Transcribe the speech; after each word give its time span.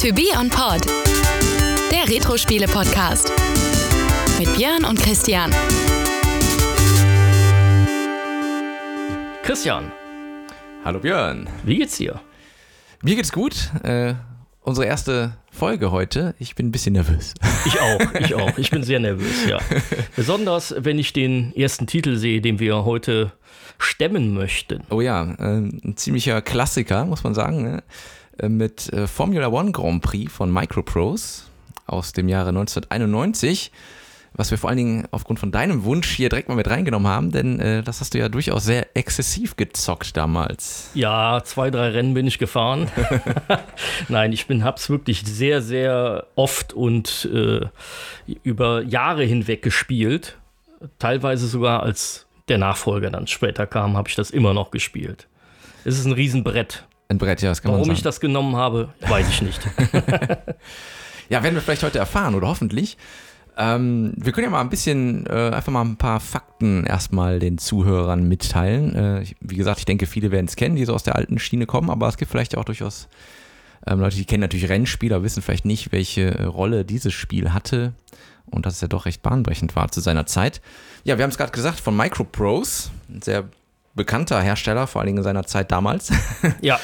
To 0.00 0.12
Be 0.12 0.28
On 0.38 0.48
Pod, 0.48 0.86
der 1.92 2.08
Retro-Spiele-Podcast. 2.08 3.30
Mit 4.38 4.56
Björn 4.56 4.84
und 4.84 4.98
Christian. 5.00 5.50
Christian, 9.42 9.90
Hallo 10.84 10.98
Björn. 11.00 11.48
wie 11.64 11.76
geht's 11.76 11.96
dir? 11.96 12.20
Mir 13.02 13.16
geht's 13.16 13.32
gut. 13.32 13.70
Äh, 13.82 14.14
unsere 14.62 14.86
erste 14.86 15.36
Folge 15.50 15.90
heute. 15.90 16.34
Ich 16.38 16.54
bin 16.54 16.68
ein 16.68 16.72
bisschen 16.72 16.94
nervös. 16.94 17.34
Ich 17.66 17.78
auch, 17.80 18.14
ich 18.20 18.34
auch. 18.34 18.56
Ich 18.58 18.70
bin 18.70 18.82
sehr 18.82 19.00
nervös, 19.00 19.46
ja. 19.48 19.58
Besonders, 20.16 20.74
wenn 20.78 20.98
ich 20.98 21.12
den 21.12 21.54
ersten 21.54 21.86
Titel 21.86 22.16
sehe, 22.16 22.40
den 22.40 22.58
wir 22.58 22.84
heute 22.84 23.32
stemmen 23.78 24.32
möchten. 24.34 24.82
Oh 24.90 25.00
ja, 25.00 25.22
äh, 25.38 25.58
ein 25.58 25.94
ziemlicher 25.96 26.40
Klassiker, 26.42 27.04
muss 27.04 27.24
man 27.24 27.34
sagen. 27.34 27.62
Ne? 27.62 27.82
Äh, 28.40 28.48
Mit 28.48 28.92
äh, 28.92 29.06
Formula 29.06 29.48
One 29.48 29.72
Grand 29.72 30.02
Prix 30.02 30.32
von 30.32 30.52
Microprose 30.52 31.42
aus 31.86 32.12
dem 32.12 32.28
Jahre 32.28 32.50
1991. 32.50 33.70
Was 34.32 34.52
wir 34.52 34.58
vor 34.58 34.70
allen 34.70 34.76
Dingen 34.76 35.08
aufgrund 35.10 35.40
von 35.40 35.50
deinem 35.50 35.82
Wunsch 35.82 36.08
hier 36.08 36.28
direkt 36.28 36.48
mal 36.48 36.54
mit 36.54 36.70
reingenommen 36.70 37.10
haben, 37.10 37.32
denn 37.32 37.58
äh, 37.58 37.82
das 37.82 38.00
hast 38.00 38.14
du 38.14 38.18
ja 38.18 38.28
durchaus 38.28 38.64
sehr 38.64 38.96
exzessiv 38.96 39.56
gezockt 39.56 40.16
damals. 40.16 40.90
Ja, 40.94 41.42
zwei, 41.44 41.70
drei 41.70 41.90
Rennen 41.90 42.14
bin 42.14 42.28
ich 42.28 42.38
gefahren. 42.38 42.88
Nein, 44.08 44.32
ich 44.32 44.46
bin, 44.46 44.62
hab's 44.62 44.88
wirklich 44.88 45.22
sehr, 45.26 45.62
sehr 45.62 46.28
oft 46.36 46.72
und 46.72 47.28
äh, 47.34 47.66
über 48.44 48.82
Jahre 48.82 49.24
hinweg 49.24 49.62
gespielt. 49.62 50.38
Teilweise 51.00 51.48
sogar 51.48 51.82
als 51.82 52.26
der 52.48 52.58
Nachfolger 52.58 53.10
dann 53.10 53.26
später 53.26 53.66
kam, 53.66 53.96
habe 53.96 54.08
ich 54.08 54.14
das 54.14 54.30
immer 54.30 54.54
noch 54.54 54.70
gespielt. 54.70 55.26
Es 55.84 55.98
ist 55.98 56.04
ein 56.04 56.12
Riesenbrett. 56.12 56.84
Ein 57.10 57.18
Brett, 57.18 57.42
ja, 57.42 57.50
das 57.50 57.60
kann 57.60 57.72
Warum 57.72 57.80
man 57.80 57.86
sagen. 57.88 57.96
ich 57.96 58.02
das 58.02 58.20
genommen 58.20 58.56
habe, 58.56 58.94
weiß 59.00 59.28
ich 59.28 59.42
nicht. 59.42 59.60
Ja, 61.30 61.44
werden 61.44 61.54
wir 61.54 61.62
vielleicht 61.62 61.84
heute 61.84 62.00
erfahren 62.00 62.34
oder 62.34 62.48
hoffentlich. 62.48 62.98
Ähm, 63.56 64.12
wir 64.16 64.32
können 64.32 64.46
ja 64.46 64.50
mal 64.50 64.60
ein 64.60 64.68
bisschen, 64.68 65.26
äh, 65.26 65.50
einfach 65.54 65.70
mal 65.70 65.82
ein 65.82 65.96
paar 65.96 66.18
Fakten 66.18 66.84
erstmal 66.84 67.38
den 67.38 67.56
Zuhörern 67.56 68.24
mitteilen. 68.28 68.96
Äh, 68.96 69.22
ich, 69.22 69.36
wie 69.40 69.56
gesagt, 69.56 69.78
ich 69.78 69.84
denke, 69.84 70.06
viele 70.06 70.32
werden 70.32 70.46
es 70.46 70.56
kennen, 70.56 70.74
die 70.74 70.84
so 70.84 70.92
aus 70.92 71.04
der 71.04 71.14
alten 71.14 71.38
Schiene 71.38 71.66
kommen, 71.66 71.88
aber 71.88 72.08
es 72.08 72.16
gibt 72.16 72.32
vielleicht 72.32 72.56
auch 72.56 72.64
durchaus 72.64 73.08
ähm, 73.86 74.00
Leute, 74.00 74.16
die 74.16 74.24
kennen 74.24 74.40
natürlich 74.40 74.68
Rennspiele, 74.68 75.14
aber 75.14 75.24
wissen 75.24 75.40
vielleicht 75.40 75.64
nicht, 75.64 75.92
welche 75.92 76.36
äh, 76.36 76.42
Rolle 76.44 76.84
dieses 76.84 77.14
Spiel 77.14 77.52
hatte 77.52 77.92
und 78.46 78.66
dass 78.66 78.74
es 78.74 78.80
ja 78.80 78.88
doch 78.88 79.06
recht 79.06 79.22
bahnbrechend 79.22 79.76
war 79.76 79.92
zu 79.92 80.00
seiner 80.00 80.26
Zeit. 80.26 80.60
Ja, 81.04 81.16
wir 81.16 81.22
haben 81.22 81.30
es 81.30 81.38
gerade 81.38 81.52
gesagt, 81.52 81.78
von 81.78 81.96
Microprose, 81.96 82.90
ein 83.08 83.22
sehr 83.22 83.44
bekannter 83.94 84.40
Hersteller, 84.40 84.86
vor 84.86 85.00
allen 85.00 85.08
Dingen 85.08 85.18
in 85.18 85.24
seiner 85.24 85.44
Zeit 85.44 85.72
damals. 85.72 86.12
ja, 86.60 86.78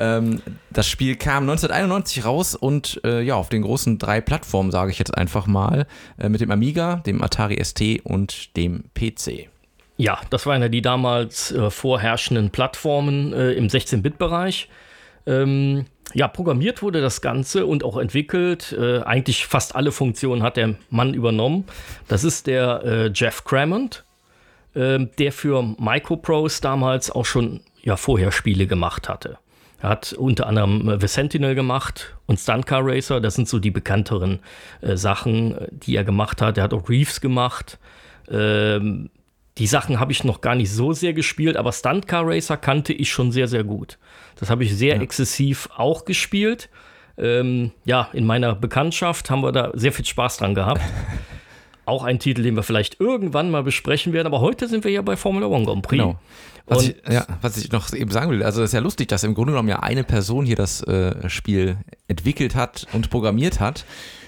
Ähm, 0.00 0.40
das 0.70 0.88
Spiel 0.88 1.14
kam 1.16 1.42
1991 1.44 2.24
raus 2.24 2.54
und 2.56 3.00
äh, 3.04 3.20
ja, 3.20 3.34
auf 3.34 3.50
den 3.50 3.62
großen 3.62 3.98
drei 3.98 4.22
Plattformen, 4.22 4.70
sage 4.70 4.90
ich 4.90 4.98
jetzt 4.98 5.16
einfach 5.16 5.46
mal, 5.46 5.86
äh, 6.18 6.30
mit 6.30 6.40
dem 6.40 6.50
Amiga, 6.50 6.96
dem 7.04 7.22
Atari 7.22 7.62
ST 7.62 8.00
und 8.02 8.56
dem 8.56 8.84
PC. 8.94 9.48
Ja, 9.98 10.18
das 10.30 10.46
waren 10.46 10.62
ja 10.62 10.70
die 10.70 10.80
damals 10.80 11.52
äh, 11.52 11.70
vorherrschenden 11.70 12.48
Plattformen 12.48 13.34
äh, 13.34 13.52
im 13.52 13.66
16-Bit-Bereich. 13.66 14.70
Ähm, 15.26 15.84
ja, 16.14 16.26
programmiert 16.26 16.80
wurde 16.80 17.02
das 17.02 17.20
Ganze 17.20 17.66
und 17.66 17.84
auch 17.84 17.98
entwickelt. 17.98 18.72
Äh, 18.72 19.02
eigentlich 19.02 19.46
fast 19.46 19.76
alle 19.76 19.92
Funktionen 19.92 20.42
hat 20.42 20.56
der 20.56 20.76
Mann 20.88 21.12
übernommen. 21.12 21.66
Das 22.08 22.24
ist 22.24 22.46
der 22.46 22.82
äh, 22.82 23.10
Jeff 23.14 23.44
Crammond, 23.44 24.04
ähm, 24.74 25.10
der 25.18 25.32
für 25.32 25.62
Microprose 25.62 26.60
damals 26.60 27.10
auch 27.10 27.24
schon 27.24 27.60
ja, 27.82 27.96
vorher 27.96 28.32
Spiele 28.32 28.66
gemacht 28.66 29.08
hatte. 29.08 29.38
Er 29.80 29.88
hat 29.88 30.12
unter 30.12 30.46
anderem 30.46 30.88
äh, 30.88 31.00
The 31.00 31.06
Sentinel 31.06 31.54
gemacht 31.54 32.14
und 32.26 32.38
Stunt 32.38 32.66
Car 32.66 32.82
Racer. 32.84 33.20
Das 33.20 33.34
sind 33.34 33.48
so 33.48 33.58
die 33.58 33.70
bekannteren 33.70 34.40
äh, 34.82 34.96
Sachen, 34.96 35.56
äh, 35.56 35.68
die 35.70 35.96
er 35.96 36.04
gemacht 36.04 36.42
hat. 36.42 36.58
Er 36.58 36.64
hat 36.64 36.74
auch 36.74 36.88
Reeves 36.88 37.20
gemacht. 37.20 37.78
Ähm, 38.30 39.10
die 39.58 39.66
Sachen 39.66 39.98
habe 39.98 40.12
ich 40.12 40.24
noch 40.24 40.40
gar 40.40 40.54
nicht 40.54 40.72
so 40.72 40.92
sehr 40.92 41.12
gespielt, 41.12 41.56
aber 41.56 41.72
Stunt 41.72 42.06
Car 42.06 42.26
Racer 42.26 42.56
kannte 42.56 42.92
ich 42.92 43.10
schon 43.10 43.32
sehr, 43.32 43.48
sehr 43.48 43.64
gut. 43.64 43.98
Das 44.36 44.50
habe 44.50 44.64
ich 44.64 44.76
sehr 44.76 45.00
exzessiv 45.00 45.68
auch 45.76 46.04
gespielt. 46.04 46.68
Ähm, 47.18 47.72
ja, 47.84 48.08
in 48.12 48.24
meiner 48.24 48.54
Bekanntschaft 48.54 49.30
haben 49.30 49.42
wir 49.42 49.52
da 49.52 49.70
sehr 49.74 49.92
viel 49.92 50.04
Spaß 50.04 50.38
dran 50.38 50.54
gehabt. 50.54 50.80
auch 51.90 52.04
ein 52.04 52.18
Titel, 52.18 52.42
den 52.42 52.56
wir 52.56 52.62
vielleicht 52.62 53.00
irgendwann 53.00 53.50
mal 53.50 53.62
besprechen 53.62 54.12
werden, 54.12 54.26
aber 54.26 54.40
heute 54.40 54.68
sind 54.68 54.84
wir 54.84 54.90
ja 54.90 55.02
bei 55.02 55.16
Formula 55.16 55.46
One 55.46 55.64
Grand 55.66 55.82
Prix. 55.82 56.02
Genau. 56.02 56.18
Was, 56.66 56.84
ich, 56.84 56.96
ja, 57.10 57.26
was 57.42 57.56
ich 57.56 57.72
noch 57.72 57.92
eben 57.92 58.12
sagen 58.12 58.30
will, 58.30 58.44
also 58.44 58.62
es 58.62 58.70
ist 58.70 58.74
ja 58.74 58.80
lustig, 58.80 59.08
dass 59.08 59.24
im 59.24 59.34
Grunde 59.34 59.52
genommen 59.52 59.68
ja 59.68 59.80
eine 59.80 60.04
Person 60.04 60.46
hier 60.46 60.54
das 60.54 60.82
äh, 60.84 61.28
Spiel 61.28 61.78
entwickelt 62.06 62.54
hat 62.54 62.86
und 62.92 63.10
programmiert 63.10 63.58
hat. 63.58 63.84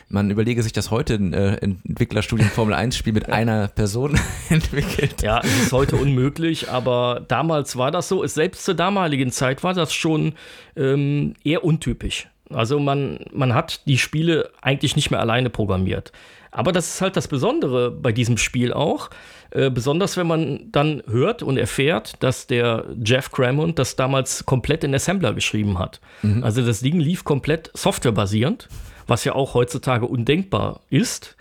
Man 0.09 0.31
überlege 0.31 0.63
sich, 0.63 0.73
dass 0.73 0.91
heute 0.91 1.15
ein 1.15 1.33
äh, 1.33 1.55
Entwicklerstudium 1.55 2.51
Formel 2.51 2.75
1 2.75 2.97
Spiel 2.97 3.15
mit 3.15 3.31
einer 3.31 3.69
Person 3.69 4.19
entwickelt. 4.51 5.23
Ja, 5.23 5.41
es 5.43 5.63
ist 5.63 5.73
heute 5.73 5.97
unmöglich, 5.97 6.69
aber 6.69 7.25
damals 7.29 7.77
war 7.77 7.91
das 7.91 8.09
so. 8.09 8.23
Es, 8.23 8.35
selbst 8.35 8.65
zur 8.65 8.75
damaligen 8.75 9.31
Zeit 9.31 9.63
war 9.63 9.73
das 9.73 9.95
schon 9.95 10.35
ähm, 10.77 11.35
eher 11.45 11.65
untypisch. 11.65 12.29
Also 12.51 12.79
man, 12.79 13.21
man 13.33 13.55
hat 13.55 13.87
die 13.87 13.97
Spiele 13.97 14.51
eigentlich 14.61 14.97
nicht 14.97 15.11
mehr 15.11 15.21
alleine 15.21 15.49
programmiert. 15.49 16.13
Aber 16.53 16.71
das 16.71 16.95
ist 16.95 17.01
halt 17.01 17.17
das 17.17 17.29
Besondere 17.29 17.91
bei 17.91 18.13
diesem 18.13 18.37
Spiel 18.37 18.73
auch. 18.73 19.09
Äh, 19.51 19.71
besonders 19.71 20.17
wenn 20.17 20.27
man 20.27 20.71
dann 20.71 21.03
hört 21.09 21.43
und 21.43 21.57
erfährt, 21.57 22.23
dass 22.23 22.47
der 22.47 22.85
Jeff 23.03 23.33
Crammond 23.33 23.79
das 23.79 23.97
damals 23.97 24.45
komplett 24.45 24.85
in 24.85 24.95
Assembler 24.95 25.33
geschrieben 25.33 25.79
hat. 25.79 26.01
Also 26.43 26.65
das 26.65 26.81
Ding 26.81 27.01
lief 27.01 27.25
komplett 27.25 27.71
softwarebasierend, 27.75 28.69
was 29.07 29.25
ja 29.25 29.35
auch 29.35 29.55
heutzutage 29.55 30.07
undenkbar 30.07 30.81
ist. 30.91 31.37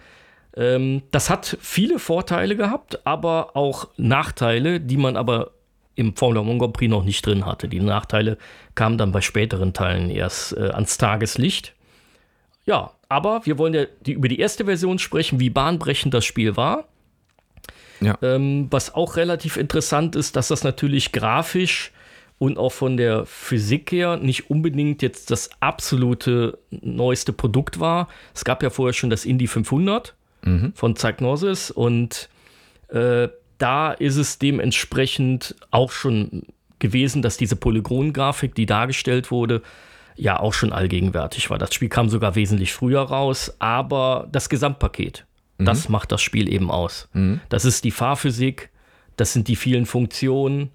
Ähm, 0.55 1.03
das 1.11 1.29
hat 1.29 1.57
viele 1.61 1.99
Vorteile 1.99 2.55
gehabt, 2.55 3.05
aber 3.05 3.55
auch 3.55 3.89
Nachteile, 3.97 4.79
die 4.79 4.97
man 4.97 5.17
aber 5.17 5.51
im 5.95 6.15
Formula 6.15 6.41
One 6.41 6.57
Grand 6.57 6.73
Prix 6.73 6.89
noch 6.89 7.03
nicht 7.03 7.25
drin 7.25 7.45
hatte. 7.45 7.67
Die 7.67 7.79
Nachteile 7.81 8.37
kamen 8.75 8.97
dann 8.97 9.11
bei 9.11 9.21
späteren 9.21 9.73
Teilen 9.73 10.09
erst 10.09 10.55
äh, 10.55 10.69
ans 10.69 10.97
Tageslicht. 10.97 11.75
Ja, 12.65 12.91
aber 13.11 13.45
wir 13.45 13.57
wollen 13.57 13.73
ja 13.73 13.85
die, 14.05 14.13
über 14.13 14.29
die 14.29 14.39
erste 14.39 14.63
Version 14.65 14.97
sprechen, 14.97 15.41
wie 15.41 15.49
bahnbrechend 15.49 16.13
das 16.13 16.23
Spiel 16.23 16.55
war. 16.55 16.85
Ja. 17.99 18.17
Ähm, 18.21 18.67
was 18.71 18.95
auch 18.95 19.17
relativ 19.17 19.57
interessant 19.57 20.15
ist, 20.15 20.37
dass 20.37 20.47
das 20.47 20.63
natürlich 20.63 21.11
grafisch 21.11 21.91
und 22.39 22.57
auch 22.57 22.71
von 22.71 22.95
der 22.95 23.25
Physik 23.25 23.91
her 23.91 24.15
nicht 24.15 24.49
unbedingt 24.49 25.01
jetzt 25.01 25.29
das 25.29 25.49
absolute 25.59 26.57
neueste 26.71 27.33
Produkt 27.33 27.81
war. 27.81 28.07
Es 28.33 28.45
gab 28.45 28.63
ja 28.63 28.69
vorher 28.69 28.93
schon 28.93 29.09
das 29.09 29.25
Indy 29.25 29.45
500 29.45 30.15
von 30.73 30.93
Psygnosis 30.95 31.69
und 31.69 32.29
äh, 32.87 33.27
da 33.57 33.91
ist 33.91 34.15
es 34.15 34.39
dementsprechend 34.39 35.55
auch 35.69 35.91
schon 35.91 36.47
gewesen, 36.79 37.21
dass 37.21 37.37
diese 37.37 37.57
Polygongrafik, 37.57 38.55
die 38.55 38.65
dargestellt 38.65 39.29
wurde, 39.29 39.61
ja 40.15 40.39
auch 40.39 40.53
schon 40.53 40.73
allgegenwärtig 40.73 41.49
war. 41.49 41.57
Das 41.57 41.73
Spiel 41.73 41.89
kam 41.89 42.09
sogar 42.09 42.35
wesentlich 42.35 42.73
früher 42.73 43.01
raus, 43.01 43.53
aber 43.59 44.27
das 44.31 44.49
Gesamtpaket, 44.49 45.25
das 45.57 45.89
macht 45.89 46.11
das 46.11 46.21
Spiel 46.21 46.51
eben 46.51 46.71
aus. 46.71 47.07
Das 47.49 47.65
ist 47.65 47.83
die 47.83 47.91
Fahrphysik, 47.91 48.69
das 49.17 49.33
sind 49.33 49.47
die 49.47 49.55
vielen 49.55 49.85
Funktionen 49.85 50.71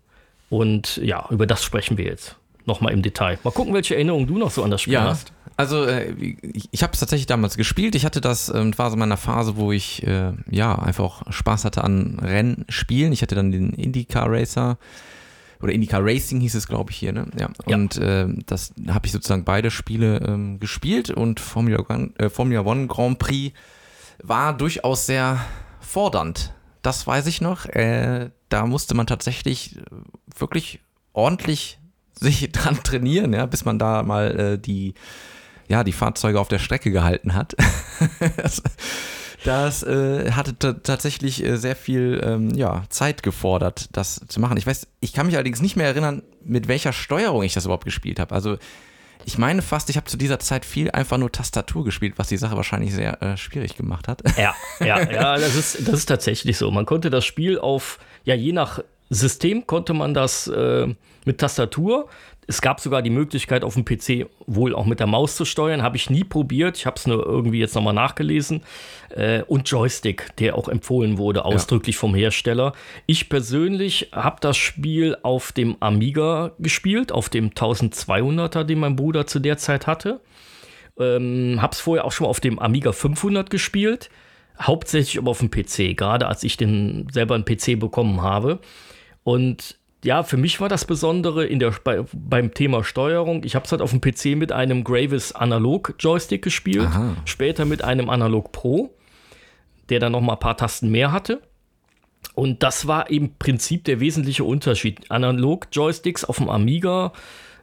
und 0.49 0.99
ja, 0.99 1.27
über 1.31 1.47
das 1.47 1.65
sprechen 1.65 1.99
wir 1.99 2.05
jetzt 2.05 2.37
nochmal 2.67 2.93
im 2.93 3.03
Detail. 3.03 3.39
Mal 3.45 3.53
gucken, 3.53 3.75
welche 3.75 3.95
Erinnerungen 3.95 4.27
du 4.27 4.39
noch 4.39 4.51
so 4.51 4.63
an 4.63 4.71
das 4.71 4.83
Spiel 4.83 4.95
Ja, 4.95 5.05
hast. 5.05 5.33
also 5.57 5.85
äh, 5.85 6.13
ich, 6.71 6.83
habe 6.83 6.93
es 6.93 7.01
tatsächlich 7.01 7.27
damals 7.27 7.57
gespielt. 7.57 7.95
Ich 7.95 8.05
hatte 8.05 8.21
das, 8.21 8.49
ähm, 8.49 8.77
war 8.77 8.91
so 8.91 8.95
in 8.95 9.01
meiner 9.01 9.17
Phase, 9.17 9.57
wo 9.57 9.71
ich 9.73 10.05
äh, 10.07 10.33
ja 10.51 10.77
einfach 10.77 11.05
auch 11.05 11.33
Spaß 11.33 11.65
hatte 11.65 11.85
an 11.85 12.19
Rennspielen. 12.21 13.13
Ich 13.13 13.23
hatte 13.23 13.35
dann 13.37 13.53
den 13.53 13.71
IndyCar 13.71 14.31
Racer 14.31 14.79
oder 15.67 15.75
IndyCar 15.75 16.05
Racing 16.05 16.41
hieß 16.41 16.55
es, 16.55 16.69
glaube 16.69 16.93
ich, 16.93 16.97
hier, 16.97 17.13
ne? 17.13 17.27
Ja. 17.39 17.51
Ja. 17.67 17.77
Und 17.77 17.99
ähm, 18.01 18.43
das 18.47 18.73
habe 18.89 19.07
ich 19.07 19.13
sozusagen 19.13 19.45
beide 19.45 19.71
Spiele 19.71 20.19
ähm, 20.27 20.61
gespielt 20.61 21.11
und 21.11 21.41
Formula 21.41 21.85
One, 21.89 22.11
äh, 22.19 22.31
Formula 22.31 22.61
One 22.61 22.87
Grand 22.87 23.19
Prix 23.19 23.55
war 24.23 24.57
durchaus 24.57 25.07
sehr 25.07 25.41
fordernd. 25.81 26.55
Das 26.83 27.07
weiß 27.07 27.27
ich 27.27 27.41
noch. 27.41 27.67
Äh, 27.67 28.31
da 28.49 28.67
musste 28.67 28.95
man 28.95 29.07
tatsächlich 29.07 29.77
äh, 29.77 29.81
wirklich 30.39 30.81
ordentlich 31.13 31.79
sich 32.13 32.51
dran 32.53 32.83
trainieren, 32.83 33.33
ja, 33.33 33.47
bis 33.47 33.65
man 33.65 33.79
da 33.79 34.03
mal 34.03 34.39
äh, 34.39 34.59
die, 34.59 34.95
ja, 35.69 35.85
die 35.85 35.93
Fahrzeuge 35.93 36.41
auf 36.41 36.49
der 36.49 36.61
Strecke 36.61 36.91
gehalten 36.93 37.35
hat. 37.35 37.57
das 38.37 38.63
das 39.47 39.83
äh, 39.83 40.33
hatte 40.33 40.59
ta- 40.59 40.73
tatsächlich 40.75 41.45
äh, 41.45 41.57
sehr 41.57 41.77
viel 41.77 42.21
ähm, 42.25 42.55
ja, 42.55 42.83
Zeit 42.89 43.23
gefordert, 43.23 43.89
das 43.93 44.21
zu 44.29 44.41
machen. 44.41 44.57
Ich 44.59 44.67
weiß, 44.67 44.87
ich 45.01 45.13
kann 45.13 45.27
mich 45.27 45.35
allerdings 45.37 45.63
nicht 45.63 45.77
mehr 45.77 45.87
erinnern, 45.87 46.23
mit 46.45 46.69
welcher 46.69 46.93
Steuerung 46.93 47.43
ich 47.43 47.55
das 47.55 47.65
überhaupt 47.65 47.85
gespielt 47.85 48.19
habe. 48.21 48.35
Also 48.35 48.59
ich 49.25 49.39
meine 49.39 49.63
fast, 49.63 49.91
ich 49.91 49.97
habe 49.97 50.07
zu 50.07 50.17
dieser 50.17 50.39
Zeit 50.39 50.65
viel 50.65 50.91
einfach 50.91 51.19
nur 51.19 51.33
Tastatur 51.33 51.85
gespielt, 51.85 52.15
was 52.17 52.29
die 52.29 52.37
Sache 52.37 52.57
wahrscheinlich 52.57 52.95
sehr 52.95 53.21
äh, 53.23 53.37
schwierig 53.37 53.77
gemacht 53.77 54.07
hat. 54.09 54.23
Ja, 54.39 54.55
ja, 54.81 55.11
ja, 55.11 55.37
das 55.39 55.55
ist, 55.57 55.89
das 55.89 55.95
ist 56.01 56.07
tatsächlich 56.07 56.57
so. 56.59 56.71
Man 56.71 56.87
konnte 56.87 57.11
das 57.11 57.25
Spiel 57.25 57.59
auf, 57.59 57.99
ja, 58.25 58.35
je 58.35 58.53
nach 58.53 58.81
System 59.11 59.67
konnte 59.67 59.95
man 59.95 60.15
das 60.15 60.47
äh, 60.49 60.87
mit 61.25 61.39
Tastatur. 61.39 62.09
Es 62.49 62.61
gab 62.61 62.81
sogar 62.81 63.03
die 63.03 63.11
Möglichkeit, 63.11 63.65
auf 63.65 63.75
dem 63.75 63.85
PC 63.85 64.29
wohl 64.47 64.75
auch 64.75 64.87
mit 64.87 65.01
der 65.01 65.09
Maus 65.09 65.35
zu 65.35 65.45
steuern. 65.45 65.83
Habe 65.83 65.97
ich 65.97 66.11
nie 66.11 66.23
probiert. 66.23 66.77
Ich 66.77 66.87
habe 66.87 66.97
es 66.97 67.07
nur 67.07 67.27
irgendwie 67.27 67.59
jetzt 67.59 67.75
nochmal 67.75 67.95
nachgelesen. 67.95 68.63
Äh, 69.11 69.43
und 69.43 69.69
Joystick, 69.69 70.35
der 70.37 70.57
auch 70.57 70.69
empfohlen 70.69 71.19
wurde, 71.19 71.45
ausdrücklich 71.45 71.97
ja. 71.97 72.01
vom 72.01 72.15
Hersteller. 72.15 72.73
Ich 73.07 73.29
persönlich 73.29 74.11
habe 74.13 74.37
das 74.41 74.57
Spiel 74.57 75.17
auf 75.23 75.51
dem 75.51 75.77
Amiga 75.81 76.53
gespielt, 76.61 77.11
auf 77.11 77.29
dem 77.29 77.51
1200er, 77.51 78.63
den 78.63 78.79
mein 78.79 78.95
Bruder 78.95 79.27
zu 79.27 79.41
der 79.41 79.59
Zeit 79.59 79.89
hatte. 79.89 80.21
Ähm, 80.99 81.59
habe 81.61 81.73
es 81.73 81.81
vorher 81.81 82.05
auch 82.05 82.13
schon 82.13 82.27
mal 82.27 82.31
auf 82.31 82.41
dem 82.41 82.59
Amiga 82.61 82.93
500 82.93 83.51
gespielt. 83.51 84.09
Hauptsächlich 84.61 85.19
aber 85.19 85.33
auf 85.33 85.41
dem 85.41 85.51
PC, 85.51 85.97
gerade 85.97 86.29
als 86.29 86.45
ich 86.45 86.57
den 86.57 87.09
selber 87.13 87.35
einen 87.35 87.45
PC 87.45 87.79
bekommen 87.79 88.23
habe. 88.23 88.61
Und 89.25 89.79
ja, 90.05 90.23
für 90.23 90.37
mich 90.37 90.61
war 90.61 90.69
das 90.69 90.85
Besondere 90.85 91.47
in 91.47 91.59
der, 91.59 91.73
bei, 91.83 92.05
beim 92.13 92.55
Thema 92.55 92.85
Steuerung. 92.85 93.43
Ich 93.45 93.55
habe 93.55 93.65
es 93.65 93.73
halt 93.73 93.83
auf 93.83 93.91
dem 93.91 94.01
PC 94.01 94.37
mit 94.37 94.53
einem 94.53 94.85
Gravis 94.85 95.33
Analog 95.33 95.95
Joystick 95.99 96.43
gespielt, 96.43 96.87
Aha. 96.87 97.17
später 97.25 97.65
mit 97.65 97.83
einem 97.83 98.09
Analog 98.09 98.53
Pro, 98.53 98.91
der 99.89 100.01
dann 100.01 100.13
noch 100.13 100.21
mal 100.21 100.35
ein 100.35 100.39
paar 100.39 100.57
Tasten 100.57 100.91
mehr 100.91 101.13
hatte. 101.13 101.41
Und 102.35 102.63
das 102.63 102.87
war 102.87 103.11
im 103.11 103.35
Prinzip 103.37 103.85
der 103.85 104.01
wesentliche 104.01 104.45
Unterschied. 104.45 105.11
Analog 105.11 105.69
Joysticks 105.73 106.25
auf 106.25 106.37
dem 106.37 106.51
Amiga 106.51 107.13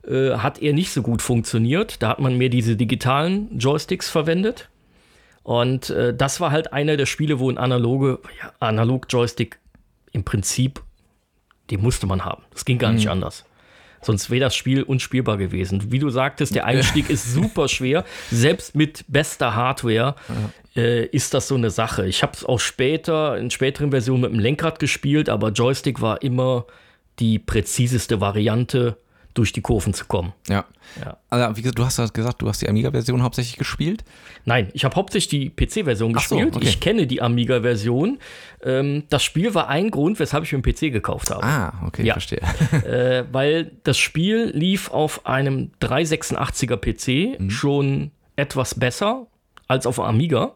äh, 0.08 0.32
hat 0.32 0.62
eher 0.62 0.74
nicht 0.74 0.92
so 0.92 1.02
gut 1.02 1.22
funktioniert. 1.22 2.02
Da 2.02 2.10
hat 2.10 2.20
man 2.20 2.38
mehr 2.38 2.50
diese 2.50 2.76
digitalen 2.76 3.58
Joysticks 3.58 4.10
verwendet. 4.10 4.70
Und 5.44 5.90
äh, 5.92 6.16
das 6.16 6.40
war 6.40 6.52
halt 6.52 6.74
einer 6.74 6.98
der 6.98 7.06
Spiele, 7.06 7.40
wo 7.40 7.50
ein 7.50 7.58
analoge, 7.58 8.20
ja, 8.42 8.52
Analog 8.60 9.08
Joystick 9.10 9.60
im 10.12 10.24
Prinzip 10.24 10.82
die 11.70 11.78
musste 11.78 12.08
man 12.08 12.26
haben. 12.26 12.44
Das 12.52 12.66
ging 12.66 12.78
gar 12.78 12.90
mhm. 12.90 12.98
nicht 12.98 13.10
anders. 13.10 13.46
Sonst 14.02 14.30
wäre 14.30 14.42
das 14.42 14.56
Spiel 14.56 14.84
unspielbar 14.84 15.38
gewesen. 15.38 15.92
Wie 15.92 16.00
du 16.00 16.10
sagtest, 16.10 16.54
der 16.54 16.66
Einstieg 16.66 17.10
ist 17.10 17.34
super 17.34 17.68
schwer. 17.68 18.04
Selbst 18.30 18.76
mit 18.76 19.06
bester 19.08 19.56
Hardware 19.56 20.16
äh, 20.76 21.06
ist 21.06 21.34
das 21.34 21.48
so 21.48 21.56
eine 21.56 21.70
Sache. 21.70 22.06
Ich 22.06 22.22
habe 22.22 22.34
es 22.34 22.44
auch 22.44 22.60
später, 22.60 23.38
in 23.38 23.50
späteren 23.50 23.92
Versionen 23.92 24.22
mit 24.22 24.32
dem 24.34 24.40
Lenkrad 24.40 24.80
gespielt, 24.80 25.30
aber 25.30 25.50
Joystick 25.50 26.02
war 26.02 26.22
immer 26.22 26.66
die 27.20 27.40
präziseste 27.40 28.20
Variante 28.20 28.98
durch 29.34 29.52
die 29.52 29.62
Kurven 29.62 29.94
zu 29.94 30.06
kommen. 30.06 30.34
Ja. 30.48 30.66
ja. 31.00 31.18
Also, 31.30 31.58
wie 31.58 31.62
gesagt, 31.62 31.80
du 31.80 31.86
hast 31.86 32.14
gesagt, 32.14 32.42
du 32.42 32.48
hast 32.48 32.62
die 32.62 32.70
Amiga-Version 32.70 33.24
hauptsächlich 33.24 33.58
gespielt? 33.58 34.04
Nein, 34.46 34.70
ich 34.74 34.86
habe 34.86 34.96
hauptsächlich 34.96 35.30
die 35.30 35.50
PC-Version 35.50 36.14
gespielt. 36.14 36.54
So, 36.54 36.60
okay. 36.60 36.68
Ich 36.68 36.80
kenne 36.80 37.08
die 37.08 37.22
Amiga-Version. 37.22 38.20
Ähm, 38.64 39.04
das 39.10 39.24
Spiel 39.24 39.56
war 39.56 39.70
ein 39.70 39.92
Grund, 39.92 40.20
weshalb 40.20 40.44
ich 40.44 40.52
mir 40.52 40.62
einen 40.64 40.74
PC 40.74 40.92
gekauft 40.92 41.32
habe. 41.32 41.44
Ah, 41.44 41.74
okay, 41.86 42.04
ja. 42.04 42.14
verstehe. 42.14 42.42
äh, 42.86 43.26
weil 43.32 43.72
das 43.84 43.98
Spiel 43.98 44.52
lief 44.54 44.92
auf 44.92 45.26
einem 45.26 45.72
386er 45.82 46.78
PC 46.78 47.40
mhm. 47.40 47.50
schon 47.50 48.12
etwas 48.36 48.76
besser 48.76 49.28
als 49.68 49.88
auf 49.88 50.00
Amiga. 50.00 50.54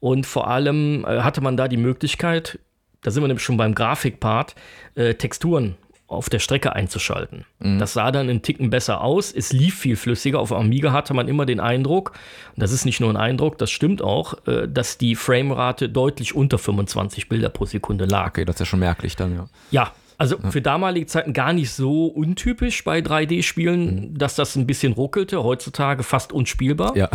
Und 0.00 0.26
vor 0.26 0.48
allem 0.48 1.04
äh, 1.04 1.20
hatte 1.20 1.42
man 1.42 1.56
da 1.56 1.68
die 1.68 1.76
Möglichkeit, 1.76 2.58
da 3.02 3.10
sind 3.10 3.22
wir 3.22 3.28
nämlich 3.28 3.44
schon 3.44 3.56
beim 3.56 3.74
Grafikpart, 3.74 4.54
äh, 4.94 5.14
Texturen 5.14 5.76
auf 6.10 6.28
der 6.28 6.40
Strecke 6.40 6.74
einzuschalten. 6.74 7.44
Mhm. 7.60 7.78
Das 7.78 7.92
sah 7.92 8.10
dann 8.10 8.28
einen 8.28 8.42
Ticken 8.42 8.70
besser 8.70 9.00
aus. 9.00 9.32
Es 9.32 9.52
lief 9.52 9.78
viel 9.78 9.96
flüssiger. 9.96 10.40
Auf 10.40 10.52
Amiga 10.52 10.92
hatte 10.92 11.14
man 11.14 11.28
immer 11.28 11.46
den 11.46 11.60
Eindruck, 11.60 12.12
und 12.54 12.62
das 12.62 12.72
ist 12.72 12.84
nicht 12.84 13.00
nur 13.00 13.10
ein 13.10 13.16
Eindruck, 13.16 13.58
das 13.58 13.70
stimmt 13.70 14.02
auch, 14.02 14.46
äh, 14.46 14.68
dass 14.68 14.98
die 14.98 15.14
Framerate 15.14 15.88
deutlich 15.88 16.34
unter 16.34 16.58
25 16.58 17.28
Bilder 17.28 17.48
pro 17.48 17.64
Sekunde 17.64 18.06
lag. 18.06 18.28
Okay, 18.28 18.44
das 18.44 18.56
ist 18.56 18.60
ja 18.60 18.66
schon 18.66 18.80
merklich 18.80 19.16
dann, 19.16 19.34
ja. 19.34 19.46
Ja, 19.70 19.92
also 20.18 20.36
für 20.50 20.60
damalige 20.60 21.06
Zeiten 21.06 21.32
gar 21.32 21.54
nicht 21.54 21.72
so 21.72 22.06
untypisch 22.06 22.84
bei 22.84 22.98
3D-Spielen, 22.98 23.84
mhm. 23.84 24.18
dass 24.18 24.34
das 24.34 24.54
ein 24.54 24.66
bisschen 24.66 24.92
ruckelte. 24.92 25.42
Heutzutage 25.42 26.02
fast 26.02 26.32
unspielbar. 26.32 26.94
Ja. 26.94 27.08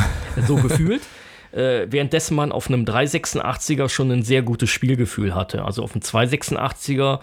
So 0.47 0.55
gefühlt. 0.61 1.03
Äh, 1.51 1.85
währenddessen 1.91 2.35
man 2.35 2.51
auf 2.51 2.67
einem 2.67 2.83
386er 2.83 3.89
schon 3.89 4.11
ein 4.11 4.23
sehr 4.23 4.41
gutes 4.41 4.71
Spielgefühl 4.71 5.35
hatte. 5.35 5.63
Also 5.65 5.83
auf 5.83 5.93
einem 5.93 6.01
286er 6.01 7.19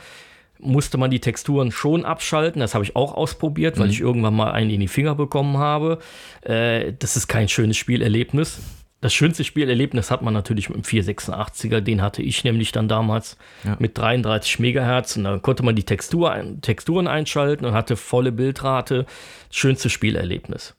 musste 0.63 0.97
man 0.97 1.11
die 1.11 1.21
Texturen 1.21 1.71
schon 1.71 2.05
abschalten. 2.05 2.61
Das 2.61 2.75
habe 2.75 2.85
ich 2.85 2.97
auch 2.97 3.15
ausprobiert, 3.15 3.79
weil 3.79 3.87
mhm. 3.87 3.93
ich 3.93 4.01
irgendwann 4.01 4.35
mal 4.35 4.53
einen 4.53 4.71
in 4.71 4.81
die 4.81 4.89
Finger 4.89 5.15
bekommen 5.15 5.59
habe. 5.59 5.99
Äh, 6.43 6.93
das 6.99 7.17
ist 7.17 7.29
kein 7.29 7.49
schönes 7.49 7.77
Spielerlebnis. 7.77 8.61
Das 9.03 9.13
schönste 9.13 9.43
Spielerlebnis 9.43 10.13
hat 10.13 10.23
man 10.23 10.33
natürlich 10.33 10.69
mit 10.69 10.77
dem 10.77 10.85
486er. 10.85 11.81
Den 11.81 12.03
hatte 12.03 12.23
ich 12.23 12.45
nämlich 12.45 12.71
dann 12.71 12.87
damals 12.87 13.37
ja. 13.65 13.77
mit 13.81 13.99
33 13.99 14.61
Megahertz. 14.61 15.17
Und 15.17 15.25
da 15.25 15.39
konnte 15.39 15.65
man 15.65 15.75
die 15.75 15.83
Textur, 15.83 16.33
Texturen 16.63 17.09
einschalten 17.09 17.65
und 17.65 17.75
hatte 17.75 17.97
volle 17.97 18.31
Bildrate. 18.31 19.07
Schönste 19.51 19.91
Spielerlebnis. 19.91 20.77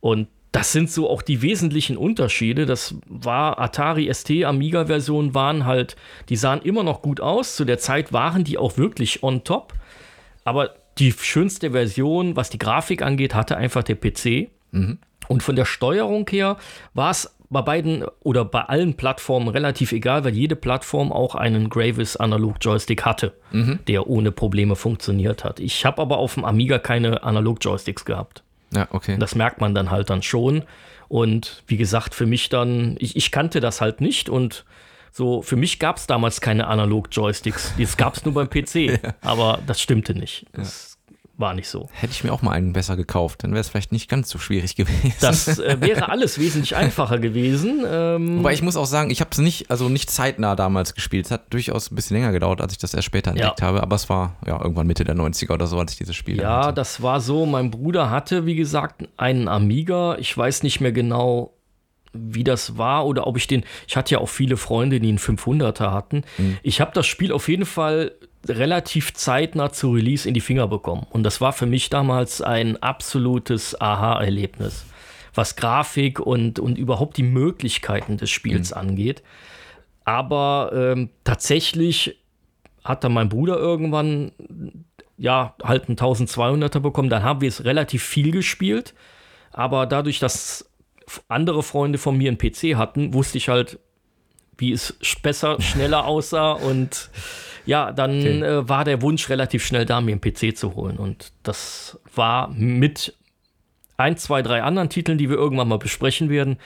Und 0.00 0.28
das 0.52 0.70
sind 0.70 0.90
so 0.90 1.08
auch 1.08 1.22
die 1.22 1.40
wesentlichen 1.40 1.96
Unterschiede. 1.96 2.66
Das 2.66 2.94
war 3.06 3.58
Atari 3.58 4.12
ST, 4.12 4.44
Amiga-Versionen 4.44 5.34
waren 5.34 5.64
halt, 5.64 5.96
die 6.28 6.36
sahen 6.36 6.60
immer 6.60 6.82
noch 6.82 7.00
gut 7.00 7.20
aus. 7.20 7.56
Zu 7.56 7.64
der 7.64 7.78
Zeit 7.78 8.12
waren 8.12 8.44
die 8.44 8.58
auch 8.58 8.76
wirklich 8.76 9.22
on 9.22 9.44
top. 9.44 9.72
Aber 10.44 10.74
die 10.98 11.12
schönste 11.12 11.70
Version, 11.70 12.36
was 12.36 12.50
die 12.50 12.58
Grafik 12.58 13.00
angeht, 13.00 13.34
hatte 13.34 13.56
einfach 13.56 13.82
der 13.82 13.94
PC. 13.94 14.50
Mhm. 14.72 14.98
Und 15.28 15.42
von 15.42 15.56
der 15.56 15.64
Steuerung 15.64 16.28
her 16.28 16.58
war 16.92 17.10
es 17.10 17.34
bei 17.48 17.62
beiden 17.62 18.04
oder 18.20 18.44
bei 18.44 18.62
allen 18.62 18.94
Plattformen 18.94 19.48
relativ 19.48 19.92
egal, 19.92 20.24
weil 20.24 20.34
jede 20.34 20.56
Plattform 20.56 21.12
auch 21.12 21.34
einen 21.34 21.70
Gravis 21.70 22.16
Analog 22.16 22.56
Joystick 22.60 23.04
hatte, 23.04 23.32
mhm. 23.52 23.78
der 23.88 24.06
ohne 24.06 24.32
Probleme 24.32 24.76
funktioniert 24.76 25.44
hat. 25.44 25.60
Ich 25.60 25.86
habe 25.86 26.02
aber 26.02 26.18
auf 26.18 26.34
dem 26.34 26.44
Amiga 26.44 26.78
keine 26.78 27.22
Analog 27.22 27.58
Joysticks 27.60 28.04
gehabt. 28.04 28.42
Ja, 28.72 28.88
okay. 28.90 29.16
Das 29.18 29.34
merkt 29.34 29.60
man 29.60 29.74
dann 29.74 29.90
halt 29.90 30.10
dann 30.10 30.22
schon. 30.22 30.64
Und 31.08 31.62
wie 31.66 31.76
gesagt, 31.76 32.14
für 32.14 32.26
mich 32.26 32.48
dann, 32.48 32.96
ich, 32.98 33.16
ich 33.16 33.30
kannte 33.30 33.60
das 33.60 33.80
halt 33.80 34.00
nicht 34.00 34.28
und 34.28 34.64
so, 35.14 35.42
für 35.42 35.56
mich 35.56 35.78
gab 35.78 35.98
es 35.98 36.06
damals 36.06 36.40
keine 36.40 36.66
Analog-Joysticks. 36.68 37.74
Das 37.78 37.98
gab 37.98 38.16
es 38.16 38.24
nur 38.24 38.32
beim 38.32 38.48
PC. 38.48 38.74
ja. 39.02 39.14
Aber 39.20 39.58
das 39.66 39.80
stimmte 39.80 40.14
nicht. 40.14 40.46
Das 40.52 40.91
war 41.42 41.52
nicht 41.52 41.68
so. 41.68 41.90
Hätte 41.92 42.12
ich 42.14 42.24
mir 42.24 42.32
auch 42.32 42.40
mal 42.40 42.52
einen 42.52 42.72
besser 42.72 42.96
gekauft, 42.96 43.44
dann 43.44 43.50
wäre 43.50 43.60
es 43.60 43.68
vielleicht 43.68 43.92
nicht 43.92 44.08
ganz 44.08 44.30
so 44.30 44.38
schwierig 44.38 44.76
gewesen. 44.76 45.12
Das 45.20 45.58
äh, 45.58 45.76
wäre 45.80 46.08
alles 46.08 46.38
wesentlich 46.38 46.74
einfacher 46.74 47.18
gewesen. 47.18 47.84
Ähm 47.86 48.38
Wobei 48.38 48.54
ich 48.54 48.62
muss 48.62 48.76
auch 48.76 48.86
sagen, 48.86 49.10
ich 49.10 49.20
habe 49.20 49.30
es 49.32 49.38
nicht, 49.38 49.70
also 49.70 49.90
nicht 49.90 50.10
zeitnah 50.10 50.56
damals 50.56 50.94
gespielt. 50.94 51.26
Es 51.26 51.30
hat 51.30 51.52
durchaus 51.52 51.90
ein 51.90 51.96
bisschen 51.96 52.16
länger 52.16 52.32
gedauert, 52.32 52.62
als 52.62 52.72
ich 52.72 52.78
das 52.78 52.94
erst 52.94 53.04
später 53.04 53.32
entdeckt 53.32 53.60
ja. 53.60 53.66
habe. 53.66 53.82
Aber 53.82 53.96
es 53.96 54.08
war 54.08 54.36
ja 54.46 54.58
irgendwann 54.58 54.86
Mitte 54.86 55.04
der 55.04 55.16
90er 55.16 55.52
oder 55.52 55.66
so, 55.66 55.78
als 55.78 55.92
ich 55.92 55.98
dieses 55.98 56.16
Spiel 56.16 56.40
Ja, 56.40 56.66
hatte. 56.66 56.74
das 56.74 57.02
war 57.02 57.20
so. 57.20 57.44
Mein 57.44 57.70
Bruder 57.70 58.08
hatte, 58.08 58.46
wie 58.46 58.54
gesagt, 58.54 59.06
einen 59.18 59.48
Amiga. 59.48 60.16
Ich 60.16 60.34
weiß 60.34 60.62
nicht 60.62 60.80
mehr 60.80 60.92
genau, 60.92 61.52
wie 62.12 62.44
das 62.44 62.78
war 62.78 63.06
oder 63.06 63.26
ob 63.26 63.36
ich 63.36 63.46
den, 63.46 63.64
ich 63.88 63.96
hatte 63.96 64.12
ja 64.12 64.18
auch 64.20 64.28
viele 64.28 64.56
Freunde, 64.56 65.00
die 65.00 65.08
einen 65.08 65.18
500er 65.18 65.90
hatten. 65.90 66.22
Mhm. 66.38 66.58
Ich 66.62 66.80
habe 66.80 66.92
das 66.94 67.06
Spiel 67.06 67.32
auf 67.32 67.48
jeden 67.48 67.64
Fall 67.64 68.12
relativ 68.48 69.14
zeitnah 69.14 69.72
zu 69.72 69.92
Release 69.92 70.26
in 70.26 70.34
die 70.34 70.40
Finger 70.40 70.66
bekommen. 70.66 71.06
Und 71.10 71.22
das 71.22 71.40
war 71.40 71.52
für 71.52 71.66
mich 71.66 71.90
damals 71.90 72.42
ein 72.42 72.82
absolutes 72.82 73.80
Aha-Erlebnis, 73.80 74.84
was 75.34 75.56
Grafik 75.56 76.20
und, 76.20 76.58
und 76.58 76.78
überhaupt 76.78 77.16
die 77.16 77.22
Möglichkeiten 77.22 78.16
des 78.16 78.30
Spiels 78.30 78.72
mhm. 78.72 78.76
angeht. 78.78 79.22
Aber 80.04 80.72
ähm, 80.74 81.10
tatsächlich 81.24 82.18
hat 82.84 83.04
dann 83.04 83.12
mein 83.12 83.28
Bruder 83.28 83.56
irgendwann 83.56 84.32
ja 85.16 85.54
halt 85.62 85.88
einen 85.88 85.96
1200er 85.96 86.80
bekommen. 86.80 87.10
Dann 87.10 87.22
haben 87.22 87.40
wir 87.40 87.48
es 87.48 87.64
relativ 87.64 88.02
viel 88.02 88.32
gespielt. 88.32 88.94
Aber 89.52 89.86
dadurch, 89.86 90.18
dass 90.18 90.68
andere 91.28 91.62
Freunde 91.62 91.98
von 91.98 92.16
mir 92.16 92.28
einen 92.28 92.38
PC 92.38 92.76
hatten, 92.76 93.14
wusste 93.14 93.38
ich 93.38 93.48
halt, 93.48 93.78
wie 94.58 94.72
es 94.72 94.94
besser, 95.22 95.60
schneller 95.60 96.06
aussah 96.06 96.52
und 96.52 97.10
ja, 97.64 97.92
dann 97.92 98.18
okay. 98.18 98.40
äh, 98.40 98.68
war 98.68 98.84
der 98.84 99.02
Wunsch 99.02 99.28
relativ 99.28 99.64
schnell 99.64 99.86
da, 99.86 100.00
mir 100.00 100.12
einen 100.12 100.20
PC 100.20 100.56
zu 100.56 100.74
holen. 100.74 100.96
Und 100.96 101.32
das 101.42 101.98
war 102.14 102.48
mit 102.48 103.14
ein, 103.96 104.16
zwei, 104.16 104.42
drei 104.42 104.62
anderen 104.62 104.88
Titeln, 104.88 105.18
die 105.18 105.30
wir 105.30 105.36
irgendwann 105.36 105.68
mal 105.68 105.78
besprechen 105.78 106.28
werden, 106.28 106.56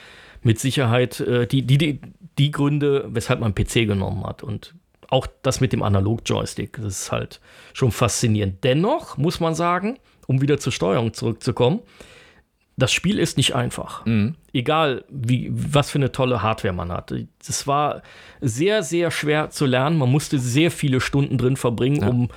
mit 0.41 0.59
Sicherheit 0.59 1.19
äh, 1.19 1.45
die, 1.45 1.61
die, 1.61 1.77
die, 1.77 1.99
die 2.37 2.51
Gründe, 2.51 3.05
weshalb 3.09 3.39
man 3.39 3.53
PC 3.53 3.85
genommen 3.85 4.25
hat. 4.25 4.43
Und 4.43 4.73
auch 5.09 5.27
das 5.43 5.61
mit 5.61 5.71
dem 5.71 5.83
Analog-Joystick, 5.83 6.77
das 6.81 7.01
ist 7.01 7.11
halt 7.11 7.39
schon 7.73 7.91
faszinierend. 7.91 8.63
Dennoch 8.63 9.17
muss 9.17 9.39
man 9.39 9.55
sagen, 9.55 9.99
um 10.25 10.41
wieder 10.41 10.59
zur 10.59 10.73
Steuerung 10.73 11.13
zurückzukommen, 11.13 11.79
das 12.77 12.91
Spiel 12.91 13.17
ist 13.17 13.37
nicht 13.37 13.55
einfach. 13.55 14.05
Mhm. 14.05 14.35
Egal, 14.53 15.03
wie, 15.09 15.49
was 15.51 15.89
für 15.89 15.97
eine 15.97 16.11
tolle 16.11 16.43
Hardware 16.43 16.73
man 16.73 16.91
hat. 16.91 17.11
Es 17.39 17.65
war 17.65 18.03
sehr, 18.39 18.83
sehr 18.83 19.09
schwer 19.09 19.49
zu 19.49 19.65
lernen. 19.65 19.97
Man 19.97 20.11
musste 20.11 20.37
sehr 20.37 20.69
viele 20.69 21.01
Stunden 21.01 21.39
drin 21.39 21.57
verbringen, 21.57 22.01
ja. 22.01 22.07
um 22.07 22.29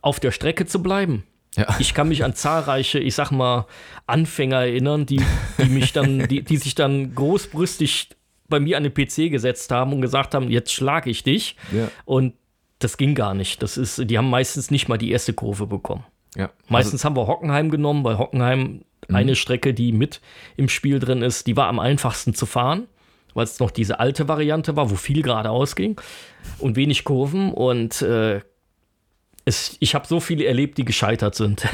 auf 0.00 0.20
der 0.20 0.30
Strecke 0.30 0.64
zu 0.66 0.80
bleiben. 0.80 1.24
Ja. 1.56 1.66
Ich 1.80 1.92
kann 1.92 2.08
mich 2.08 2.22
an 2.22 2.36
zahlreiche, 2.36 3.00
ich 3.00 3.16
sag 3.16 3.32
mal, 3.32 3.66
Anfänger 4.06 4.60
erinnern, 4.60 5.06
die, 5.06 5.20
die 5.58 5.68
mich 5.68 5.92
dann, 5.92 6.28
die, 6.28 6.42
die 6.42 6.56
sich 6.56 6.76
dann 6.76 7.12
großbrüstig 7.16 8.10
bei 8.48 8.60
mir 8.60 8.76
an 8.76 8.84
den 8.84 8.94
PC 8.94 9.30
gesetzt 9.30 9.72
haben 9.72 9.92
und 9.92 10.02
gesagt 10.02 10.34
haben, 10.34 10.50
jetzt 10.50 10.72
schlage 10.72 11.10
ich 11.10 11.24
dich. 11.24 11.56
Ja. 11.72 11.90
Und 12.04 12.34
das 12.78 12.96
ging 12.96 13.16
gar 13.16 13.34
nicht. 13.34 13.60
Das 13.62 13.76
ist, 13.76 14.08
die 14.08 14.16
haben 14.16 14.30
meistens 14.30 14.70
nicht 14.70 14.88
mal 14.88 14.98
die 14.98 15.10
erste 15.10 15.32
Kurve 15.32 15.66
bekommen. 15.66 16.04
Ja. 16.36 16.50
Meistens 16.68 17.04
haben 17.04 17.16
wir 17.16 17.26
Hockenheim 17.26 17.70
genommen, 17.70 18.04
weil 18.04 18.18
Hockenheim 18.18 18.82
eine 19.08 19.34
Strecke, 19.34 19.74
die 19.74 19.92
mit 19.92 20.20
im 20.56 20.68
Spiel 20.68 20.98
drin 20.98 21.22
ist, 21.22 21.46
die 21.46 21.56
war 21.56 21.66
am 21.66 21.78
einfachsten 21.78 22.34
zu 22.34 22.46
fahren, 22.46 22.86
weil 23.34 23.44
es 23.44 23.58
noch 23.58 23.70
diese 23.70 23.98
alte 23.98 24.28
Variante 24.28 24.76
war, 24.76 24.90
wo 24.90 24.94
viel 24.94 25.22
geradeaus 25.22 25.74
ging 25.74 26.00
und 26.58 26.76
wenig 26.76 27.04
Kurven. 27.04 27.52
Und 27.52 28.02
äh, 28.02 28.40
es, 29.44 29.76
ich 29.80 29.94
habe 29.94 30.06
so 30.06 30.20
viele 30.20 30.44
erlebt, 30.44 30.78
die 30.78 30.84
gescheitert 30.84 31.34
sind. 31.34 31.66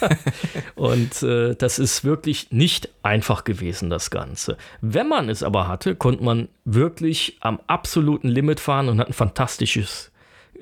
und 0.74 1.22
äh, 1.22 1.54
das 1.54 1.78
ist 1.78 2.04
wirklich 2.04 2.50
nicht 2.50 2.88
einfach 3.02 3.44
gewesen, 3.44 3.88
das 3.88 4.10
Ganze. 4.10 4.56
Wenn 4.80 5.08
man 5.08 5.28
es 5.28 5.42
aber 5.42 5.68
hatte, 5.68 5.94
konnte 5.94 6.24
man 6.24 6.48
wirklich 6.64 7.38
am 7.40 7.60
absoluten 7.66 8.28
Limit 8.28 8.60
fahren 8.60 8.88
und 8.88 8.98
hat 8.98 9.08
ein 9.08 9.14
fantastisches 9.14 10.07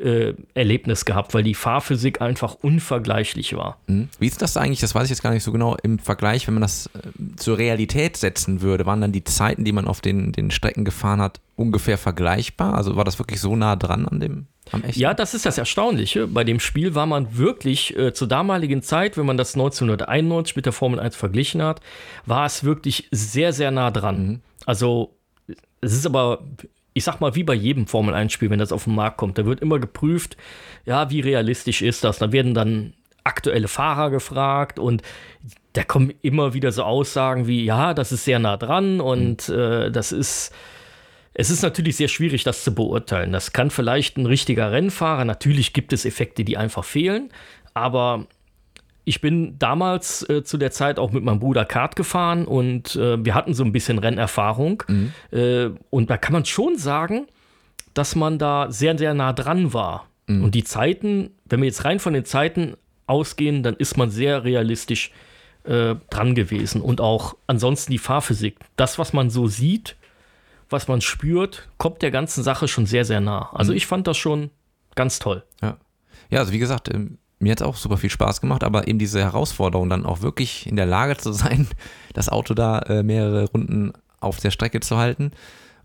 äh, 0.01 0.35
Erlebnis 0.55 1.05
gehabt, 1.05 1.35
weil 1.35 1.43
die 1.43 1.55
Fahrphysik 1.55 2.21
einfach 2.21 2.55
unvergleichlich 2.55 3.57
war. 3.57 3.79
Mhm. 3.87 4.09
Wie 4.19 4.27
ist 4.27 4.43
das 4.43 4.57
eigentlich, 4.57 4.81
das 4.81 4.95
weiß 4.95 5.05
ich 5.05 5.11
jetzt 5.11 5.23
gar 5.23 5.31
nicht 5.31 5.43
so 5.43 5.53
genau, 5.53 5.77
im 5.83 5.99
Vergleich, 5.99 6.47
wenn 6.47 6.55
man 6.55 6.63
das 6.63 6.91
äh, 6.95 7.37
zur 7.37 7.59
Realität 7.59 8.17
setzen 8.17 8.61
würde, 8.61 8.87
waren 8.87 9.01
dann 9.01 9.13
die 9.13 9.25
Zeiten, 9.25 9.65
die 9.65 9.73
man 9.73 9.87
auf 9.87 10.01
den, 10.01 10.33
den 10.33 10.51
Strecken 10.51 10.85
gefahren 10.85 11.21
hat, 11.21 11.41
ungefähr 11.57 11.99
vergleichbar? 11.99 12.75
Also 12.75 12.97
war 12.97 13.05
das 13.05 13.19
wirklich 13.19 13.41
so 13.41 13.57
nah 13.57 13.77
dran 13.77 14.07
an 14.07 14.21
dem? 14.21 14.47
Ja, 14.93 15.15
das 15.15 15.35
ist 15.35 15.47
das 15.47 15.59
Erstaunliche. 15.59 16.27
Bei 16.27 16.43
dem 16.43 16.59
Spiel 16.59 16.95
war 16.97 17.07
man 17.07 17.37
wirklich 17.37 17.97
äh, 17.97 18.13
zur 18.13 18.27
damaligen 18.27 18.83
Zeit, 18.83 19.17
wenn 19.17 19.25
man 19.25 19.37
das 19.37 19.55
1991 19.55 20.57
mit 20.57 20.67
der 20.67 20.73
Formel 20.73 20.99
1 20.99 21.15
verglichen 21.15 21.63
hat, 21.63 21.81
war 22.25 22.47
es 22.47 22.65
wirklich 22.65 23.07
sehr, 23.13 23.53
sehr 23.53 23.71
nah 23.71 23.93
dran. 23.93 24.27
Mhm. 24.27 24.41
Also 24.67 25.17
es 25.81 25.93
ist 25.93 26.07
aber, 26.07 26.43
ich 26.97 27.05
sag 27.05 27.21
mal, 27.21 27.35
wie 27.35 27.45
bei 27.45 27.53
jedem 27.53 27.87
Formel 27.87 28.15
1-Spiel, 28.15 28.49
wenn 28.49 28.59
das 28.59 28.73
auf 28.73 28.85
den 28.85 28.95
Markt 28.95 29.19
kommt, 29.19 29.37
da 29.37 29.45
wird 29.45 29.61
immer 29.61 29.79
geprüft, 29.79 30.39
ja, 30.87 31.11
wie 31.11 31.21
realistisch 31.21 31.83
ist 31.83 32.05
das? 32.05 32.17
Da 32.17 32.33
werden 32.33 32.55
dann 32.55 32.95
aktuelle 33.23 33.69
Fahrer 33.69 34.09
gefragt 34.09 34.79
und 34.79 35.03
da 35.75 35.85
kommen 35.85 36.15
immer 36.23 36.55
wieder 36.55 36.73
so 36.73 36.85
Aussagen 36.85 37.47
wie, 37.47 37.67
ja, 37.67 37.93
das 37.93 38.13
ist 38.13 38.25
sehr 38.25 38.39
nah 38.39 38.57
dran 38.57 39.03
und 39.03 39.47
äh, 39.51 39.91
das 39.91 40.11
ist, 40.11 40.55
es 41.35 41.51
ist 41.51 41.61
natürlich 41.61 41.97
sehr 41.97 42.09
schwierig, 42.09 42.45
das 42.45 42.65
zu 42.65 42.75
beurteilen. 42.75 43.31
Das 43.31 43.53
kann 43.53 43.69
vielleicht 43.69 44.17
ein 44.17 44.25
richtiger 44.25 44.73
Rennfahrer, 44.73 45.27
natürlich 45.27 45.75
gibt 45.75 45.93
es 45.93 46.07
Effekte, 46.07 46.45
die 46.45 46.57
einfach 46.57 46.85
fehlen, 46.85 47.29
aber 47.75 48.27
ich 49.07 49.21
bin 49.21 49.57
damals 49.59 50.29
äh, 50.29 50.43
zu 50.43 50.59
der 50.59 50.73
Zeit 50.73 50.99
auch 50.99 51.13
mit 51.13 51.23
meinem 51.23 51.39
Bruder 51.39 51.65
Kart 51.65 51.95
gefahren 51.95 52.45
und 52.45 52.97
äh, 52.97 53.25
wir 53.25 53.35
hatten 53.37 53.55
so 53.55 53.65
ein 53.65 53.71
bisschen 53.71 53.99
Rennerfahrung. 53.99 54.83
Äh, 55.31 55.71
und 55.91 56.11
da 56.11 56.17
kann 56.17 56.33
man 56.33 56.45
schon 56.45 56.77
sagen, 56.77 57.27
dass 57.95 58.17
man 58.17 58.39
da 58.39 58.71
sehr, 58.71 58.99
sehr 58.99 59.15
nah 59.15 59.33
dran 59.33 59.73
war. 59.73 60.09
Und 60.29 60.57
die 60.57 60.65
Zeiten, 60.65 61.31
wenn 61.45 61.61
wir 61.61 61.69
jetzt 61.69 61.85
rein 61.85 62.01
von 62.01 62.13
den 62.13 62.25
Zeiten 62.25 62.77
ausgehen, 63.07 63.63
dann 63.63 63.77
ist 63.77 63.97
man 63.97 64.11
sehr 64.11 64.43
realistisch 64.43 65.13
äh, 65.63 65.95
dran 66.11 66.35
gewesen. 66.35 66.81
Und 66.81 67.01
auch 67.01 67.37
ansonsten 67.47 67.93
die 67.93 67.99
Fahrphysik. 67.99 68.59
Das, 68.75 68.99
was 68.99 69.13
man 69.13 69.31
so 69.31 69.47
sieht, 69.47 69.95
was 70.69 70.89
man 70.89 71.01
spürt, 71.01 71.69
kommt 71.79 72.03
der 72.03 72.11
ganzen 72.11 72.43
Sache 72.43 72.67
schon 72.67 72.87
sehr, 72.87 73.05
sehr 73.05 73.21
nah. 73.21 73.51
Also 73.53 73.73
ich 73.73 73.87
fand 73.87 74.09
das 74.09 74.17
schon 74.17 74.51
ganz 74.97 75.21
toll. 75.21 75.45
Ja, 75.63 75.77
ja 76.29 76.41
also 76.41 76.53
wie 76.53 76.59
gesagt, 76.59 76.93
ähm, 76.93 77.19
mir 77.39 77.53
hat 77.53 77.61
es 77.61 77.67
auch 77.67 77.77
super 77.77 77.97
viel 77.99 78.11
Spaß 78.11 78.41
gemacht, 78.41 78.65
aber 78.65 78.89
eben 78.89 78.99
diese 78.99 79.21
Herausforderung, 79.21 79.91
dann 79.91 80.07
auch 80.07 80.23
wirklich 80.23 80.67
in 80.67 80.77
der 80.77 80.87
Lage 80.87 81.17
zu 81.17 81.33
sein, 81.33 81.69
das 82.15 82.29
Auto 82.29 82.55
da 82.55 82.79
äh, 82.81 83.03
mehrere 83.03 83.45
Runden 83.51 83.93
auf 84.21 84.41
der 84.41 84.51
Strecke 84.51 84.81
zu 84.81 84.97
halten. 84.97 85.33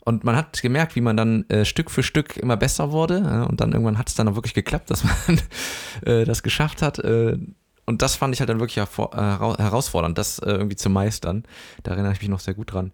Und 0.03 0.23
man 0.23 0.35
hat 0.35 0.61
gemerkt, 0.61 0.95
wie 0.95 1.01
man 1.01 1.15
dann 1.15 1.47
äh, 1.49 1.63
Stück 1.63 1.91
für 1.91 2.01
Stück 2.03 2.37
immer 2.37 2.57
besser 2.57 2.91
wurde. 2.91 3.17
Äh, 3.17 3.49
und 3.49 3.61
dann 3.61 3.71
irgendwann 3.71 3.97
hat 3.97 4.09
es 4.09 4.15
dann 4.15 4.27
auch 4.27 4.35
wirklich 4.35 4.53
geklappt, 4.53 4.89
dass 4.89 5.03
man 5.03 5.41
äh, 6.05 6.25
das 6.25 6.41
geschafft 6.41 6.81
hat. 6.81 6.99
Äh, 6.99 7.37
und 7.85 8.01
das 8.01 8.15
fand 8.15 8.33
ich 8.33 8.39
halt 8.39 8.49
dann 8.49 8.59
wirklich 8.59 8.77
äh, 8.77 8.87
hera- 8.97 9.57
herausfordernd, 9.57 10.17
das 10.17 10.39
irgendwie 10.39 10.75
zu 10.75 10.89
meistern. 10.89 11.43
Da 11.83 11.91
erinnere 11.91 12.13
ich 12.13 12.21
mich 12.21 12.29
noch 12.29 12.39
sehr 12.39 12.53
gut 12.53 12.73
dran. 12.73 12.91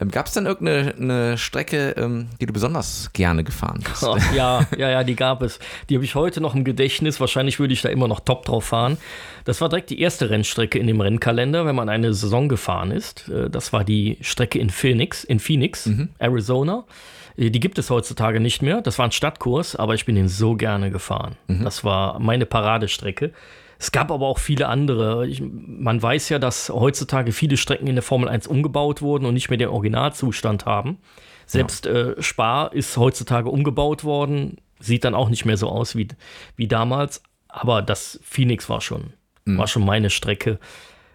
Ähm, 0.00 0.10
Gab 0.10 0.26
es 0.26 0.32
dann 0.32 0.46
irgendeine 0.46 0.94
eine 0.94 1.38
Strecke, 1.38 1.90
ähm, 1.96 2.28
die 2.40 2.46
du 2.46 2.52
besonders 2.52 3.10
gerne 3.12 3.44
gefahren 3.44 3.82
bist? 3.84 4.02
Oh, 4.02 4.16
ja, 4.34 4.66
ja, 4.78 4.90
ja, 4.90 5.04
die 5.04 5.16
gab 5.16 5.42
es. 5.42 5.58
Die 5.88 5.94
habe 5.96 6.04
ich 6.04 6.14
heute 6.14 6.40
noch 6.40 6.54
im 6.54 6.64
Gedächtnis. 6.64 7.20
Wahrscheinlich 7.20 7.58
würde 7.58 7.74
ich 7.74 7.82
da 7.82 7.88
immer 7.88 8.08
noch 8.08 8.20
top 8.20 8.44
drauf 8.44 8.64
fahren. 8.66 8.96
Das 9.44 9.60
war 9.60 9.68
direkt 9.68 9.90
die 9.90 10.00
erste 10.00 10.30
Rennstrecke 10.30 10.78
in 10.78 10.86
dem 10.86 11.00
Rennkalender, 11.00 11.66
wenn 11.66 11.74
man 11.76 11.88
eine 11.88 12.14
Saison 12.14 12.48
gefahren 12.48 12.90
ist. 12.90 13.28
Äh, 13.28 13.50
Das 13.50 13.72
war 13.72 13.84
die 13.84 14.18
Strecke 14.20 14.58
in 14.58 14.70
Phoenix, 14.70 15.24
in 15.24 15.38
Phoenix, 15.40 15.88
Arizona. 16.18 16.84
Äh, 17.36 17.50
Die 17.50 17.60
gibt 17.60 17.78
es 17.78 17.90
heutzutage 17.90 18.40
nicht 18.40 18.62
mehr. 18.62 18.80
Das 18.82 18.98
war 18.98 19.06
ein 19.06 19.12
Stadtkurs, 19.12 19.76
aber 19.76 19.94
ich 19.94 20.04
bin 20.06 20.14
den 20.14 20.28
so 20.28 20.54
gerne 20.56 20.90
gefahren. 20.90 21.36
Das 21.48 21.84
war 21.84 22.18
meine 22.18 22.46
Paradestrecke. 22.46 23.32
Es 23.80 23.92
gab 23.92 24.10
aber 24.10 24.26
auch 24.26 24.38
viele 24.38 24.68
andere. 24.68 25.26
Ich, 25.26 25.42
man 25.42 26.02
weiß 26.02 26.28
ja, 26.28 26.38
dass 26.38 26.68
heutzutage 26.68 27.32
viele 27.32 27.56
Strecken 27.56 27.86
in 27.86 27.94
der 27.96 28.02
Formel 28.02 28.28
1 28.28 28.46
umgebaut 28.46 29.00
wurden 29.00 29.24
und 29.24 29.32
nicht 29.32 29.48
mehr 29.48 29.56
den 29.56 29.70
Originalzustand 29.70 30.66
haben. 30.66 30.98
Selbst 31.46 31.86
äh, 31.86 32.14
Spa 32.22 32.66
ist 32.66 32.96
heutzutage 32.98 33.48
umgebaut 33.48 34.04
worden, 34.04 34.58
sieht 34.80 35.04
dann 35.04 35.14
auch 35.14 35.30
nicht 35.30 35.46
mehr 35.46 35.56
so 35.56 35.68
aus 35.70 35.96
wie, 35.96 36.08
wie 36.56 36.68
damals. 36.68 37.22
Aber 37.48 37.80
das 37.80 38.20
Phoenix 38.22 38.68
war 38.68 38.82
schon, 38.82 39.14
war 39.46 39.66
schon 39.66 39.84
meine 39.84 40.10
Strecke. 40.10 40.58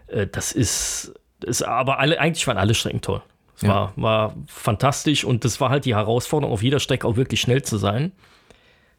Äh, 0.08 0.26
das 0.26 0.52
ist, 0.52 1.14
ist 1.46 1.62
aber 1.62 2.00
alle, 2.00 2.20
eigentlich 2.20 2.48
waren 2.48 2.58
alle 2.58 2.74
Strecken 2.74 3.02
toll. 3.02 3.22
Es 3.56 3.62
Ja. 3.62 3.70
war, 3.70 3.94
war 3.96 4.36
fantastisch 4.48 5.24
und 5.24 5.46
das 5.46 5.62
war 5.62 5.70
halt 5.70 5.86
die 5.86 5.96
Herausforderung, 5.96 6.52
auf 6.52 6.64
jeder 6.64 6.80
Strecke 6.80 7.08
auch 7.08 7.16
wirklich 7.16 7.42
schnell 7.42 7.62
zu 7.62 7.78
sein. 7.78 8.12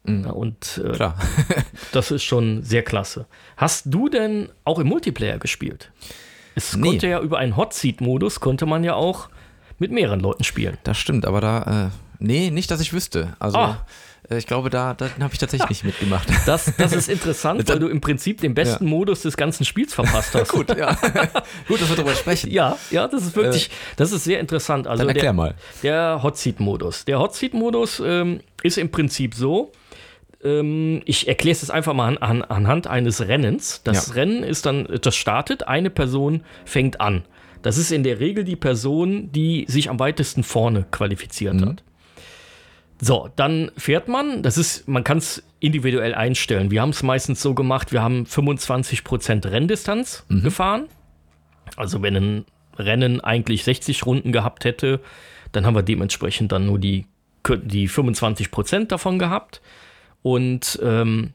Ja, 0.07 0.31
und 0.31 0.81
äh, 0.83 0.91
Klar. 0.93 1.15
das 1.91 2.11
ist 2.11 2.23
schon 2.23 2.63
sehr 2.63 2.83
klasse. 2.83 3.25
Hast 3.57 3.83
du 3.87 4.07
denn 4.09 4.49
auch 4.63 4.79
im 4.79 4.87
Multiplayer 4.87 5.37
gespielt? 5.37 5.91
Es 6.55 6.75
Nee. 6.75 6.89
konnte 6.89 7.07
ja 7.07 7.19
über 7.19 7.37
einen 7.37 7.55
Hot 7.57 7.73
Seat 7.73 8.01
Modus 8.01 8.39
konnte 8.39 8.65
man 8.65 8.83
ja 8.83 8.93
auch 8.95 9.29
mit 9.79 9.91
mehreren 9.91 10.19
Leuten 10.19 10.43
spielen. 10.43 10.77
Das 10.83 10.97
stimmt, 10.97 11.25
aber 11.25 11.41
da, 11.41 11.89
äh, 11.91 12.23
nee, 12.23 12.49
nicht, 12.49 12.71
dass 12.71 12.79
ich 12.81 12.93
wüsste. 12.93 13.35
Also, 13.37 13.57
Ah. 13.59 13.85
äh, 14.29 14.37
ich 14.39 14.47
glaube, 14.47 14.71
da, 14.71 14.95
da 14.95 15.07
habe 15.19 15.33
ich 15.33 15.39
tatsächlich 15.39 15.69
nicht 15.83 15.83
mitgemacht. 15.83 16.27
Das, 16.47 16.73
das 16.77 16.93
ist 16.93 17.09
interessant, 17.09 17.67
weil 17.69 17.77
du 17.77 17.87
im 17.87 18.01
Prinzip 18.01 18.41
den 18.41 18.55
besten 18.55 18.85
Modus 18.87 19.21
des 19.21 19.37
ganzen 19.37 19.65
Spiels 19.65 19.93
verpasst 19.93 20.33
hast. 20.33 20.49
Gut, 20.51 20.75
ja. 20.75 20.95
Gut, 21.67 21.79
dass 21.79 21.89
wir 21.89 21.95
darüber 21.95 22.15
sprechen. 22.15 22.49
Ja, 22.49 22.75
ja, 22.89 23.07
das 23.07 23.23
ist 23.23 23.35
wirklich, 23.35 23.69
das 23.97 24.11
ist 24.11 24.23
sehr 24.23 24.39
interessant. 24.39 24.87
Also 24.87 25.01
Dann 25.01 25.09
erklär 25.09 25.23
der, 25.25 25.33
mal. 25.33 25.55
Der 25.83 26.21
Hot 26.23 26.37
Seat 26.37 26.59
Modus. 26.59 27.05
Der 27.05 27.19
Hot 27.19 27.35
Seat 27.35 27.53
Modus 27.53 28.01
ähm, 28.03 28.39
ist 28.63 28.77
im 28.79 28.89
Prinzip 28.89 29.35
so. 29.35 29.71
Ähm, 30.43 31.01
ich 31.05 31.27
erkläre 31.27 31.53
es 31.53 31.61
jetzt 31.61 31.71
einfach 31.71 31.93
mal 31.93 32.07
an, 32.07 32.17
an, 32.17 32.41
anhand 32.43 32.87
eines 32.87 33.27
Rennens. 33.27 33.81
Das 33.83 34.07
Ja. 34.07 34.13
Rennen 34.13 34.43
ist 34.43 34.65
dann, 34.65 34.87
das 35.01 35.15
startet, 35.15 35.67
eine 35.67 35.89
Person 35.89 36.43
fängt 36.65 37.01
an. 37.01 37.23
Das 37.61 37.77
ist 37.77 37.91
in 37.91 38.03
der 38.03 38.19
Regel 38.19 38.43
die 38.43 38.55
Person, 38.55 39.31
die 39.31 39.65
sich 39.67 39.89
am 39.89 39.99
weitesten 39.99 40.43
vorne 40.43 40.85
qualifiziert 40.91 41.61
hat. 41.65 41.83
So, 42.99 43.29
dann 43.35 43.71
fährt 43.77 44.07
man, 44.07 44.41
das 44.41 44.57
ist, 44.57 44.87
man 44.87 45.03
kann 45.03 45.19
es 45.19 45.43
individuell 45.59 46.15
einstellen. 46.15 46.71
Wir 46.71 46.81
haben 46.81 46.89
es 46.89 47.03
meistens 47.03 47.41
so 47.41 47.53
gemacht, 47.53 47.91
wir 47.91 48.01
haben 48.01 48.23
25% 48.23 49.51
Renndistanz 49.51 50.25
gefahren. 50.29 50.85
Also 51.75 52.01
wenn 52.01 52.15
ein 52.15 52.45
Rennen 52.77 53.21
eigentlich 53.21 53.63
60 53.63 54.05
Runden 54.05 54.31
gehabt 54.31 54.65
hätte, 54.65 54.99
dann 55.51 55.65
haben 55.65 55.75
wir 55.75 55.83
dementsprechend 55.83 56.51
dann 56.51 56.65
nur 56.65 56.79
die, 56.79 57.05
die 57.47 57.89
25% 57.89 58.87
davon 58.87 59.19
gehabt. 59.19 59.61
Und 60.27 60.77
ähm, 60.83 61.31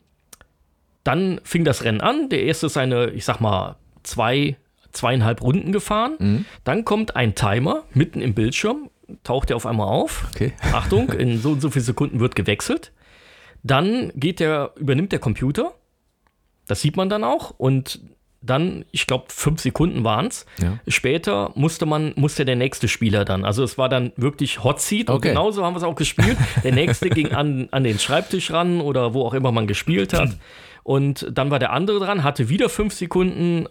dann 1.02 1.40
fing 1.44 1.64
das 1.64 1.82
Rennen 1.82 2.02
an. 2.02 2.28
Der 2.28 2.42
erste 2.42 2.66
ist 2.66 2.76
eine, 2.76 3.08
ich 3.10 3.24
sag 3.24 3.40
mal, 3.40 3.76
zwei, 4.02 4.56
zweieinhalb 4.92 5.40
Runden 5.40 5.72
gefahren. 5.72 6.44
Dann 6.64 6.84
kommt 6.84 7.16
ein 7.16 7.34
Timer 7.34 7.84
mitten 7.94 8.20
im 8.20 8.34
Bildschirm, 8.34 8.90
taucht 9.24 9.48
er 9.48 9.56
auf 9.56 9.64
einmal 9.64 9.88
auf. 9.88 10.26
Okay. 10.34 10.52
Achtung, 10.72 11.10
in 11.10 11.38
so 11.38 11.52
und 11.52 11.62
so 11.62 11.70
viele 11.70 11.86
Sekunden 11.86 12.20
wird 12.20 12.36
gewechselt. 12.36 12.92
Dann 13.62 14.12
geht 14.14 14.40
der, 14.40 14.72
übernimmt 14.76 15.12
der 15.12 15.20
Computer. 15.20 15.72
Das 16.66 16.82
sieht 16.82 16.98
man 16.98 17.08
dann 17.08 17.24
auch. 17.24 17.54
Und 17.56 17.98
dann, 18.42 18.84
ich 18.90 19.06
glaube, 19.06 19.26
fünf 19.28 19.60
Sekunden 19.60 20.04
waren 20.04 20.26
es. 20.26 20.46
Ja. 20.60 20.78
Später 20.88 21.52
musste 21.54 21.86
man, 21.86 22.12
musste 22.16 22.44
der 22.44 22.56
nächste 22.56 22.88
Spieler 22.88 23.24
dann. 23.24 23.44
Also 23.44 23.62
es 23.62 23.78
war 23.78 23.88
dann 23.88 24.12
wirklich 24.16 24.64
Hot 24.64 24.80
Seat 24.80 25.08
und 25.08 25.16
Okay. 25.16 25.28
genauso 25.30 25.64
haben 25.64 25.74
wir 25.74 25.78
es 25.78 25.84
auch 25.84 25.94
gespielt. 25.94 26.36
Der 26.64 26.72
nächste 26.72 27.08
ging 27.08 27.32
an, 27.32 27.68
an 27.70 27.84
den 27.84 27.98
Schreibtisch 27.98 28.50
ran 28.50 28.80
oder 28.80 29.14
wo 29.14 29.24
auch 29.24 29.34
immer 29.34 29.52
man 29.52 29.66
gespielt 29.66 30.12
hat. 30.12 30.36
Und 30.82 31.26
dann 31.30 31.50
war 31.52 31.60
der 31.60 31.72
andere 31.72 32.00
dran, 32.00 32.24
hatte 32.24 32.48
wieder 32.48 32.68
fünf 32.68 32.92
Sekunden 32.94 33.68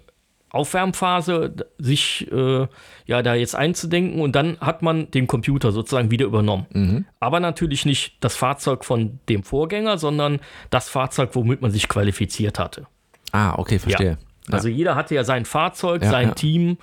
Aufwärmphase, 0.53 1.53
sich 1.77 2.29
äh, 2.31 2.67
ja 3.05 3.21
da 3.23 3.35
jetzt 3.35 3.55
einzudenken 3.55 4.19
und 4.21 4.35
dann 4.35 4.59
hat 4.59 4.81
man 4.81 5.09
den 5.11 5.25
Computer 5.27 5.71
sozusagen 5.71 6.11
wieder 6.11 6.25
übernommen. 6.25 7.05
Aber 7.19 7.39
natürlich 7.39 7.85
nicht 7.85 8.17
das 8.19 8.35
Fahrzeug 8.35 8.83
von 8.85 9.19
dem 9.29 9.43
Vorgänger, 9.43 9.97
sondern 9.97 10.39
das 10.69 10.89
Fahrzeug, 10.89 11.29
womit 11.33 11.61
man 11.61 11.71
sich 11.71 11.87
qualifiziert 11.87 12.59
hatte. 12.59 12.85
Ah, 13.31 13.55
okay, 13.57 13.79
verstehe. 13.79 14.17
Also 14.49 14.67
jeder 14.67 14.95
hatte 14.95 15.15
ja 15.15 15.23
sein 15.23 15.45
Fahrzeug, 15.45 16.01
Ja, 16.01 16.09
sein 16.09 16.29
ja. 16.29 16.33
Team 16.33 16.77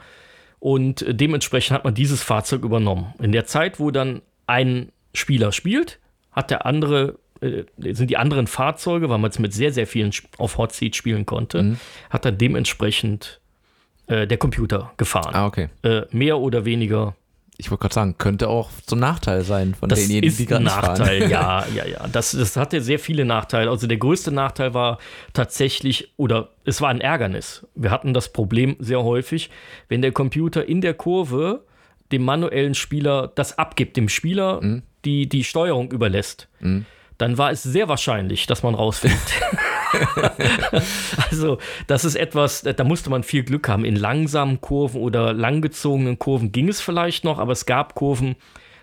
und 0.61 1.03
äh, 1.03 1.15
dementsprechend 1.15 1.75
hat 1.75 1.85
man 1.85 1.95
dieses 1.95 2.23
Fahrzeug 2.23 2.62
übernommen. 2.62 3.15
In 3.21 3.33
der 3.33 3.47
Zeit, 3.47 3.81
wo 3.81 3.91
dann 3.91 4.23
ein 4.47 4.93
Spieler 5.15 5.53
spielt, 5.53 5.99
hat 6.33 6.50
der 6.50 6.67
andere 6.67 7.19
äh, 7.41 7.65
sind 7.79 8.11
die 8.11 8.17
anderen 8.17 8.47
Fahrzeuge, 8.47 9.09
weil 9.09 9.19
man 9.19 9.31
es 9.31 9.38
mit 9.38 9.53
sehr, 9.55 9.73
sehr 9.73 9.87
vielen 9.87 10.12
auf 10.38 10.59
Hot 10.59 10.73
Seat 10.73 10.97
spielen 10.97 11.27
konnte, 11.27 11.62
mhm. 11.62 11.81
hat 12.11 12.25
dann 12.25 12.38
dementsprechend 12.38 13.41
äh, 14.07 14.27
der 14.27 14.38
Computer 14.38 14.93
gefahren. 14.97 15.35
Ah, 15.35 15.47
okay. 15.47 15.69
Äh, 15.83 16.03
mehr 16.11 16.38
oder 16.38 16.65
weniger 16.65 17.15
ich 17.61 17.73
wollte 17.73 17.83
gerade 17.83 17.95
sagen, 17.95 18.15
könnte 18.19 18.49
auch 18.49 18.71
zum 18.87 19.00
Nachteil 19.00 19.43
sein 19.43 19.75
von 19.75 19.88
das 19.88 19.99
denjenigen, 19.99 20.29
ist 20.29 20.38
die 20.38 20.47
gerade 20.47 20.65
Nachteil, 20.65 21.21
fahren. 21.23 21.31
ja, 21.31 21.67
ja, 21.75 21.87
ja. 21.87 22.07
Das, 22.07 22.31
das 22.31 22.57
hatte 22.57 22.81
sehr 22.81 23.00
viele 23.00 23.25
Nachteile. 23.25 23.69
Also 23.69 23.88
der 23.88 23.99
größte 23.99 24.31
Nachteil 24.31 24.75
war 24.75 24.99
tatsächlich, 25.33 26.12
oder 26.17 26.50
es 26.65 26.81
war 26.81 26.88
ein 26.88 27.00
Ärgernis. 27.00 27.67
Wir 27.75 27.91
hatten 27.91 28.15
das 28.15 28.33
Problem 28.33 28.77
sehr 28.79 29.03
häufig, 29.03 29.50
wenn 29.88 30.03
der 30.03 30.12
Computer 30.12 30.67
in 30.67 30.81
der 30.81 30.95
Kurve 30.95 31.65
dem 32.12 32.25
manuellen 32.25 32.75
Spieler 32.75 33.33
das 33.35 33.59
abgibt, 33.59 33.97
dem 33.97 34.09
Spieler 34.09 34.62
mhm. 34.62 34.83
die, 35.05 35.29
die 35.29 35.43
Steuerung 35.43 35.91
überlässt. 35.91 36.49
Mhm 36.61 36.87
dann 37.19 37.37
war 37.37 37.50
es 37.50 37.65
sehr 37.65 37.88
wahrscheinlich, 37.88 38.47
dass 38.47 38.62
man 38.62 38.75
rausfliegt. 38.75 39.17
also, 41.30 41.59
das 41.87 42.04
ist 42.04 42.16
etwas, 42.16 42.62
da 42.62 42.85
musste 42.85 43.11
man 43.11 43.23
viel 43.23 43.42
Glück 43.42 43.68
haben. 43.68 43.85
In 43.85 43.97
langsamen 43.97 44.61
Kurven 44.61 45.00
oder 45.00 45.33
langgezogenen 45.33 46.18
Kurven 46.18 46.52
ging 46.52 46.68
es 46.68 46.80
vielleicht 46.80 47.25
noch, 47.25 47.38
aber 47.38 47.52
es 47.52 47.66
gab 47.66 47.95
Kurven, 47.95 48.37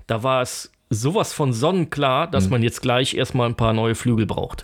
da 0.07 0.24
war 0.24 0.41
es 0.41 0.71
sowas 0.89 1.33
von 1.33 1.53
sonnenklar, 1.53 2.29
dass 2.29 2.45
mhm. 2.45 2.51
man 2.51 2.63
jetzt 2.63 2.81
gleich 2.81 3.15
erstmal 3.15 3.50
ein 3.50 3.55
paar 3.55 3.74
neue 3.74 3.95
Flügel 3.95 4.25
braucht. 4.25 4.63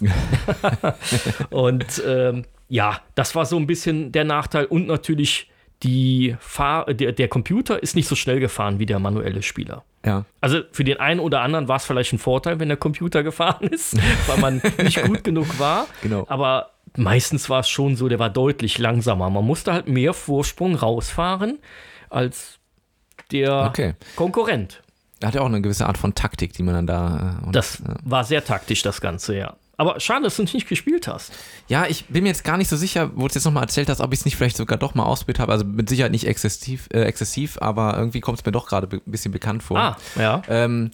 und 1.50 2.02
ähm, 2.06 2.46
ja, 2.70 3.02
das 3.16 3.36
war 3.36 3.46
so 3.46 3.58
ein 3.58 3.68
bisschen 3.68 4.12
der 4.12 4.24
Nachteil 4.24 4.66
und 4.66 4.88
natürlich 4.88 5.51
die 5.84 6.36
Fahr 6.40 6.94
der, 6.94 7.12
der 7.12 7.28
Computer 7.28 7.82
ist 7.82 7.96
nicht 7.96 8.08
so 8.08 8.16
schnell 8.16 8.40
gefahren 8.40 8.80
wie 8.80 8.86
der 8.86 9.00
manuelle 9.00 9.42
Spieler. 9.42 9.84
Ja. 10.06 10.26
Also 10.40 10.62
für 10.72 10.84
den 10.84 11.00
einen 11.00 11.20
oder 11.20 11.42
anderen 11.42 11.68
war 11.68 11.78
es 11.78 11.86
vielleicht 11.86 12.14
ein 12.14 12.20
Vorteil, 12.20 12.60
wenn 12.60 12.68
der 12.68 12.78
Computer 12.78 13.24
gefahren 13.32 13.68
ist, 13.68 13.98
weil 14.28 14.38
man 14.38 14.62
nicht 14.82 15.04
gut 15.04 15.24
genug 15.24 15.60
war. 15.60 15.88
Genau. 16.02 16.26
Aber 16.28 16.72
meistens 16.96 17.50
war 17.50 17.62
es 17.62 17.70
schon 17.70 17.96
so, 17.96 18.10
der 18.10 18.20
war 18.20 18.30
deutlich 18.30 18.78
langsamer. 18.78 19.30
Man 19.30 19.46
musste 19.46 19.74
halt 19.74 19.88
mehr 19.88 20.14
Vorsprung 20.14 20.76
rausfahren 20.76 21.60
als 22.10 22.60
der 23.32 23.66
okay. 23.66 23.94
Konkurrent. 24.16 24.82
Er 25.20 25.28
hat 25.28 25.36
ja 25.36 25.42
auch 25.42 25.46
eine 25.46 25.62
gewisse 25.62 25.86
Art 25.86 25.98
von 25.98 26.16
Taktik, 26.16 26.54
die 26.54 26.64
man 26.64 26.74
dann 26.74 26.88
da. 26.88 27.40
Äh, 27.42 27.46
und, 27.46 27.56
das 27.56 27.82
ja. 27.86 27.96
war 28.04 28.24
sehr 28.24 28.44
taktisch, 28.44 28.82
das 28.82 29.02
Ganze, 29.02 29.38
ja. 29.38 29.56
Aber 29.82 30.00
schade, 30.00 30.22
dass 30.22 30.36
du 30.36 30.44
nicht 30.44 30.70
gespielt 30.70 31.08
hast. 31.08 31.34
Ja, 31.68 31.88
ich 31.88 32.06
bin 32.06 32.22
mir 32.22 32.30
jetzt 32.30 32.44
gar 32.44 32.56
nicht 32.56 32.68
so 32.68 32.76
sicher, 32.78 33.10
wo 33.16 33.22
du 33.22 33.30
es 33.30 33.34
jetzt 33.34 33.46
nochmal 33.46 33.64
erzählt 33.64 33.90
hast, 33.90 34.00
ob 34.00 34.14
ich 34.14 34.20
es 34.20 34.26
nicht 34.26 34.36
vielleicht 34.36 34.56
sogar 34.56 34.78
doch 34.78 34.94
mal 34.94 35.06
ausprobiert 35.06 35.40
habe. 35.40 35.52
Also 35.52 35.66
mit 35.66 35.90
Sicherheit 35.90 36.12
nicht 36.12 36.28
exzessiv, 36.28 36.88
äh, 36.94 37.02
exzessiv 37.02 37.58
aber 37.60 37.98
irgendwie 37.98 38.20
kommt 38.20 38.38
es 38.38 38.46
mir 38.46 38.52
doch 38.52 38.68
gerade 38.68 38.88
ein 38.96 39.02
bisschen 39.08 39.32
bekannt 39.32 39.64
vor. 39.64 39.80
Ah, 39.80 39.98
ja. 40.20 40.44
Ähm, 40.50 40.92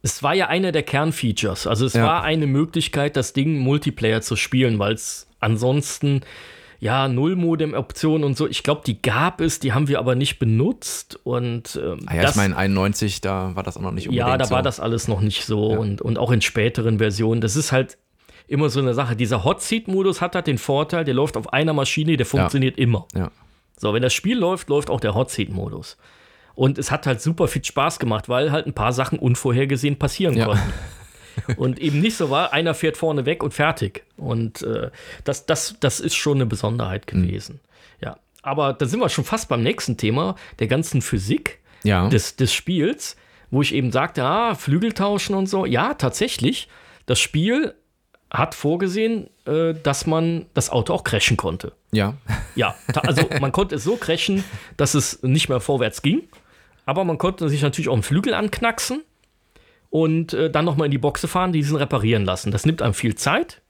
es 0.00 0.22
war 0.22 0.32
ja 0.32 0.48
einer 0.48 0.72
der 0.72 0.82
Kernfeatures. 0.82 1.66
Also 1.66 1.84
es 1.84 1.92
ja. 1.92 2.04
war 2.04 2.22
eine 2.22 2.46
Möglichkeit, 2.46 3.16
das 3.16 3.34
Ding 3.34 3.58
Multiplayer 3.58 4.22
zu 4.22 4.34
spielen, 4.36 4.78
weil 4.78 4.94
es 4.94 5.26
ansonsten 5.40 6.22
ja, 6.80 7.06
Null-Modem-Optionen 7.08 8.24
und 8.24 8.38
so. 8.38 8.48
Ich 8.48 8.62
glaube, 8.62 8.80
die 8.86 9.02
gab 9.02 9.42
es, 9.42 9.60
die 9.60 9.74
haben 9.74 9.88
wir 9.88 9.98
aber 9.98 10.14
nicht 10.14 10.38
benutzt. 10.38 11.20
Und 11.22 11.78
ähm, 11.80 12.00
ah 12.06 12.16
ja, 12.16 12.22
das, 12.22 12.30
ich 12.30 12.36
meine, 12.38 12.56
91, 12.56 13.20
da 13.20 13.54
war 13.54 13.62
das 13.62 13.76
auch 13.76 13.82
noch 13.82 13.92
nicht 13.92 14.08
unbedingt 14.08 14.26
Ja, 14.26 14.38
da 14.38 14.46
so. 14.46 14.54
war 14.54 14.62
das 14.62 14.80
alles 14.80 15.06
noch 15.06 15.20
nicht 15.20 15.44
so. 15.44 15.72
Ja. 15.72 15.78
Und, 15.78 16.00
und 16.00 16.18
auch 16.18 16.30
in 16.30 16.40
späteren 16.40 16.98
Versionen. 16.98 17.40
Das 17.40 17.54
ist 17.54 17.70
halt 17.70 17.98
immer 18.52 18.68
so 18.68 18.80
eine 18.80 18.94
Sache. 18.94 19.16
Dieser 19.16 19.44
Hot 19.44 19.62
Seat-Modus 19.62 20.20
hat 20.20 20.34
halt 20.34 20.46
den 20.46 20.58
Vorteil, 20.58 21.04
der 21.04 21.14
läuft 21.14 21.36
auf 21.36 21.52
einer 21.52 21.72
Maschine, 21.72 22.16
der 22.16 22.26
funktioniert 22.26 22.78
ja. 22.78 22.84
immer. 22.84 23.08
Ja. 23.14 23.30
So, 23.76 23.92
wenn 23.94 24.02
das 24.02 24.12
Spiel 24.12 24.38
läuft, 24.38 24.68
läuft 24.68 24.90
auch 24.90 25.00
der 25.00 25.14
Hot 25.14 25.30
Seat-Modus. 25.30 25.96
Und 26.54 26.78
es 26.78 26.90
hat 26.90 27.06
halt 27.06 27.20
super 27.20 27.48
viel 27.48 27.64
Spaß 27.64 27.98
gemacht, 27.98 28.28
weil 28.28 28.52
halt 28.52 28.66
ein 28.66 28.74
paar 28.74 28.92
Sachen 28.92 29.18
unvorhergesehen 29.18 29.98
passieren 29.98 30.36
ja. 30.36 30.46
konnten. 30.46 30.72
und 31.56 31.78
eben 31.80 32.00
nicht 32.00 32.16
so 32.16 32.30
war, 32.30 32.52
einer 32.52 32.74
fährt 32.74 32.96
vorne 32.96 33.24
weg 33.24 33.42
und 33.42 33.54
fertig. 33.54 34.04
Und 34.16 34.62
äh, 34.62 34.90
das, 35.24 35.46
das, 35.46 35.76
das 35.80 35.98
ist 35.98 36.14
schon 36.14 36.36
eine 36.36 36.46
Besonderheit 36.46 37.10
mhm. 37.12 37.22
gewesen. 37.22 37.54
Mhm. 38.00 38.06
Ja. 38.06 38.16
Aber 38.42 38.74
da 38.74 38.86
sind 38.86 39.00
wir 39.00 39.08
schon 39.08 39.24
fast 39.24 39.48
beim 39.48 39.62
nächsten 39.62 39.96
Thema, 39.96 40.36
der 40.58 40.66
ganzen 40.66 41.00
Physik 41.00 41.58
ja. 41.84 42.08
des, 42.08 42.36
des 42.36 42.52
Spiels, 42.52 43.16
wo 43.50 43.62
ich 43.62 43.74
eben 43.74 43.92
sagte, 43.92 44.24
ah, 44.24 44.54
Flügel 44.54 44.92
tauschen 44.92 45.34
und 45.34 45.46
so. 45.46 45.64
Ja, 45.64 45.94
tatsächlich. 45.94 46.68
Das 47.06 47.18
Spiel 47.18 47.74
hat 48.32 48.54
vorgesehen, 48.54 49.28
äh, 49.44 49.74
dass 49.74 50.06
man 50.06 50.46
das 50.54 50.70
Auto 50.70 50.94
auch 50.94 51.04
crashen 51.04 51.36
konnte. 51.36 51.72
Ja. 51.92 52.14
Ja, 52.54 52.74
also 52.94 53.28
man 53.40 53.52
konnte 53.52 53.74
es 53.74 53.84
so 53.84 53.96
crashen, 53.96 54.42
dass 54.76 54.94
es 54.94 55.22
nicht 55.22 55.48
mehr 55.48 55.60
vorwärts 55.60 56.02
ging. 56.02 56.22
Aber 56.86 57.04
man 57.04 57.18
konnte 57.18 57.48
sich 57.48 57.62
natürlich 57.62 57.88
auch 57.88 57.94
einen 57.94 58.02
Flügel 58.02 58.34
anknacksen 58.34 59.02
und 59.90 60.32
äh, 60.32 60.50
dann 60.50 60.64
nochmal 60.64 60.86
in 60.86 60.90
die 60.90 60.98
Boxe 60.98 61.28
fahren, 61.28 61.52
diesen 61.52 61.76
reparieren 61.76 62.24
lassen. 62.24 62.50
Das 62.50 62.66
nimmt 62.66 62.82
einem 62.82 62.94
viel 62.94 63.14
Zeit. 63.14 63.60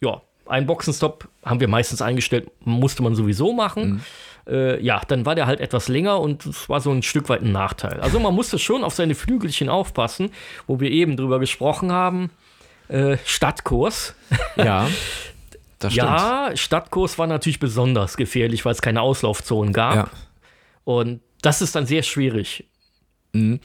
Ja, 0.00 0.20
einen 0.46 0.66
Boxenstopp 0.66 1.28
haben 1.44 1.60
wir 1.60 1.68
meistens 1.68 2.02
eingestellt, 2.02 2.50
musste 2.60 3.02
man 3.02 3.14
sowieso 3.14 3.52
machen. 3.52 4.02
Mhm. 4.46 4.52
Äh, 4.52 4.82
ja, 4.82 5.00
dann 5.06 5.24
war 5.24 5.36
der 5.36 5.46
halt 5.46 5.60
etwas 5.60 5.86
länger 5.86 6.20
und 6.20 6.44
es 6.44 6.68
war 6.68 6.80
so 6.80 6.90
ein 6.90 7.02
Stück 7.02 7.28
weit 7.28 7.42
ein 7.42 7.52
Nachteil. 7.52 8.00
Also 8.00 8.18
man 8.18 8.34
musste 8.34 8.58
schon 8.58 8.82
auf 8.82 8.92
seine 8.92 9.14
Flügelchen 9.14 9.68
aufpassen, 9.68 10.30
wo 10.66 10.80
wir 10.80 10.90
eben 10.90 11.16
drüber 11.16 11.38
gesprochen 11.38 11.92
haben 11.92 12.30
äh, 12.92 13.18
Stadtkurs. 13.24 14.14
Ja. 14.56 14.88
Das 15.78 15.94
stimmt. 15.94 16.06
Ja, 16.06 16.52
Stadtkurs 16.54 17.18
war 17.18 17.26
natürlich 17.26 17.58
besonders 17.58 18.16
gefährlich, 18.16 18.64
weil 18.64 18.70
es 18.70 18.80
keine 18.82 19.00
Auslaufzonen 19.00 19.72
gab. 19.72 19.96
Ja. 19.96 20.08
Und 20.84 21.22
das 21.42 21.60
ist 21.60 21.74
dann 21.74 21.86
sehr 21.86 22.04
schwierig. 22.04 22.68
Mhm. 23.32 23.60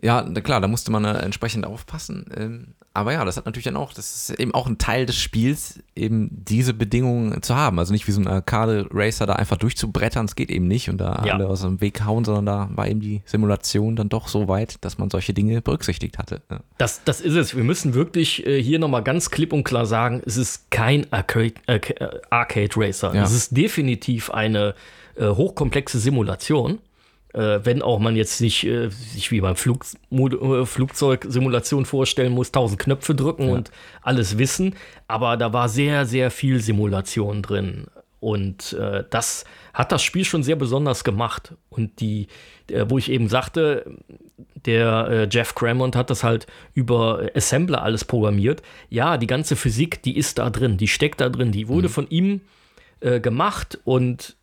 Ja, 0.00 0.22
klar, 0.22 0.60
da 0.60 0.68
musste 0.68 0.92
man 0.92 1.04
äh, 1.04 1.18
entsprechend 1.18 1.66
aufpassen. 1.66 2.26
Ähm, 2.36 2.66
aber 2.94 3.12
ja, 3.12 3.24
das 3.24 3.36
hat 3.36 3.46
natürlich 3.46 3.64
dann 3.64 3.76
auch, 3.76 3.92
das 3.92 4.28
ist 4.28 4.40
eben 4.40 4.54
auch 4.54 4.66
ein 4.66 4.78
Teil 4.78 5.06
des 5.06 5.16
Spiels, 5.16 5.80
eben 5.94 6.28
diese 6.32 6.74
Bedingungen 6.74 7.42
zu 7.42 7.54
haben. 7.54 7.78
Also 7.78 7.92
nicht 7.92 8.08
wie 8.08 8.12
so 8.12 8.20
ein 8.20 8.26
Arcade-Racer 8.26 9.26
da 9.26 9.34
einfach 9.34 9.56
durchzubrettern, 9.56 10.26
es 10.26 10.34
geht 10.34 10.50
eben 10.50 10.66
nicht 10.66 10.88
und 10.88 10.98
da 10.98 11.22
ja. 11.24 11.34
alle 11.34 11.46
aus 11.46 11.62
dem 11.62 11.80
Weg 11.80 12.04
hauen, 12.04 12.24
sondern 12.24 12.46
da 12.46 12.68
war 12.74 12.88
eben 12.88 13.00
die 13.00 13.22
Simulation 13.24 13.94
dann 13.94 14.08
doch 14.08 14.28
so 14.28 14.48
weit, 14.48 14.84
dass 14.84 14.98
man 14.98 15.10
solche 15.10 15.32
Dinge 15.32 15.62
berücksichtigt 15.62 16.18
hatte. 16.18 16.42
Ja. 16.50 16.60
Das, 16.76 17.04
das 17.04 17.20
ist 17.20 17.34
es. 17.34 17.56
Wir 17.56 17.64
müssen 17.64 17.94
wirklich 17.94 18.46
äh, 18.46 18.62
hier 18.62 18.78
nochmal 18.78 19.02
ganz 19.02 19.30
klipp 19.30 19.52
und 19.52 19.64
klar 19.64 19.86
sagen, 19.86 20.22
es 20.26 20.36
ist 20.36 20.70
kein 20.70 21.12
Arcade, 21.12 21.54
äh, 21.66 21.80
Arcade 22.30 22.70
Racer. 22.76 23.14
Ja. 23.14 23.22
Es 23.22 23.32
ist 23.32 23.56
definitiv 23.56 24.30
eine 24.30 24.74
äh, 25.16 25.28
hochkomplexe 25.28 25.98
Simulation 25.98 26.78
äh, 27.34 27.60
wenn 27.62 27.82
auch 27.82 27.98
man 27.98 28.16
jetzt 28.16 28.40
nicht 28.40 28.64
äh, 28.64 28.88
sich 28.90 29.30
wie 29.30 29.40
beim 29.40 29.56
Flug, 29.56 29.84
äh, 30.10 30.64
Flugzeugsimulation 30.64 31.84
vorstellen 31.84 32.32
muss, 32.32 32.52
tausend 32.52 32.80
Knöpfe 32.80 33.14
drücken 33.14 33.48
ja. 33.48 33.54
und 33.54 33.70
alles 34.02 34.38
wissen. 34.38 34.74
Aber 35.06 35.36
da 35.36 35.52
war 35.52 35.68
sehr, 35.68 36.06
sehr 36.06 36.30
viel 36.30 36.60
Simulation 36.60 37.42
drin. 37.42 37.86
Und 38.20 38.72
äh, 38.72 39.04
das 39.10 39.44
hat 39.72 39.92
das 39.92 40.02
Spiel 40.02 40.24
schon 40.24 40.42
sehr 40.42 40.56
besonders 40.56 41.04
gemacht. 41.04 41.54
Und 41.68 42.00
die, 42.00 42.26
der, 42.68 42.90
wo 42.90 42.98
ich 42.98 43.10
eben 43.10 43.28
sagte, 43.28 43.84
der 44.66 45.08
äh, 45.08 45.28
Jeff 45.30 45.54
Cramond 45.54 45.94
hat 45.94 46.10
das 46.10 46.24
halt 46.24 46.46
über 46.74 47.28
Assembler 47.34 47.82
alles 47.82 48.04
programmiert. 48.04 48.62
Ja, 48.88 49.18
die 49.18 49.28
ganze 49.28 49.54
Physik, 49.54 50.02
die 50.02 50.16
ist 50.16 50.38
da 50.38 50.50
drin, 50.50 50.78
die 50.78 50.88
steckt 50.88 51.20
da 51.20 51.28
drin, 51.28 51.52
die 51.52 51.68
wurde 51.68 51.88
mhm. 51.88 51.92
von 51.92 52.08
ihm 52.10 52.40
äh, 53.00 53.20
gemacht 53.20 53.78
und 53.84 54.36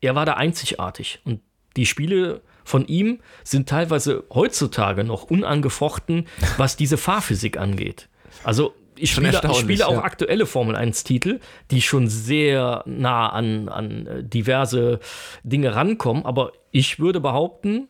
er 0.00 0.14
war 0.14 0.26
da 0.26 0.34
einzigartig. 0.34 1.20
Und 1.24 1.40
die 1.76 1.86
Spiele 1.86 2.40
von 2.64 2.86
ihm 2.86 3.20
sind 3.44 3.68
teilweise 3.68 4.24
heutzutage 4.32 5.04
noch 5.04 5.24
unangefochten, 5.24 6.26
was 6.56 6.76
diese 6.76 6.96
Fahrphysik 6.96 7.58
angeht. 7.58 8.08
Also 8.44 8.74
ich 8.98 9.12
spiele, 9.12 9.40
ich 9.50 9.56
spiele, 9.58 9.86
auch 9.86 9.92
ja. 9.92 10.04
aktuelle 10.04 10.46
Formel 10.46 10.74
1-Titel, 10.74 11.40
die 11.70 11.82
schon 11.82 12.08
sehr 12.08 12.82
nah 12.86 13.28
an, 13.28 13.68
an 13.68 14.06
äh, 14.06 14.24
diverse 14.24 15.00
Dinge 15.44 15.74
rankommen, 15.74 16.24
aber 16.24 16.52
ich 16.70 16.98
würde 16.98 17.20
behaupten, 17.20 17.88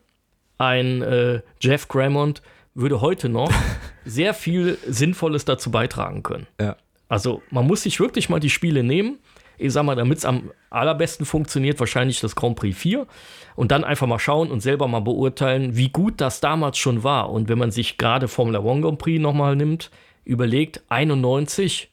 ein 0.57 1.01
äh, 1.01 1.41
Jeff 1.61 1.87
Gramont 1.87 2.41
würde 2.73 3.01
heute 3.01 3.29
noch 3.29 3.51
sehr 4.05 4.33
viel 4.33 4.77
Sinnvolles 4.85 5.45
dazu 5.45 5.71
beitragen 5.71 6.23
können. 6.23 6.47
Ja. 6.59 6.75
Also 7.09 7.41
man 7.49 7.65
muss 7.65 7.83
sich 7.83 7.99
wirklich 7.99 8.29
mal 8.29 8.39
die 8.39 8.49
Spiele 8.49 8.83
nehmen, 8.83 9.19
ich 9.57 9.73
sag 9.73 9.83
mal, 9.83 9.95
damit 9.95 10.19
es 10.19 10.25
am 10.25 10.51
allerbesten 10.69 11.25
funktioniert, 11.25 11.79
wahrscheinlich 11.79 12.19
das 12.19 12.35
Grand 12.35 12.55
Prix 12.55 12.77
4. 12.77 13.07
Und 13.55 13.71
dann 13.71 13.83
einfach 13.83 14.07
mal 14.07 14.19
schauen 14.19 14.51
und 14.51 14.61
selber 14.61 14.87
mal 14.87 14.99
beurteilen, 14.99 15.75
wie 15.75 15.89
gut 15.89 16.21
das 16.21 16.39
damals 16.41 16.77
schon 16.77 17.03
war. 17.03 17.31
Und 17.31 17.49
wenn 17.49 17.57
man 17.57 17.71
sich 17.71 17.97
gerade 17.97 18.27
Formula 18.27 18.59
One 18.59 18.81
Grand 18.81 18.99
Prix 18.99 19.21
nochmal 19.21 19.55
nimmt, 19.55 19.89
überlegt, 20.25 20.83
91, 20.89 21.89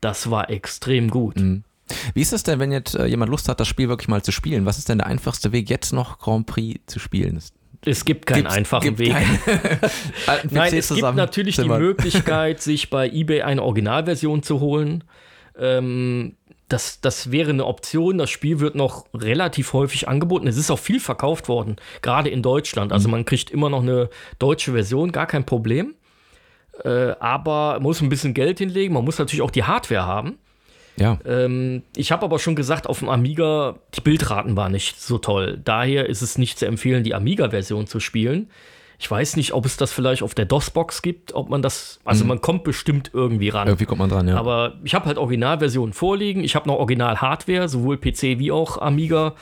das 0.00 0.30
war 0.30 0.50
extrem 0.50 1.10
gut. 1.10 1.36
Mhm. 1.36 1.64
Wie 2.14 2.20
ist 2.20 2.32
es 2.32 2.42
denn, 2.42 2.60
wenn 2.60 2.70
jetzt 2.70 2.94
äh, 2.94 3.06
jemand 3.06 3.30
Lust 3.30 3.48
hat, 3.48 3.60
das 3.60 3.68
Spiel 3.68 3.88
wirklich 3.88 4.08
mal 4.08 4.22
zu 4.22 4.30
spielen? 4.30 4.66
Was 4.66 4.78
ist 4.78 4.88
denn 4.88 4.98
der 4.98 5.06
einfachste 5.06 5.52
Weg, 5.52 5.70
jetzt 5.70 5.92
noch 5.92 6.18
Grand 6.18 6.46
Prix 6.46 6.80
zu 6.86 6.98
spielen? 6.98 7.40
Es 7.84 8.04
gibt 8.04 8.26
keinen 8.26 8.42
Gibt's, 8.42 8.54
einfachen 8.54 8.82
gibt 8.82 8.98
Weg. 8.98 9.12
Kein 9.12 10.40
Nein, 10.50 10.74
es 10.74 10.88
gibt 10.88 11.14
natürlich 11.14 11.56
die 11.56 11.68
Möglichkeit, 11.68 12.60
sich 12.60 12.90
bei 12.90 13.08
eBay 13.08 13.42
eine 13.42 13.62
Originalversion 13.62 14.42
zu 14.42 14.60
holen. 14.60 15.04
Ähm, 15.56 16.36
das, 16.68 17.00
das 17.00 17.32
wäre 17.32 17.50
eine 17.50 17.64
Option. 17.64 18.18
Das 18.18 18.30
Spiel 18.30 18.60
wird 18.60 18.74
noch 18.74 19.06
relativ 19.14 19.72
häufig 19.72 20.08
angeboten. 20.08 20.46
Es 20.46 20.56
ist 20.56 20.70
auch 20.70 20.78
viel 20.78 21.00
verkauft 21.00 21.48
worden, 21.48 21.76
gerade 22.02 22.28
in 22.28 22.42
Deutschland. 22.42 22.92
Also 22.92 23.08
mhm. 23.08 23.12
man 23.12 23.24
kriegt 23.24 23.50
immer 23.50 23.70
noch 23.70 23.82
eine 23.82 24.10
deutsche 24.38 24.72
Version, 24.72 25.12
gar 25.12 25.26
kein 25.26 25.44
Problem. 25.44 25.94
Äh, 26.84 27.14
aber 27.20 27.74
man 27.74 27.82
muss 27.84 28.00
ein 28.00 28.08
bisschen 28.08 28.34
Geld 28.34 28.58
hinlegen, 28.58 28.94
man 28.94 29.04
muss 29.04 29.18
natürlich 29.18 29.42
auch 29.42 29.50
die 29.50 29.64
Hardware 29.64 30.04
haben. 30.04 30.38
Ja. 30.96 31.18
Ähm, 31.24 31.82
ich 31.96 32.12
habe 32.12 32.24
aber 32.24 32.38
schon 32.38 32.56
gesagt, 32.56 32.86
auf 32.86 32.98
dem 32.98 33.08
Amiga, 33.08 33.76
die 33.94 34.00
Bildraten 34.00 34.56
waren 34.56 34.72
nicht 34.72 35.00
so 35.00 35.18
toll. 35.18 35.60
Daher 35.64 36.08
ist 36.08 36.22
es 36.22 36.38
nicht 36.38 36.58
zu 36.58 36.66
empfehlen, 36.66 37.04
die 37.04 37.14
Amiga-Version 37.14 37.86
zu 37.86 38.00
spielen. 38.00 38.50
Ich 39.00 39.08
weiß 39.08 39.36
nicht, 39.36 39.52
ob 39.52 39.64
es 39.64 39.76
das 39.76 39.92
vielleicht 39.92 40.22
auf 40.22 40.34
der 40.34 40.44
DOS-Box 40.44 41.02
gibt, 41.02 41.32
ob 41.32 41.48
man 41.48 41.62
das, 41.62 42.00
also 42.04 42.24
man 42.24 42.40
kommt 42.40 42.64
bestimmt 42.64 43.12
irgendwie 43.14 43.48
ran. 43.48 43.68
Irgendwie 43.68 43.86
kommt 43.86 44.00
man 44.00 44.10
dran, 44.10 44.26
ja. 44.26 44.36
Aber 44.36 44.74
ich 44.82 44.94
habe 44.94 45.06
halt 45.06 45.18
Originalversionen 45.18 45.92
vorliegen. 45.92 46.42
Ich 46.42 46.56
habe 46.56 46.66
noch 46.68 46.76
Original-Hardware, 46.76 47.68
sowohl 47.68 47.96
PC 47.98 48.38
wie 48.40 48.50
auch 48.50 48.78
Amiga. 48.78 49.36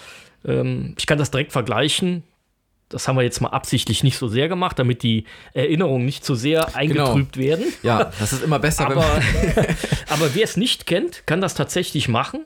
Ähm, 0.45 0.95
ich 0.99 1.07
kann 1.07 1.17
das 1.17 1.31
direkt 1.31 1.53
vergleichen. 1.53 2.23
Das 2.91 3.09
haben 3.09 3.17
wir 3.17 3.23
jetzt 3.23 3.41
mal 3.41 3.49
absichtlich 3.49 4.05
nicht 4.05 4.19
so 4.19 4.29
sehr 4.29 4.49
gemacht, 4.49 4.79
damit 4.79 5.03
die 5.03 5.25
Erinnerungen 5.55 6.05
nicht 6.05 6.25
so 6.25 6.35
sehr 6.35 6.77
eingetrübt 6.77 7.39
werden. 7.39 7.65
ja, 7.83 8.13
das 8.21 8.35
ist 8.35 8.45
immer 8.45 8.59
besser, 8.59 8.87
Aber, 8.87 9.05
aber 10.09 10.35
wer 10.35 10.45
es 10.45 10.59
nicht 10.59 10.87
kennt, 10.87 11.27
kann 11.27 11.41
das 11.41 11.55
tatsächlich 11.55 12.09
machen 12.09 12.45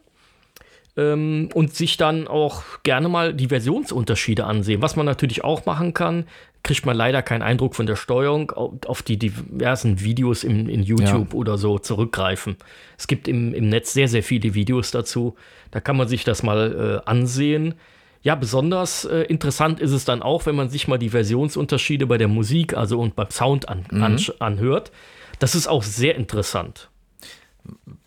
ähm, 0.96 1.48
und 1.54 1.74
sich 1.74 1.96
dann 1.96 2.26
auch 2.26 2.62
gerne 2.82 3.08
mal 3.08 3.34
die 3.34 3.48
Versionsunterschiede 3.48 4.44
ansehen. 4.44 4.82
Was 4.82 4.96
man 4.96 5.06
natürlich 5.06 5.44
auch 5.44 5.66
machen 5.66 5.94
kann, 5.94 6.26
kriegt 6.62 6.84
man 6.86 6.96
leider 6.96 7.22
keinen 7.22 7.42
Eindruck 7.42 7.74
von 7.74 7.86
der 7.86 7.96
Steuerung, 7.96 8.50
auf, 8.50 9.02
die 9.02 9.18
diversen 9.18 10.00
Videos 10.00 10.44
in, 10.44 10.68
in 10.68 10.82
YouTube 10.82 11.32
Ja. 11.32 11.38
oder 11.38 11.56
so 11.58 11.78
zurückgreifen. 11.78 12.56
Es 12.98 13.06
gibt 13.06 13.28
im, 13.28 13.54
im 13.54 13.68
Netz 13.68 13.92
sehr, 13.92 14.08
sehr 14.08 14.22
viele 14.22 14.54
Videos 14.54 14.90
dazu. 14.90 15.36
Da 15.70 15.80
kann 15.80 15.96
man 15.96 16.06
sich 16.08 16.24
das 16.24 16.42
mal 16.42 17.00
äh, 17.04 17.08
ansehen. 17.08 17.74
Ja, 18.22 18.34
besonders 18.34 19.06
äh, 19.06 19.22
interessant 19.22 19.80
ist 19.80 19.92
es 19.92 20.04
dann 20.04 20.20
auch, 20.20 20.44
wenn 20.44 20.54
man 20.54 20.68
sich 20.68 20.86
mal 20.86 20.98
die 20.98 21.08
Versionsunterschiede 21.08 22.06
bei 22.06 22.18
der 22.18 22.28
Musik, 22.28 22.76
also 22.76 23.00
und 23.00 23.16
beim 23.16 23.30
Sound 23.30 23.68
an, 23.70 23.84
ansch- 23.90 24.34
anhört. 24.40 24.92
Das 25.38 25.54
ist 25.54 25.66
auch 25.66 25.82
sehr 25.82 26.16
interessant. 26.16 26.90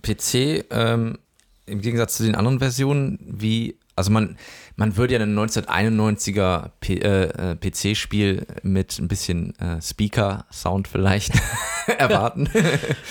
PC, 0.04 0.66
ähm, 0.70 1.18
im 1.66 1.82
Gegensatz 1.82 2.18
zu 2.18 2.24
den 2.24 2.36
anderen 2.36 2.60
Versionen, 2.60 3.18
wie, 3.26 3.78
also 3.96 4.12
man, 4.12 4.38
man 4.76 4.98
würde 4.98 5.14
ja 5.16 5.20
ein 5.20 5.38
1991er 5.38 6.72
P- 6.80 6.98
äh, 7.00 7.52
äh, 7.52 7.56
PC-Spiel 7.56 8.46
mit 8.64 8.98
ein 9.00 9.08
bisschen 9.08 9.58
äh, 9.60 9.82
Speaker-Sound 9.82 10.88
vielleicht 10.88 11.34
erwarten, 11.98 12.48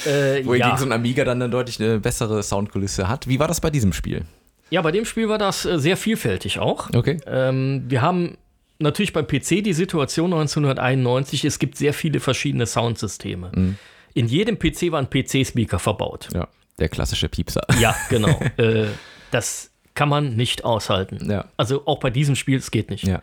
Äh, 0.06 0.44
wohingegen 0.44 0.58
ja. 0.72 0.76
so 0.78 0.84
ein 0.84 0.92
Amiga 0.92 1.24
dann 1.24 1.40
eine 1.42 1.50
deutlich 1.50 1.80
eine 1.80 2.00
bessere 2.00 2.42
Soundkulisse 2.42 3.08
hat. 3.08 3.28
Wie 3.28 3.38
war 3.38 3.48
das 3.48 3.60
bei 3.60 3.70
diesem 3.70 3.92
Spiel? 3.92 4.24
ja, 4.70 4.80
bei 4.80 4.90
dem 4.90 5.04
Spiel 5.04 5.28
war 5.28 5.36
das 5.36 5.66
äh, 5.66 5.78
sehr 5.78 5.98
vielfältig 5.98 6.58
auch. 6.58 6.88
Okay. 6.94 7.18
Ähm, 7.26 7.84
wir 7.88 8.00
haben 8.00 8.38
natürlich 8.78 9.12
beim 9.12 9.26
PC 9.26 9.62
die 9.62 9.74
Situation 9.74 10.32
1991, 10.32 11.44
es 11.44 11.58
gibt 11.58 11.76
sehr 11.76 11.92
viele 11.92 12.20
verschiedene 12.20 12.64
Soundsysteme. 12.66 13.76
In 14.14 14.26
jedem 14.26 14.58
PC 14.58 14.90
war 14.90 14.98
ein 15.00 15.10
PC-Speaker 15.10 15.78
verbaut. 15.78 16.28
Ja, 16.32 16.48
der 16.78 16.88
klassische 16.88 17.28
Piepser. 17.28 17.60
Ja, 17.80 17.94
genau. 18.08 18.40
äh, 18.56 18.86
das 19.30 19.70
kann 19.94 20.08
man 20.08 20.36
nicht 20.36 20.64
aushalten. 20.64 21.30
Ja. 21.30 21.46
Also 21.56 21.86
auch 21.86 22.00
bei 22.00 22.10
diesem 22.10 22.36
Spiel, 22.36 22.58
es 22.58 22.70
geht 22.70 22.90
nicht. 22.90 23.04
Ja. 23.04 23.20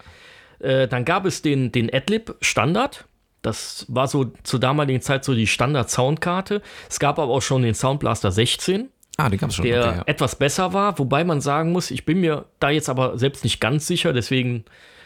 Äh, 0.60 0.88
dann 0.88 1.06
gab 1.06 1.26
es 1.26 1.42
den, 1.42 1.72
den 1.72 1.94
Adlib 1.94 2.36
Standard. 2.42 3.06
Das 3.42 3.86
war 3.88 4.08
so 4.08 4.32
zur 4.44 4.60
damaligen 4.60 5.02
Zeit 5.02 5.24
so 5.24 5.34
die 5.34 5.48
Standard-Soundkarte. 5.48 6.62
Es 6.90 7.00
gab 7.00 7.20
aber 7.20 7.34
auch 7.34 7.42
schon 7.42 7.62
den 7.62 7.74
Soundblaster 7.74 8.32
16 8.32 8.90
Ah, 9.20 9.30
den 9.30 9.38
gab 9.38 9.50
es 9.50 9.58
schon. 9.58 9.66
der 9.66 9.82
okay, 9.86 9.98
ja. 9.98 10.04
etwas 10.06 10.38
besser 10.38 10.72
war, 10.72 10.98
wobei 10.98 11.26
man 11.26 11.42
sagen 11.42 11.74
muss, 11.74 11.92
ich 11.92 12.06
bin 12.06 12.22
mir 12.22 12.46
da 12.62 12.70
jetzt 12.70 12.88
aber 12.88 13.18
selbst 13.18 13.44
nicht 13.44 13.60
ganz 13.60 13.86
sicher, 13.86 14.14
deswegen 14.14 14.64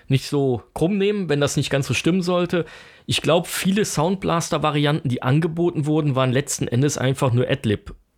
nicht 0.07 0.27
so 0.27 0.61
krumm 0.75 0.99
nehmen, 0.99 1.29
wenn 1.29 1.41
das 1.41 1.57
nicht 1.57 1.71
ganz 1.71 1.87
so 1.87 1.95
stimmen 1.95 2.21
sollte. 2.21 2.65
Ich 3.07 3.23
glaube, 3.23 3.47
viele 3.47 3.85
Soundblaster-Varianten, 3.85 5.09
die 5.09 5.23
angeboten 5.23 5.87
wurden, 5.87 6.15
waren 6.15 6.31
letzten 6.31 6.67
Endes 6.67 6.99
einfach 6.99 7.33
nur 7.33 7.49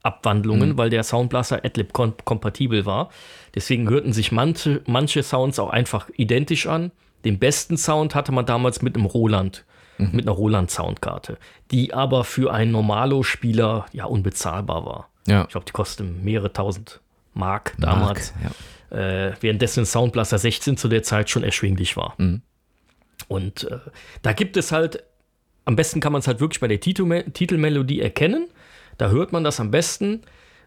Adlib-Abwandlungen, 0.05 0.69
Mhm. 0.69 0.77
weil 0.77 0.89
der 0.89 1.03
Soundblaster 1.03 1.63
Adlib-kompatibel 1.63 2.85
war. 2.85 3.09
Deswegen 3.53 3.89
hörten 3.89 4.13
sich 4.13 4.31
manche, 4.31 4.81
manche 4.85 5.23
Sounds 5.23 5.59
auch 5.59 5.69
einfach 5.69 6.09
identisch 6.15 6.67
an. 6.67 6.91
Den 7.23 7.39
besten 7.39 7.77
Sound 7.77 8.13
hatte 8.15 8.31
man 8.31 8.45
damals 8.45 8.81
mit 8.81 8.95
einem 8.95 9.05
Roland, 9.05 9.65
Mhm. 9.97 10.09
mit 10.13 10.25
einer 10.27 10.35
Roland-Soundkarte, 10.35 11.37
die 11.71 11.93
aber 11.93 12.23
für 12.23 12.53
einen 12.53 12.71
Normalo-Spieler 12.71 13.85
ja 13.93 14.05
unbezahlbar 14.05 14.85
war. 14.85 15.09
Ja. 15.27 15.43
Ich 15.43 15.49
glaube, 15.49 15.65
die 15.65 15.71
kosten 15.71 16.23
mehrere 16.23 16.53
tausend 16.53 16.99
Mark 17.33 17.73
damals. 17.79 18.33
Mark, 18.41 18.53
ja. 18.91 18.97
Äh, 18.97 19.33
währenddessen 19.41 19.85
Soundblaster 19.85 20.37
16 20.37 20.77
zu 20.77 20.87
der 20.87 21.01
Zeit 21.03 21.29
schon 21.29 21.43
erschwinglich 21.43 21.97
war. 21.97 22.13
Mhm. 22.17 22.41
Und 23.27 23.63
äh, 23.71 23.79
da 24.21 24.33
gibt 24.33 24.55
es 24.57 24.71
halt, 24.71 25.03
am 25.65 25.75
besten 25.75 25.99
kann 25.99 26.11
man 26.11 26.19
es 26.19 26.27
halt 26.27 26.39
wirklich 26.39 26.59
bei 26.59 26.67
der 26.67 26.79
Titelme 26.79 27.31
Titelmelodie 27.33 27.99
erkennen. 28.01 28.47
Da 28.97 29.09
hört 29.09 29.31
man 29.31 29.43
das 29.43 29.59
am 29.59 29.71
besten, 29.71 30.21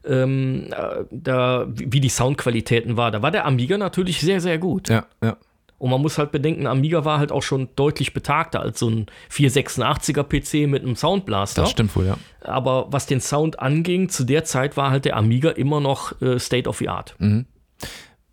ähm, 0.04 0.66
äh, 0.70 1.04
da, 1.10 1.66
wie 1.68 2.00
die 2.00 2.08
Soundqualitäten 2.08 2.96
war. 2.96 3.10
Da 3.10 3.22
war 3.22 3.30
der 3.30 3.46
Amiga 3.46 3.78
natürlich 3.78 4.20
sehr, 4.20 4.40
sehr 4.40 4.58
gut. 4.58 4.88
Ja, 4.88 5.06
ja. 5.22 5.36
Und 5.78 5.90
man 5.90 6.02
muss 6.02 6.18
halt 6.18 6.32
bedenken, 6.32 6.66
Amiga 6.66 7.04
war 7.04 7.20
halt 7.20 7.30
auch 7.30 7.42
schon 7.42 7.68
deutlich 7.76 8.12
betagter 8.12 8.60
als 8.60 8.80
so 8.80 8.90
ein 8.90 9.06
486er 9.30 10.24
PC 10.24 10.68
mit 10.68 10.82
einem 10.82 10.96
Soundblaster. 10.96 11.62
Das 11.62 11.70
stimmt 11.70 11.94
wohl, 11.94 12.06
ja. 12.06 12.18
Aber 12.40 12.88
was 12.90 13.06
den 13.06 13.20
Sound 13.20 13.60
anging, 13.60 14.08
zu 14.08 14.24
der 14.24 14.42
Zeit 14.42 14.76
war 14.76 14.90
halt 14.90 15.04
der 15.04 15.16
Amiga 15.16 15.50
immer 15.50 15.80
noch 15.80 16.20
äh, 16.20 16.40
State 16.40 16.68
of 16.68 16.78
the 16.78 16.88
Art. 16.88 17.14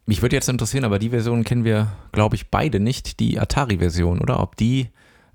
Mich 0.07 0.21
würde 0.23 0.35
jetzt 0.35 0.49
interessieren, 0.49 0.85
aber 0.85 0.97
die 0.97 1.09
Version 1.09 1.43
kennen 1.43 1.65
wir, 1.65 1.91
glaube 2.11 2.35
ich, 2.35 2.49
beide 2.49 2.79
nicht, 2.79 3.19
die 3.19 3.39
Atari-Version, 3.39 4.21
oder? 4.21 4.39
Ob 4.39 4.55
die 4.55 4.89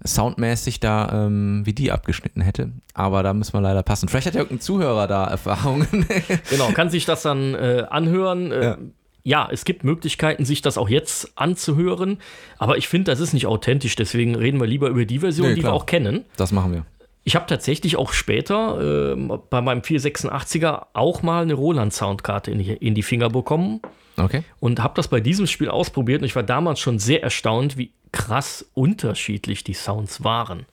soundmäßig 0.04 0.80
da, 0.80 1.26
ähm, 1.26 1.62
wie 1.64 1.72
die 1.72 1.92
abgeschnitten 1.92 2.40
hätte. 2.40 2.72
Aber 2.94 3.22
da 3.22 3.34
müssen 3.34 3.52
wir 3.52 3.60
leider 3.60 3.82
passen. 3.82 4.08
Vielleicht 4.08 4.26
hat 4.26 4.34
ja 4.34 4.40
irgendein 4.40 4.60
Zuhörer 4.60 5.06
da 5.06 5.24
Erfahrungen. 5.26 6.06
Genau, 6.50 6.68
kann 6.72 6.90
sich 6.90 7.04
das 7.04 7.22
dann 7.22 7.54
äh, 7.54 7.84
anhören. 7.88 8.50
Äh, 8.52 8.76
ja. 9.22 9.48
es 9.50 9.64
gibt 9.64 9.84
Möglichkeiten, 9.84 10.44
sich 10.44 10.62
das 10.62 10.78
auch 10.78 10.88
jetzt 10.88 11.32
anzuhören. 11.36 12.18
Aber 12.58 12.78
ich 12.78 12.88
finde, 12.88 13.10
das 13.10 13.20
ist 13.20 13.32
nicht 13.32 13.46
authentisch. 13.46 13.94
Deswegen 13.96 14.34
reden 14.34 14.60
wir 14.60 14.66
lieber 14.66 14.88
über 14.88 15.04
die 15.04 15.18
Version, 15.18 15.48
Nee, 15.48 15.54
die 15.56 15.62
wir 15.62 15.72
auch 15.72 15.86
kennen. 15.86 16.24
das 16.36 16.52
machen 16.52 16.72
wir. 16.72 16.86
Ich 17.22 17.36
habe 17.36 17.46
tatsächlich 17.46 17.96
auch 17.96 18.12
später 18.14 19.12
äh, 19.12 19.38
bei 19.50 19.60
meinem 19.60 19.82
486er 19.82 20.86
auch 20.94 21.22
mal 21.22 21.42
eine 21.42 21.54
Roland-Soundkarte 21.54 22.50
in 22.50 22.58
die, 22.58 22.72
in 22.72 22.94
die 22.94 23.02
Finger 23.02 23.28
bekommen. 23.28 23.80
Okay. 24.16 24.42
und 24.58 24.82
habe 24.82 24.92
das 24.96 25.08
bei 25.08 25.20
diesem 25.20 25.46
Spiel 25.46 25.70
ausprobiert 25.70 26.20
und 26.20 26.26
ich 26.26 26.36
war 26.36 26.42
damals 26.42 26.78
schon 26.80 26.98
sehr 26.98 27.22
erstaunt, 27.22 27.78
wie 27.78 27.92
krass 28.12 28.64
unterschiedlich 28.74 29.64
die 29.64 29.74
Sounds 29.74 30.24
waren. 30.24 30.66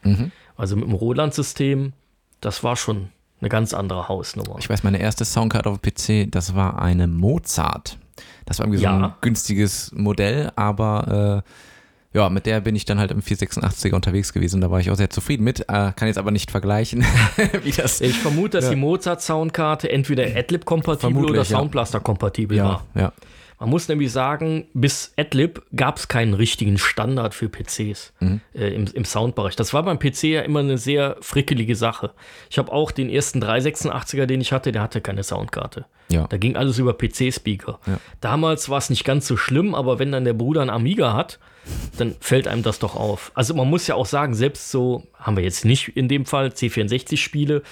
Also 0.56 0.76
mit 0.76 0.86
dem 0.86 0.94
Roland-System, 0.94 1.94
das 2.42 2.64
war 2.64 2.76
schon 2.76 3.10
eine 3.40 3.50
ganz 3.50 3.74
andere 3.74 4.08
Hausnummer. 4.08 4.56
Ich 4.60 4.70
weiß, 4.70 4.84
meine 4.84 5.00
erste 5.00 5.24
Soundcard 5.26 5.68
auf 5.68 5.80
dem 5.80 5.94
PC, 5.94 6.32
das 6.32 6.56
war 6.56 6.82
eine 6.82 7.08
Mozart. 7.08 7.98
Das 8.46 8.58
war 8.60 8.66
irgendwie 8.66 8.80
so 8.82 8.88
ein 8.88 9.00
Ja. 9.02 9.18
günstiges 9.22 9.92
Modell, 9.94 10.52
aber 10.56 11.44
äh, 11.44 12.18
ja, 12.18 12.30
mit 12.30 12.48
der 12.48 12.62
bin 12.62 12.76
ich 12.76 12.86
dann 12.86 12.98
halt 12.98 13.12
im 13.12 13.22
486er 13.22 13.94
unterwegs 13.94 14.34
gewesen. 14.34 14.62
Da 14.62 14.72
war 14.72 14.80
ich 14.80 14.90
auch 14.90 14.96
sehr 14.96 15.12
zufrieden 15.12 15.44
mit. 15.44 15.60
Äh, 15.70 15.92
kann 15.96 16.08
jetzt 16.08 16.18
aber 16.18 16.32
nicht 16.32 16.50
vergleichen, 16.50 17.06
wie 17.64 17.72
das. 17.72 18.02
ich 18.02 18.18
vermute, 18.18 18.58
dass 18.58 18.64
Ja. 18.66 18.70
die 18.72 18.78
Mozart-Soundkarte 18.78 19.92
entweder 19.92 20.24
Adlib-kompatibel 20.24 21.26
oder 21.26 21.40
ja. 21.40 21.46
Soundblaster-kompatibel 21.46 22.58
Ja, 22.58 22.64
war. 22.64 22.86
ja. 22.96 23.12
Man 23.60 23.70
muss 23.70 23.88
nämlich 23.88 24.12
sagen, 24.12 24.68
bis 24.74 25.14
Adlib 25.18 25.64
gab 25.76 25.98
es 25.98 26.08
keinen 26.08 26.36
richtigen 26.36 26.78
Standard 26.78 27.34
für 27.34 27.50
PCs 27.50 28.14
Mhm. 28.20 28.42
äh, 28.54 28.68
im, 28.70 28.86
im 28.94 29.04
Soundbereich. 29.04 29.56
Das 29.56 29.74
war 29.74 29.82
beim 29.84 29.98
PC 29.98 30.24
ja 30.26 30.42
immer 30.42 30.60
eine 30.60 30.78
sehr 30.78 31.18
frickelige 31.22 31.76
Sache. 31.76 32.12
Ich 32.52 32.60
habe 32.60 32.72
auch 32.72 32.92
den 32.92 33.10
ersten 33.10 33.42
386er, 33.44 34.28
den 34.28 34.42
ich 34.42 34.52
hatte, 34.52 34.72
der 34.72 34.84
hatte 34.84 35.02
keine 35.02 35.24
Soundkarte. 35.24 35.86
Ja. 36.10 36.28
Da 36.28 36.38
ging 36.38 36.56
alles 36.56 36.78
über 36.78 36.94
PC-Speaker. 36.96 37.80
Ja. 37.88 38.00
Damals 38.22 38.70
war 38.70 38.78
es 38.78 38.90
nicht 38.92 39.04
ganz 39.04 39.28
so 39.28 39.38
schlimm, 39.38 39.74
aber 39.74 39.98
wenn 40.00 40.12
dann 40.12 40.24
der 40.24 40.34
Bruder 40.34 40.62
einen 40.62 40.70
Amiga 40.70 41.14
hat, 41.14 41.40
dann 41.98 42.16
fällt 42.20 42.48
einem 42.48 42.64
das 42.64 42.80
doch 42.80 42.96
auf. 42.96 43.32
Also 43.34 43.54
man 43.56 43.68
muss 43.70 43.88
ja 43.88 43.96
auch 43.96 44.06
sagen, 44.06 44.36
selbst 44.36 44.72
so, 44.72 45.04
haben 45.16 45.36
wir 45.36 45.44
jetzt 45.44 45.66
nicht 45.66 45.90
in 45.98 46.08
dem 46.08 46.26
Fall, 46.26 46.48
C64-Spiele, 46.50 47.64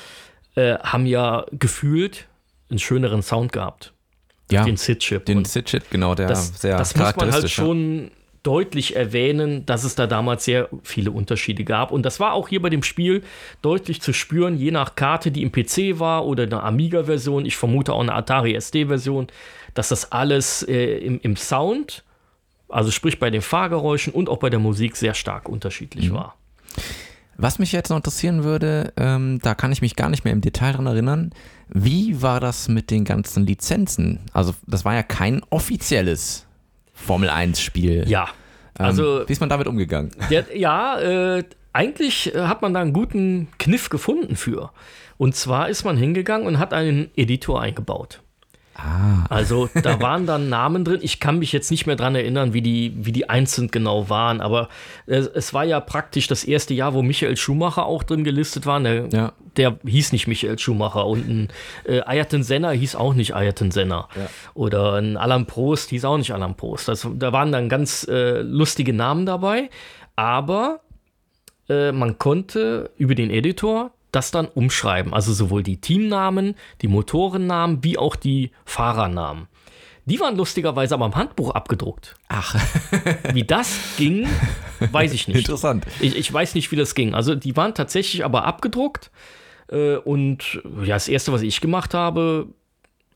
äh, 0.55 0.77
haben 0.79 1.05
ja 1.05 1.45
gefühlt 1.51 2.27
einen 2.69 2.79
schöneren 2.79 3.21
Sound 3.21 3.53
gehabt. 3.53 3.93
Ja. 4.51 4.63
Den 4.63 4.77
SID-Chip. 4.77 5.25
Den 5.25 5.39
Und 5.39 5.47
Sit-Chit, 5.47 5.89
genau, 5.89 6.15
der 6.15 6.27
das, 6.27 6.59
sehr 6.61 6.77
das 6.77 6.95
muss 6.95 7.15
man 7.15 7.31
halt 7.31 7.49
schon 7.49 8.11
deutlich 8.43 8.95
erwähnen, 8.95 9.65
dass 9.65 9.83
es 9.83 9.95
da 9.95 10.05
damals 10.05 10.45
sehr 10.45 10.69
viele 10.83 11.09
Unterschiede 11.09 11.63
gab. 11.63 11.91
Und 11.91 12.03
das 12.03 12.19
war 12.19 12.33
auch 12.33 12.47
hier 12.47 12.61
bei 12.61 12.69
dem 12.69 12.83
Spiel 12.83 13.23
deutlich 13.63 14.01
zu 14.01 14.13
spüren, 14.13 14.55
je 14.55 14.69
nach 14.69 14.95
Karte, 14.95 15.31
die 15.31 15.41
im 15.41 15.51
PC 15.51 15.99
war 15.99 16.25
oder 16.25 16.43
eine 16.43 16.61
Amiga-Version, 16.61 17.45
ich 17.45 17.57
vermute 17.57 17.93
auch 17.93 18.01
eine 18.01 18.13
Atari 18.13 18.53
SD-Version, 18.53 19.27
dass 19.73 19.89
das 19.89 20.11
alles 20.11 20.61
äh, 20.61 20.97
im, 20.97 21.19
im 21.23 21.35
Sound, 21.35 22.03
also 22.69 22.91
sprich 22.91 23.19
bei 23.19 23.31
den 23.31 23.41
Fahrgeräuschen 23.41 24.13
und 24.13 24.29
auch 24.29 24.37
bei 24.37 24.51
der 24.51 24.59
Musik 24.59 24.95
sehr 24.95 25.15
stark 25.15 25.49
unterschiedlich 25.49 26.11
Mhm. 26.11 26.15
war. 26.15 26.35
Was 27.37 27.59
mich 27.59 27.71
jetzt 27.71 27.89
noch 27.89 27.97
interessieren 27.97 28.43
würde, 28.43 28.93
ähm, 28.95 29.39
da 29.41 29.55
kann 29.55 29.71
ich 29.71 29.81
mich 29.81 29.95
gar 29.95 30.09
nicht 30.09 30.23
mehr 30.23 30.33
im 30.33 30.41
Detail 30.41 30.73
dran 30.73 30.85
erinnern, 30.85 31.31
wie 31.69 32.21
war 32.21 32.39
das 32.39 32.67
mit 32.67 32.91
den 32.91 33.05
ganzen 33.05 33.45
Lizenzen? 33.45 34.19
Also 34.33 34.53
das 34.67 34.85
war 34.85 34.93
ja 34.93 35.03
kein 35.03 35.41
offizielles 35.49 36.45
Formel 36.93 37.29
1 37.29 37.59
Spiel. 37.61 38.05
Ja, 38.07 38.29
Ähm, 38.79 38.85
also 38.85 39.23
wie 39.27 39.31
ist 39.31 39.39
man 39.39 39.49
damit 39.49 39.67
umgegangen? 39.67 40.11
Der, 40.29 40.45
ja, 40.57 40.99
äh, 40.99 41.43
eigentlich 41.73 42.33
hat 42.35 42.61
man 42.61 42.73
da 42.73 42.81
einen 42.81 42.93
guten 42.93 43.47
Kniff 43.57 43.89
gefunden 43.89 44.35
für. 44.35 44.71
Und 45.17 45.35
zwar 45.35 45.69
ist 45.69 45.83
man 45.85 45.97
hingegangen 45.97 46.45
und 46.47 46.59
hat 46.59 46.73
einen 46.73 47.09
Editor 47.15 47.61
eingebaut. 47.61 48.21
Ah. 48.77 49.23
Also 49.29 49.69
da 49.81 50.01
waren 50.01 50.25
dann 50.25 50.49
Namen 50.49 50.83
drin. 50.83 50.99
Ich 51.01 51.21
kann 51.21 51.39
mich 51.39 51.53
jetzt 51.53 51.71
nicht 51.71 51.85
mehr 51.87 51.95
dran 51.95 52.13
erinnern, 52.13 52.53
wie 52.53 52.61
die, 52.61 52.93
wie 52.97 53.13
die 53.13 53.29
einzeln 53.29 53.69
genau 53.71 54.09
waren, 54.09 54.41
aber 54.41 54.67
äh, 55.07 55.23
es 55.33 55.53
war 55.53 55.63
ja 55.63 55.79
praktisch 55.79 56.27
das 56.27 56.43
erste 56.43 56.73
Jahr, 56.73 56.93
wo 56.93 57.01
Michael 57.01 57.37
Schumacher 57.37 57.85
auch 57.85 58.03
drin 58.03 58.25
gelistet 58.25 58.65
war. 58.65 58.79
Der, 58.81 59.07
Ja. 59.13 59.31
der 59.55 59.77
hieß 59.85 60.11
nicht 60.11 60.27
Michael 60.27 60.59
Schumacher 60.59 61.07
und 61.07 61.27
ein 61.27 61.47
äh, 61.85 62.01
Ayrton 62.01 62.43
Senna 62.43 62.71
hieß 62.71 62.95
auch 62.97 63.13
nicht 63.13 63.33
Ayrton 63.33 63.71
Senna. 63.71 64.09
Ja. 64.15 64.27
Oder 64.55 64.95
ein 64.95 65.15
Alan 65.15 65.45
Prost 65.45 65.89
hieß 65.91 66.03
auch 66.03 66.17
nicht 66.17 66.31
Alan 66.31 66.55
Prost. 66.55 66.89
Das, 66.89 67.07
da 67.15 67.31
waren 67.31 67.53
dann 67.53 67.69
ganz 67.69 68.05
äh, 68.09 68.41
lustige 68.41 68.91
Namen 68.93 69.25
dabei, 69.25 69.69
aber 70.17 70.81
äh, 71.69 71.91
man 71.93 72.19
konnte 72.19 72.91
über 72.97 73.15
den 73.15 73.29
Editor 73.29 73.91
das 74.15 74.31
dann 74.31 74.47
umschreiben. 74.47 75.13
Also 75.13 75.33
sowohl 75.33 75.63
die 75.63 75.77
Teamnamen, 75.77 76.55
die 76.81 76.87
Motorennamen, 76.87 77.83
wie 77.83 77.97
auch 77.97 78.15
die 78.15 78.51
Fahrernamen. 78.65 79.47
Die 80.05 80.19
waren 80.19 80.37
lustigerweise 80.37 80.93
aber 80.93 81.07
im 81.07 81.15
Handbuch 81.15 81.49
abgedruckt. 81.51 82.15
Ach, 82.27 82.55
Wie 83.33 83.43
das 83.43 83.75
ging, 83.97 84.27
weiß 84.91 85.13
ich 85.13 85.27
nicht. 85.27 85.37
interessant. 85.37 85.85
Ich, 85.99 86.15
ich 86.15 86.31
weiß 86.31 86.53
nicht, 86.53 86.71
wie 86.71 86.75
das 86.75 86.93
ging. 86.93 87.15
Also 87.15 87.33
die 87.33 87.57
waren 87.57 87.73
tatsächlich 87.73 88.23
aber 88.23 88.45
abgedruckt. 88.45 89.09
Äh, 89.71 89.95
und 89.95 90.61
ja, 90.83 90.93
das 90.93 91.07
Erste, 91.07 91.33
was 91.33 91.41
ich 91.41 91.59
gemacht 91.59 91.95
habe, 91.95 92.49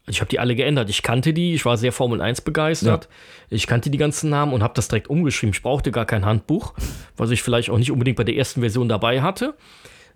ich 0.08 0.20
habe 0.20 0.30
die 0.30 0.40
alle 0.40 0.56
geändert. 0.56 0.90
Ich 0.90 1.04
kannte 1.04 1.32
die, 1.32 1.54
ich 1.54 1.64
war 1.66 1.78
sehr 1.78 1.92
Formel 1.92 2.22
1 2.22 2.42
begeistert. 2.42 3.08
Ich 3.52 3.68
kannte 3.68 3.92
die 3.92 4.00
ganzen 4.00 4.32
Namen 4.32 4.54
und 4.54 4.64
habe 4.64 4.74
das 4.74 4.88
direkt 4.88 5.12
umgeschrieben. 5.12 5.54
Ich 5.54 5.62
brauchte 5.62 5.92
gar 5.92 6.06
kein 6.06 6.26
Handbuch, 6.26 6.74
was 7.16 7.30
ich 7.30 7.44
vielleicht 7.44 7.70
auch 7.70 7.78
nicht 7.78 7.92
unbedingt 7.92 8.18
bei 8.18 8.24
der 8.24 8.36
ersten 8.36 8.62
Version 8.62 8.90
dabei 8.90 9.22
hatte. 9.22 9.56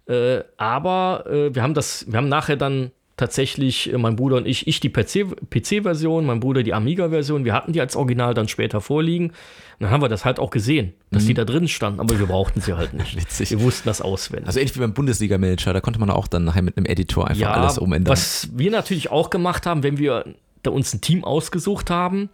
Äh, 0.08 0.42
aber 0.58 1.26
äh, 1.30 1.56
wir 1.56 1.64
haben 1.64 1.74
das, 1.74 2.06
wir 2.08 2.18
haben 2.18 2.30
nachher 2.30 2.56
dann 2.58 2.92
tatsächlich, 3.16 3.94
äh, 3.94 3.98
mein 3.98 4.16
Bruder 4.16 4.38
und 4.38 4.48
ich, 4.48 4.68
ich 4.68 4.80
die 4.80 4.90
PC-Version, 4.90 6.26
mein 6.26 6.40
Bruder 6.40 6.64
die 6.64 6.74
Amiga-Version, 6.74 7.46
wir 7.46 7.54
hatten 7.54 7.72
die 7.74 7.80
als 7.82 7.96
Original 7.96 8.34
dann 8.34 8.48
später 8.48 8.82
vorliegen. 8.82 9.28
Und 9.30 9.36
dann 9.80 9.92
haben 9.92 10.02
wir 10.02 10.10
das 10.10 10.26
halt 10.26 10.40
auch 10.40 10.50
gesehen, 10.50 10.94
dass 11.12 11.26
die 11.26 11.34
da 11.34 11.46
drin 11.46 11.68
standen, 11.68 12.00
aber 12.00 12.18
wir 12.20 12.26
brauchten 12.26 12.62
sie 12.62 12.74
halt 12.74 12.94
nicht. 12.94 13.16
Witzig. 13.22 13.52
Wir 13.52 13.62
wussten 13.62 13.88
das 13.88 14.02
auswendig. 14.02 14.48
Also 14.48 14.60
ähnlich 14.60 14.76
wie 14.76 14.80
beim 14.80 14.94
Bundesliga-Manager, 14.94 15.74
da 15.74 15.82
konnte 15.82 16.00
man 16.00 16.10
auch 16.10 16.28
dann 16.28 16.44
nachher 16.44 16.62
mit 16.64 16.78
einem 16.78 16.86
Editor 16.86 17.28
einfach 17.28 17.52
alles 17.52 17.78
umändern. 17.78 18.12
Was 18.12 18.50
wir 18.54 18.72
natürlich 18.72 19.12
auch 19.12 19.30
gemacht 19.30 19.66
haben, 19.66 19.84
wenn 19.84 19.98
wir 19.98 20.26
da 20.64 20.72
uns 20.72 20.94
ein 20.94 21.02
Team 21.02 21.24
ausgesucht 21.24 21.90
haben 21.90 22.30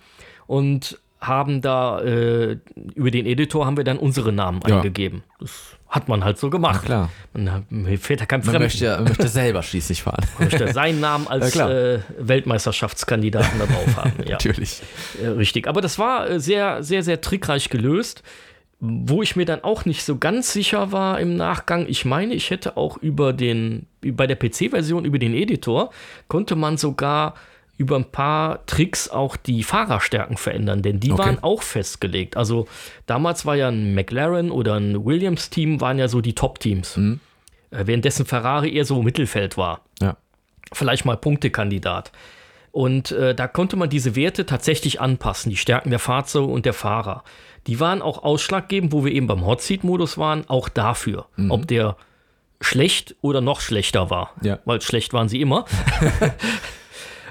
und 0.48 1.00
haben 1.20 1.62
da 1.62 2.00
äh, 2.02 2.58
über 2.96 3.12
den 3.12 3.26
Editor 3.26 3.66
haben 3.66 3.76
wir 3.76 3.84
dann 3.84 3.98
unsere 3.98 4.32
Namen 4.32 4.62
Ja. 4.66 4.78
eingegeben. 4.78 5.24
Das 5.40 5.76
hat 5.90 6.08
man 6.08 6.24
halt 6.24 6.38
so 6.38 6.50
gemacht. 6.52 6.82
Na 6.84 6.86
klar. 6.86 7.10
Man 7.34 7.66
mir 7.70 7.98
fehlt 7.98 8.20
ja 8.20 8.26
kein 8.28 8.42
Man 8.42 8.46
Fremden. 8.50 8.64
möchte, 8.64 8.86
ja- 8.86 8.96
man 8.98 9.06
möchte 9.06 9.28
selber 9.42 9.64
schließlich 9.64 10.04
fahren. 10.04 10.24
möchte 10.38 10.72
seinen 10.72 11.00
Namen 11.00 11.28
als 11.30 11.56
Ja, 11.56 11.70
äh, 11.70 12.00
Weltmeisterschaftskandidaten 12.20 13.60
da 13.60 13.66
drauf 13.66 13.98
haben. 13.98 14.14
Ja, 14.26 14.32
Natürlich. 14.34 14.82
äh, 15.22 15.28
richtig. 15.28 15.68
Aber 15.68 15.82
das 15.82 15.98
war 16.00 16.30
äh, 16.30 16.40
sehr, 16.40 16.84
sehr, 16.84 17.04
sehr 17.04 17.22
trickreich 17.22 17.70
gelöst. 17.70 18.24
Wo 18.82 19.22
ich 19.22 19.36
mir 19.36 19.44
dann 19.46 19.62
auch 19.64 19.84
nicht 19.84 20.06
so 20.06 20.18
ganz 20.18 20.54
sicher 20.54 20.94
war 20.94 21.20
im 21.20 21.36
Nachgang, 21.36 21.86
ich 21.90 22.06
meine, 22.06 22.34
ich 22.34 22.50
hätte 22.50 22.78
auch 22.78 22.96
über 22.96 23.34
den, 23.34 23.88
bei 24.02 24.26
der 24.26 24.38
PC-Version, 24.38 25.04
über 25.04 25.20
den 25.20 25.34
Editor, 25.34 25.90
konnte 26.30 26.56
man 26.56 26.78
sogar 26.78 27.34
über 27.80 27.96
ein 27.96 28.12
paar 28.12 28.66
Tricks 28.66 29.10
auch 29.10 29.38
die 29.38 29.64
Fahrerstärken 29.64 30.36
verändern, 30.38 30.82
denn 30.82 31.00
die 31.00 31.12
Okay. 31.14 31.24
waren 31.24 31.40
auch 31.44 31.64
festgelegt. 31.64 32.36
Also 32.38 32.68
damals 33.06 33.46
war 33.46 33.56
ja 33.56 33.70
ein 33.70 33.96
McLaren 33.96 34.52
oder 34.52 34.76
ein 34.76 35.06
Williams-Team, 35.06 35.80
waren 35.80 35.98
ja 35.98 36.08
so 36.10 36.20
die 36.22 36.36
Top-Teams. 36.36 36.98
Äh, 36.98 37.18
Währenddessen 37.72 38.26
Ferrari 38.26 38.76
eher 38.76 38.84
so 38.86 39.02
Mittelfeld 39.02 39.56
war 39.58 39.82
Ja. 40.02 40.18
vielleicht 40.74 41.06
mal 41.06 41.16
Punktekandidat. 41.16 42.12
Und 42.72 43.12
äh, 43.14 43.34
da 43.34 43.48
konnte 43.48 43.78
man 43.78 43.90
diese 43.90 44.16
Werte 44.16 44.46
tatsächlich 44.46 45.00
anpassen, 45.02 45.50
die 45.50 45.58
Stärken 45.58 45.90
der 45.90 46.00
Fahrzeuge 46.00 46.52
und 46.52 46.66
der 46.66 46.74
Fahrer. 46.74 47.24
Die 47.66 47.80
waren 47.80 48.02
auch 48.02 48.24
ausschlaggebend, 48.24 48.92
wo 48.92 49.06
wir 49.06 49.12
eben 49.14 49.26
beim 49.26 49.46
Hot 49.46 49.62
Seat 49.62 49.84
Modus 49.86 50.18
waren, 50.18 50.48
auch 50.50 50.68
dafür, 50.70 51.28
ob 51.50 51.66
der 51.68 51.96
schlecht 52.62 53.16
oder 53.22 53.40
noch 53.42 53.62
schlechter 53.62 54.10
war. 54.10 54.32
Ja. 54.42 54.60
Weil 54.66 54.82
schlecht 54.82 55.14
waren 55.14 55.30
sie 55.30 55.40
immer. 55.42 55.64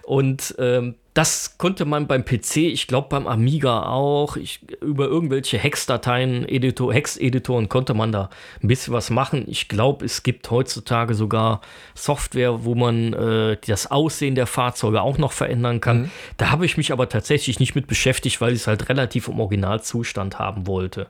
Und 0.09 0.55
ähm, 0.59 0.95
das 1.13 1.59
konnte 1.59 1.85
man 1.85 2.07
beim 2.07 2.25
PC, 2.25 2.57
ich 2.57 2.87
glaube 2.87 3.09
beim 3.11 3.27
Amiga 3.27 3.83
auch, 3.83 4.39
ich, 4.39 4.61
über 4.81 5.05
irgendwelche 5.05 5.59
Hex-Dateien, 5.59 6.49
Editor, 6.49 6.95
Hex-Editoren 6.95 7.69
konnte 7.69 7.93
man 7.93 8.11
da 8.11 8.31
ein 8.63 8.69
bisschen 8.69 8.95
was 8.95 9.11
machen. 9.11 9.45
Ich 9.49 9.69
glaube, 9.69 10.07
es 10.07 10.23
gibt 10.23 10.51
heutzutage 10.51 11.13
sogar 11.13 11.61
Software, 11.95 12.65
wo 12.65 12.75
man 12.75 13.13
äh, 13.13 13.59
das 13.67 13.91
Aussehen 13.91 14.35
der 14.35 14.47
Fahrzeuge 14.47 15.03
auch 15.03 15.19
noch 15.19 15.33
verändern 15.33 15.83
kann. 15.83 16.11
Da 16.39 16.53
habe 16.53 16.65
ich 16.65 16.79
mich 16.79 16.91
aber 16.91 17.11
tatsächlich 17.11 17.61
nicht 17.61 17.75
mit 17.75 17.87
beschäftigt, 17.87 18.41
weil 18.41 18.55
ich 18.55 18.61
es 18.61 18.67
halt 18.67 18.89
relativ 18.89 19.29
im 19.29 19.41
Originalzustand 19.41 20.39
haben 20.39 20.67
wollte. 20.67 21.09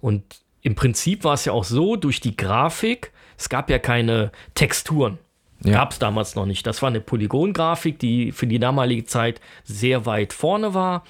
Und 0.00 0.22
im 0.62 0.76
Prinzip 0.76 1.24
war 1.24 1.34
es 1.34 1.44
ja 1.44 1.52
auch 1.52 1.64
so, 1.64 1.96
durch 1.96 2.20
die 2.20 2.36
Grafik, 2.36 3.10
es 3.36 3.48
gab 3.48 3.68
ja 3.68 3.80
keine 3.80 4.30
Texturen. 4.54 5.18
Ja. 5.64 5.72
Gab 5.72 5.92
es 5.92 5.98
damals 5.98 6.34
noch 6.34 6.46
nicht. 6.46 6.66
Das 6.66 6.82
war 6.82 6.88
eine 6.88 7.00
Polygongrafik, 7.00 7.98
die 7.98 8.32
für 8.32 8.46
die 8.46 8.58
damalige 8.58 9.04
Zeit 9.04 9.40
sehr 9.64 10.06
weit 10.06 10.32
vorne 10.32 10.74
war. 10.74 11.04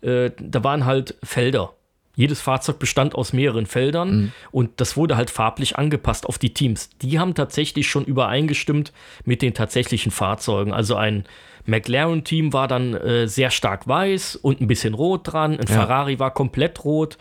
Äh, 0.00 0.30
da 0.38 0.64
waren 0.64 0.84
halt 0.84 1.16
Felder. 1.22 1.74
Jedes 2.14 2.42
Fahrzeug 2.42 2.78
bestand 2.78 3.14
aus 3.14 3.32
mehreren 3.32 3.64
Feldern 3.64 4.34
und 4.50 4.82
das 4.82 4.98
wurde 4.98 5.16
halt 5.16 5.30
farblich 5.30 5.78
angepasst 5.78 6.26
auf 6.26 6.36
die 6.36 6.52
Teams. 6.52 6.90
Die 7.00 7.18
haben 7.18 7.34
tatsächlich 7.34 7.88
schon 7.88 8.04
übereingestimmt 8.04 8.92
mit 9.24 9.40
den 9.40 9.54
tatsächlichen 9.54 10.12
Fahrzeugen. 10.12 10.74
Also 10.74 10.94
ein 10.94 11.24
McLaren-Team 11.64 12.52
war 12.52 12.68
dann 12.68 12.92
äh, 12.92 13.28
sehr 13.28 13.50
stark 13.50 13.88
weiß 13.88 14.36
und 14.36 14.60
ein 14.60 14.66
bisschen 14.66 14.92
rot 14.92 15.32
dran. 15.32 15.58
Ein 15.58 15.66
Ferrari 15.66 16.18
war 16.18 16.34
komplett 16.34 16.84
rot. 16.84 17.16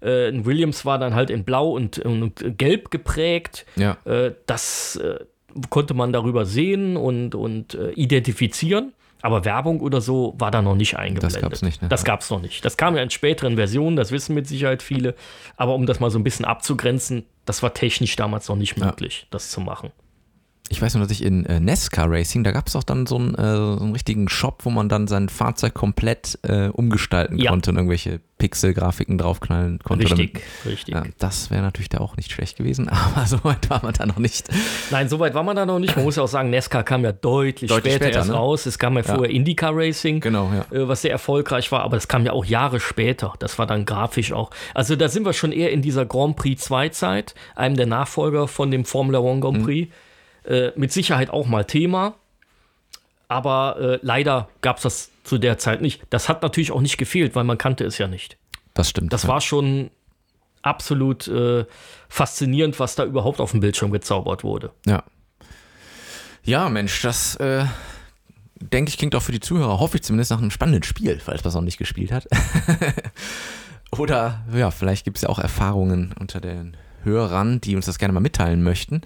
Äh, 0.00 0.28
ein 0.28 0.44
Williams 0.44 0.84
war 0.84 1.00
dann 1.00 1.16
halt 1.16 1.30
in 1.30 1.44
blau 1.44 1.70
und, 1.70 1.98
und 1.98 2.56
gelb 2.56 2.92
geprägt. 2.92 3.66
Ja. 3.74 3.96
Äh, 4.04 4.34
das 4.46 4.94
äh, 4.96 5.24
konnte 5.70 5.94
man 5.94 6.12
darüber 6.12 6.46
sehen 6.46 6.96
und, 6.96 7.34
und 7.34 7.74
äh, 7.74 7.90
identifizieren. 7.92 8.92
Aber 9.22 9.44
Werbung 9.44 9.80
oder 9.80 10.00
so 10.00 10.34
war 10.38 10.50
da 10.50 10.62
noch 10.62 10.74
nicht 10.74 10.96
eingeblendet. 10.98 11.42
gab's 11.42 11.62
nicht, 11.62 11.82
ne? 11.82 11.88
Das 11.88 12.04
gab 12.04 12.20
es 12.20 12.30
noch 12.30 12.40
nicht. 12.40 12.64
Das 12.64 12.76
kam 12.76 12.96
ja 12.96 13.02
in 13.02 13.10
späteren 13.10 13.56
Versionen, 13.56 13.96
das 13.96 14.12
wissen 14.12 14.34
mit 14.34 14.46
Sicherheit 14.46 14.82
viele. 14.82 15.14
Aber 15.56 15.74
um 15.74 15.86
das 15.86 16.00
mal 16.00 16.10
so 16.10 16.18
ein 16.18 16.24
bisschen 16.24 16.44
abzugrenzen, 16.44 17.24
das 17.44 17.62
war 17.62 17.72
technisch 17.72 18.14
damals 18.16 18.48
noch 18.48 18.56
nicht 18.56 18.76
möglich, 18.76 19.26
das 19.30 19.50
zu 19.50 19.60
machen. 19.60 19.90
Ich 20.68 20.82
weiß 20.82 20.94
nur, 20.94 21.04
dass 21.04 21.12
ich 21.12 21.22
in 21.24 21.46
äh, 21.46 21.60
NASCAR 21.60 22.10
Racing, 22.10 22.42
da 22.42 22.50
gab 22.50 22.66
es 22.66 22.74
auch 22.74 22.82
dann 22.82 23.06
so 23.06 23.16
einen, 23.16 23.34
äh, 23.36 23.56
so 23.56 23.78
einen 23.80 23.92
richtigen 23.92 24.28
Shop, 24.28 24.64
wo 24.64 24.70
man 24.70 24.88
dann 24.88 25.06
sein 25.06 25.28
Fahrzeug 25.28 25.74
komplett 25.74 26.38
äh, 26.42 26.68
umgestalten 26.68 27.38
Ja. 27.38 27.50
konnte 27.50 27.70
und 27.70 27.76
irgendwelche 27.76 28.20
Pixel-Grafiken 28.38 29.16
draufknallen 29.16 29.78
konnte. 29.78 30.04
Richtig, 30.04 30.32
damit- 30.64 30.72
richtig. 30.72 30.94
Ja, 30.94 31.04
das 31.18 31.50
wäre 31.50 31.62
natürlich 31.62 31.88
da 31.88 31.98
auch 31.98 32.16
nicht 32.16 32.32
schlecht 32.32 32.56
gewesen, 32.58 32.88
aber 33.14 33.26
so 33.26 33.42
weit 33.44 33.70
war 33.70 33.82
man 33.82 33.94
da 33.94 34.06
noch 34.06 34.18
nicht. 34.18 34.48
Nein, 34.90 35.08
so 35.08 35.18
weit 35.20 35.34
war 35.34 35.42
man 35.42 35.56
da 35.56 35.64
noch 35.66 35.78
nicht. 35.78 35.94
Man 35.96 36.04
muss 36.04 36.16
ja 36.16 36.22
auch 36.24 36.28
sagen, 36.28 36.50
NASCAR 36.50 36.82
kam 36.82 37.04
ja 37.04 37.12
deutlich, 37.12 37.68
Deutlich 37.70 37.94
später, 37.94 38.06
später, 38.06 38.18
erst 38.18 38.30
ne? 38.30 38.36
raus. 38.36 38.66
Es 38.66 38.78
kam 38.78 38.96
ja 38.96 39.02
vorher 39.04 39.30
IndyCar 39.30 39.72
Racing. 39.74 40.20
Genau, 40.20 40.50
ja. 40.52 40.76
äh, 40.76 40.88
was 40.88 41.02
sehr 41.02 41.12
erfolgreich 41.12 41.70
war, 41.72 41.82
aber 41.82 41.96
das 41.96 42.08
kam 42.08 42.24
ja 42.26 42.32
auch 42.32 42.44
Jahre 42.44 42.80
später. 42.80 43.32
Das 43.38 43.58
war 43.58 43.66
dann 43.66 43.84
grafisch 43.84 44.32
auch. 44.32 44.50
Also 44.74 44.96
da 44.96 45.08
sind 45.08 45.24
wir 45.24 45.32
schon 45.32 45.52
eher 45.52 45.70
in 45.72 45.80
dieser 45.80 46.04
Grand 46.06 46.36
Prix 46.36 46.62
2 46.64 46.88
Zeit, 46.90 47.34
einem 47.54 47.76
der 47.76 47.86
Nachfolger 47.86 48.48
von 48.48 48.70
dem 48.70 48.84
Formula 48.84 49.20
One 49.20 49.40
Grand 49.40 49.62
Prix. 49.64 49.92
Äh, 50.46 50.72
mit 50.76 50.92
Sicherheit 50.92 51.30
auch 51.30 51.46
mal 51.46 51.64
Thema. 51.64 52.14
Aber 53.28 53.76
äh, 53.80 53.98
leider 54.02 54.48
gab 54.60 54.76
es 54.76 54.82
das 54.82 55.10
zu 55.24 55.38
der 55.38 55.58
Zeit 55.58 55.82
nicht. 55.82 56.02
Das 56.10 56.28
hat 56.28 56.42
natürlich 56.42 56.70
auch 56.70 56.80
nicht 56.80 56.98
gefehlt, 56.98 57.34
weil 57.34 57.44
man 57.44 57.58
kannte 57.58 57.84
es 57.84 57.98
ja 57.98 58.06
nicht. 58.06 58.36
Das 58.74 58.88
stimmt. 58.90 59.12
Das 59.12 59.24
ja. 59.24 59.30
war 59.30 59.40
schon 59.40 59.90
absolut 60.62 61.26
äh, 61.28 61.64
faszinierend, 62.08 62.78
was 62.78 62.94
da 62.94 63.04
überhaupt 63.04 63.40
auf 63.40 63.50
dem 63.52 63.60
Bildschirm 63.60 63.90
gezaubert 63.90 64.44
wurde. 64.44 64.70
Ja. 64.86 65.02
Ja, 66.44 66.68
Mensch, 66.68 67.02
das 67.02 67.34
äh, 67.36 67.64
denke 68.60 68.90
ich 68.90 68.98
klingt 68.98 69.16
auch 69.16 69.22
für 69.22 69.32
die 69.32 69.40
Zuhörer, 69.40 69.80
hoffe 69.80 69.96
ich 69.96 70.04
zumindest, 70.04 70.30
nach 70.30 70.38
einem 70.38 70.52
spannenden 70.52 70.84
Spiel, 70.84 71.18
falls 71.18 71.42
man 71.42 71.48
es 71.48 71.54
noch 71.54 71.62
nicht 71.62 71.78
gespielt 71.78 72.12
hat. 72.12 72.28
Oder 73.90 74.44
ja, 74.54 74.70
vielleicht 74.70 75.04
gibt 75.04 75.16
es 75.16 75.22
ja 75.22 75.28
auch 75.28 75.38
Erfahrungen 75.38 76.14
unter 76.18 76.40
den 76.40 76.76
Hörern, 77.02 77.60
die 77.60 77.74
uns 77.74 77.86
das 77.86 77.98
gerne 77.98 78.12
mal 78.12 78.20
mitteilen 78.20 78.62
möchten. 78.62 79.00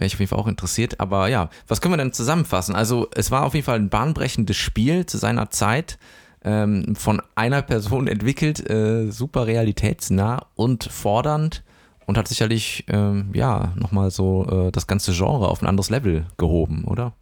Wäre 0.00 0.06
ich 0.06 0.14
auf 0.14 0.20
jeden 0.20 0.30
Fall 0.30 0.38
auch 0.38 0.46
interessiert. 0.46 0.98
Aber 0.98 1.28
ja, 1.28 1.50
was 1.68 1.82
können 1.82 1.92
wir 1.92 1.98
denn 1.98 2.14
zusammenfassen? 2.14 2.74
Also, 2.74 3.08
es 3.14 3.30
war 3.30 3.44
auf 3.44 3.52
jeden 3.52 3.66
Fall 3.66 3.78
ein 3.78 3.90
bahnbrechendes 3.90 4.56
Spiel 4.56 5.04
zu 5.04 5.18
seiner 5.18 5.50
Zeit. 5.50 5.98
Ähm, 6.42 6.96
von 6.96 7.20
einer 7.34 7.60
Person 7.60 8.06
entwickelt, 8.08 8.68
äh, 8.70 9.10
super 9.10 9.46
realitätsnah 9.46 10.46
und 10.54 10.84
fordernd 10.84 11.62
und 12.06 12.16
hat 12.16 12.28
sicherlich, 12.28 12.86
ähm, 12.88 13.28
ja, 13.34 13.74
nochmal 13.76 14.10
so 14.10 14.46
äh, 14.68 14.72
das 14.72 14.86
ganze 14.86 15.12
Genre 15.12 15.48
auf 15.48 15.60
ein 15.60 15.66
anderes 15.66 15.90
Level 15.90 16.24
gehoben, 16.38 16.84
oder? 16.84 17.12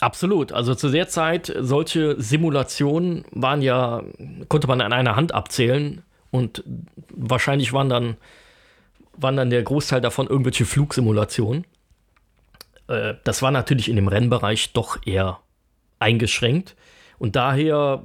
Absolut. 0.00 0.50
Also 0.50 0.74
zu 0.74 0.88
der 0.88 1.06
Zeit, 1.06 1.54
solche 1.60 2.20
Simulationen 2.20 3.24
waren 3.30 3.62
ja, 3.62 4.02
konnte 4.48 4.66
man 4.66 4.80
an 4.80 4.92
einer 4.92 5.14
Hand 5.14 5.32
abzählen 5.32 6.02
und 6.32 6.64
wahrscheinlich 7.14 7.72
waren 7.72 7.88
dann 7.88 8.16
waren 9.16 9.36
dann 9.36 9.50
der 9.50 9.62
Großteil 9.62 10.00
davon 10.00 10.26
irgendwelche 10.26 10.64
Flugsimulationen. 10.64 11.64
Äh, 12.94 13.16
das 13.24 13.42
war 13.42 13.50
natürlich 13.50 13.88
in 13.88 13.96
dem 13.96 14.08
Rennbereich 14.08 14.72
doch 14.72 14.98
eher 15.04 15.40
eingeschränkt. 15.98 16.76
Und 17.18 17.36
daher 17.36 18.02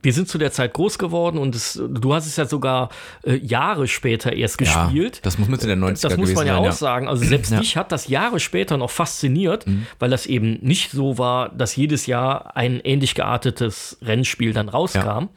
wir 0.00 0.12
sind 0.12 0.28
zu 0.28 0.38
der 0.38 0.52
Zeit 0.52 0.74
groß 0.74 0.96
geworden 1.00 1.38
und 1.38 1.56
es, 1.56 1.72
du 1.88 2.14
hast 2.14 2.24
es 2.24 2.36
ja 2.36 2.44
sogar 2.46 2.88
äh, 3.24 3.34
Jahre 3.34 3.88
später 3.88 4.32
erst 4.32 4.56
gespielt. 4.56 5.16
Ja, 5.16 5.22
das 5.24 5.38
muss 5.38 5.48
mit 5.48 5.60
in 5.64 5.68
den 5.70 5.82
90er 5.82 6.02
Das 6.02 6.16
muss 6.16 6.32
man 6.34 6.46
ja 6.46 6.54
sein, 6.54 6.68
auch 6.68 6.72
sagen. 6.72 7.08
Also 7.08 7.24
selbst 7.24 7.50
Ja. 7.50 7.58
dich 7.58 7.76
hat 7.76 7.90
das 7.90 8.06
Jahre 8.06 8.38
später 8.38 8.76
noch 8.76 8.90
fasziniert, 8.90 9.66
Mhm. 9.66 9.88
weil 9.98 10.08
das 10.08 10.26
eben 10.26 10.60
nicht 10.60 10.92
so 10.92 11.18
war, 11.18 11.48
dass 11.48 11.74
jedes 11.74 12.06
Jahr 12.06 12.56
ein 12.56 12.78
ähnlich 12.84 13.16
geartetes 13.16 13.98
Rennspiel 14.00 14.52
dann 14.52 14.68
rauskam. 14.68 15.30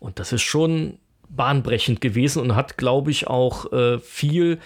Und 0.00 0.18
das 0.18 0.34
ist 0.34 0.42
schon 0.42 0.98
bahnbrechend 1.30 2.02
gewesen 2.02 2.42
und 2.42 2.54
hat, 2.54 2.76
glaube 2.76 3.10
ich, 3.10 3.26
auch 3.26 3.72
äh, 3.72 3.98
viel 4.00 4.58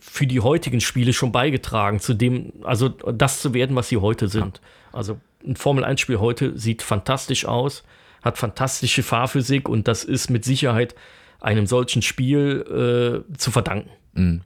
für 0.00 0.26
die 0.26 0.40
heutigen 0.40 0.80
Spiele 0.80 1.12
schon 1.12 1.32
beigetragen, 1.32 2.00
zu 2.00 2.14
dem, 2.14 2.52
also 2.62 2.88
das 2.88 3.40
zu 3.40 3.54
werden, 3.54 3.74
was 3.76 3.88
sie 3.88 3.96
heute 3.98 4.28
sind. 4.28 4.60
Also 4.92 5.18
ein 5.44 5.56
Formel-1-Spiel 5.56 6.18
heute 6.20 6.58
sieht 6.58 6.82
fantastisch 6.82 7.46
aus, 7.46 7.82
hat 8.22 8.38
fantastische 8.38 9.02
Fahrphysik 9.02 9.68
und 9.68 9.88
das 9.88 10.04
ist 10.04 10.30
mit 10.30 10.44
Sicherheit 10.44 10.94
einem 11.40 11.66
solchen 11.66 12.02
Spiel 12.02 13.24
äh, 13.32 13.36
zu 13.36 13.50
verdanken. 13.50 14.44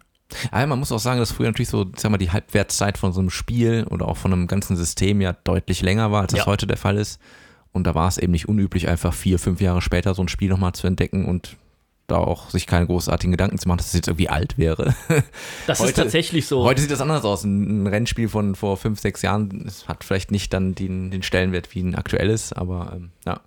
Aber 0.50 0.66
man 0.66 0.78
muss 0.78 0.90
auch 0.92 0.98
sagen, 0.98 1.20
dass 1.20 1.32
früher 1.32 1.48
natürlich 1.48 1.68
so, 1.68 1.86
sag 1.96 2.10
mal, 2.10 2.16
die 2.18 2.30
Halbwertszeit 2.30 2.96
von 2.98 3.12
so 3.12 3.20
einem 3.20 3.30
Spiel 3.30 3.86
oder 3.90 4.08
auch 4.08 4.16
von 4.16 4.32
einem 4.32 4.46
ganzen 4.46 4.76
System 4.76 5.20
ja 5.20 5.34
deutlich 5.44 5.82
länger 5.82 6.10
war, 6.10 6.22
als 6.22 6.32
das 6.32 6.40
Ja. 6.40 6.46
heute 6.46 6.66
der 6.66 6.78
Fall 6.78 6.96
ist. 6.96 7.20
Und 7.72 7.86
da 7.86 7.94
war 7.94 8.08
es 8.08 8.16
eben 8.16 8.32
nicht 8.32 8.48
unüblich, 8.48 8.88
einfach 8.88 9.12
vier, 9.12 9.38
fünf 9.38 9.60
Jahre 9.60 9.82
später 9.82 10.14
so 10.14 10.22
ein 10.22 10.28
Spiel 10.28 10.48
nochmal 10.48 10.72
zu 10.72 10.86
entdecken 10.86 11.26
und 11.26 11.56
da 12.06 12.16
auch 12.18 12.50
sich 12.50 12.66
keine 12.66 12.86
großartigen 12.86 13.32
Gedanken 13.32 13.58
zu 13.58 13.66
machen, 13.68 13.78
dass 13.78 13.88
es 13.88 13.92
jetzt 13.94 14.08
irgendwie 14.08 14.28
alt 14.28 14.58
wäre. 14.58 14.94
Das 15.66 15.80
ist 15.80 15.86
Heute- 15.86 16.02
tatsächlich 16.02 16.46
so. 16.46 16.62
Heute 16.64 16.80
sieht 16.80 16.90
das 16.90 17.00
anders 17.00 17.24
aus. 17.24 17.44
Ein 17.44 17.86
Rennspiel 17.86 18.28
von 18.28 18.54
vor 18.54 18.76
fünf, 18.76 19.00
sechs 19.00 19.22
Jahren 19.22 19.70
hat 19.88 20.04
vielleicht 20.04 20.30
nicht 20.30 20.52
dann 20.52 20.74
den, 20.74 21.10
den 21.10 21.22
Stellenwert 21.22 21.74
wie 21.74 21.80
ein 21.82 21.94
aktuelles, 21.96 22.52
aber 22.52 22.92
ähm, 22.94 23.10
ja. 23.26 23.40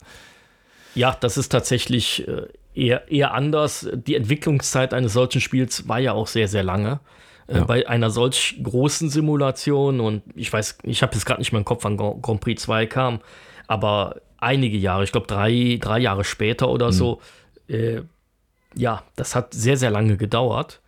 Ja, 0.95 1.15
das 1.19 1.37
ist 1.37 1.49
tatsächlich 1.49 2.27
äh, 2.27 2.47
eher, 2.73 3.09
eher 3.09 3.33
anders. 3.33 3.87
Die 3.93 4.15
Entwicklungszeit 4.15 4.93
eines 4.93 5.13
solchen 5.13 5.39
Spiels 5.39 5.87
war 5.87 5.99
ja 5.99 6.13
auch 6.13 6.27
sehr, 6.27 6.47
sehr 6.47 6.63
lange. 6.63 6.99
Äh, 7.47 7.57
Ja. 7.57 7.63
Bei 7.63 7.87
einer 7.87 8.09
solch 8.09 8.59
großen 8.61 9.09
Simulation 9.09 9.99
und 10.01 10.23
ich 10.35 10.51
weiß, 10.51 10.79
ich 10.83 11.01
habe 11.01 11.13
jetzt 11.15 11.25
gerade 11.25 11.39
nicht 11.39 11.51
mehr 11.51 11.59
im 11.59 11.65
Kopf, 11.65 11.83
wann 11.83 11.95
Grand 11.97 12.41
Prix 12.41 12.61
2 12.63 12.85
kam, 12.87 13.21
aber 13.67 14.21
einige 14.37 14.77
Jahre, 14.77 15.03
ich 15.03 15.11
glaube 15.11 15.27
drei, 15.27 15.77
drei 15.81 15.99
Jahre 15.99 16.23
später 16.23 16.69
oder 16.69 16.91
so, 16.91 17.21
äh, 17.67 18.01
ja, 18.75 19.03
das 19.15 19.35
hat 19.35 19.53
sehr, 19.53 19.77
sehr 19.77 19.91
lange 19.91 20.17
gedauert, 20.17 20.81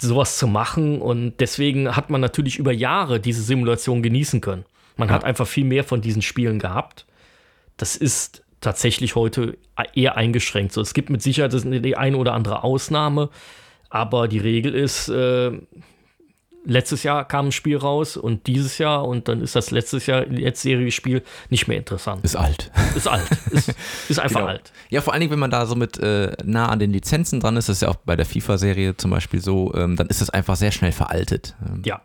sowas 0.00 0.38
zu 0.38 0.46
machen 0.46 1.00
und 1.02 1.38
deswegen 1.40 1.96
hat 1.96 2.10
man 2.10 2.20
natürlich 2.20 2.58
über 2.58 2.72
Jahre 2.72 3.20
diese 3.20 3.42
Simulation 3.42 4.02
genießen 4.02 4.40
können. 4.40 4.64
Man 4.96 5.10
hat 5.10 5.24
einfach 5.24 5.46
viel 5.46 5.64
mehr 5.64 5.84
von 5.84 6.00
diesen 6.00 6.22
Spielen 6.22 6.58
gehabt 6.58 7.06
das 7.80 7.96
ist 7.96 8.44
tatsächlich 8.60 9.14
heute 9.14 9.56
eher 9.94 10.16
eingeschränkt. 10.16 10.72
So, 10.72 10.82
es 10.82 10.92
gibt 10.92 11.08
mit 11.08 11.22
Sicherheit 11.22 11.54
die 11.64 11.96
eine 11.96 12.16
oder 12.16 12.34
andere 12.34 12.62
Ausnahme, 12.62 13.30
aber 13.88 14.28
die 14.28 14.38
Regel 14.38 14.74
ist, 14.74 15.08
äh, 15.08 15.52
letztes 16.64 17.02
Jahr 17.02 17.26
kam 17.26 17.46
ein 17.48 17.52
Spiel 17.52 17.76
raus 17.76 18.16
und 18.16 18.46
dieses 18.46 18.78
Jahr 18.78 19.06
und 19.06 19.28
dann 19.28 19.40
ist 19.40 19.56
das 19.56 19.70
letztes 19.70 20.06
Jahr 20.06 20.26
letztjährige 20.26 20.90
Spiel 20.90 21.22
nicht 21.48 21.68
mehr 21.68 21.78
interessant. 21.78 22.24
Ist 22.24 22.36
alt. 22.36 22.70
Ist 22.94 23.08
alt. 23.08 23.26
Ist, 23.50 23.74
ist 24.08 24.18
einfach 24.20 24.40
Genau. 24.40 24.50
alt. 24.52 24.72
Ja, 24.90 25.00
vor 25.00 25.12
allen 25.12 25.20
Dingen, 25.20 25.32
wenn 25.32 25.38
man 25.38 25.50
da 25.50 25.66
so 25.66 25.74
mit 25.74 25.98
äh, 25.98 26.32
nah 26.44 26.68
an 26.68 26.78
den 26.78 26.92
Lizenzen 26.92 27.40
dran 27.40 27.56
ist, 27.56 27.68
das 27.68 27.78
ist 27.78 27.82
ja 27.82 27.88
auch 27.88 27.96
bei 27.96 28.16
der 28.16 28.26
FIFA-Serie 28.26 28.96
zum 28.96 29.10
Beispiel 29.10 29.40
so, 29.40 29.72
ähm, 29.74 29.96
dann 29.96 30.08
ist 30.08 30.20
das 30.20 30.30
einfach 30.30 30.56
sehr 30.56 30.70
schnell 30.72 30.92
veraltet. 30.92 31.54
Ähm, 31.66 31.82
Ja, 31.84 32.00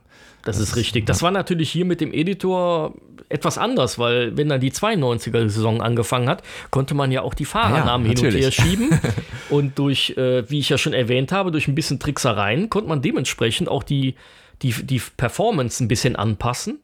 das, 0.45 0.59
ist 0.59 0.75
richtig. 0.75 1.05
Das 1.05 1.21
war 1.21 1.31
natürlich 1.31 1.69
hier 1.69 1.85
mit 1.85 2.01
dem 2.01 2.13
Editor 2.13 2.93
etwas 3.29 3.57
anders, 3.57 3.99
weil 3.99 4.37
wenn 4.37 4.49
dann 4.49 4.61
die 4.61 4.71
92er-Saison 4.71 5.81
angefangen 5.81 6.29
hat, 6.29 6.43
konnte 6.71 6.93
man 6.93 7.11
ja 7.11 7.21
auch 7.21 7.33
die 7.33 7.45
Fahrernamen 7.45 8.07
Ja, 8.09 8.17
hin 8.17 8.27
und 8.27 8.33
her 8.33 8.51
schieben. 8.51 8.89
und 9.49 9.77
durch, 9.77 10.11
äh, 10.17 10.49
wie 10.49 10.59
ich 10.59 10.69
ja 10.69 10.77
schon 10.77 10.93
erwähnt 10.93 11.31
habe, 11.31 11.51
durch 11.51 11.67
ein 11.67 11.75
bisschen 11.75 11.99
Tricksereien 11.99 12.69
konnte 12.69 12.87
man 12.87 13.01
dementsprechend 13.01 13.67
auch 13.67 13.83
die, 13.83 14.15
die, 14.61 14.71
die 14.71 15.01
Performance 15.17 15.83
ein 15.83 15.87
bisschen 15.87 16.15
anpassen. 16.15 16.79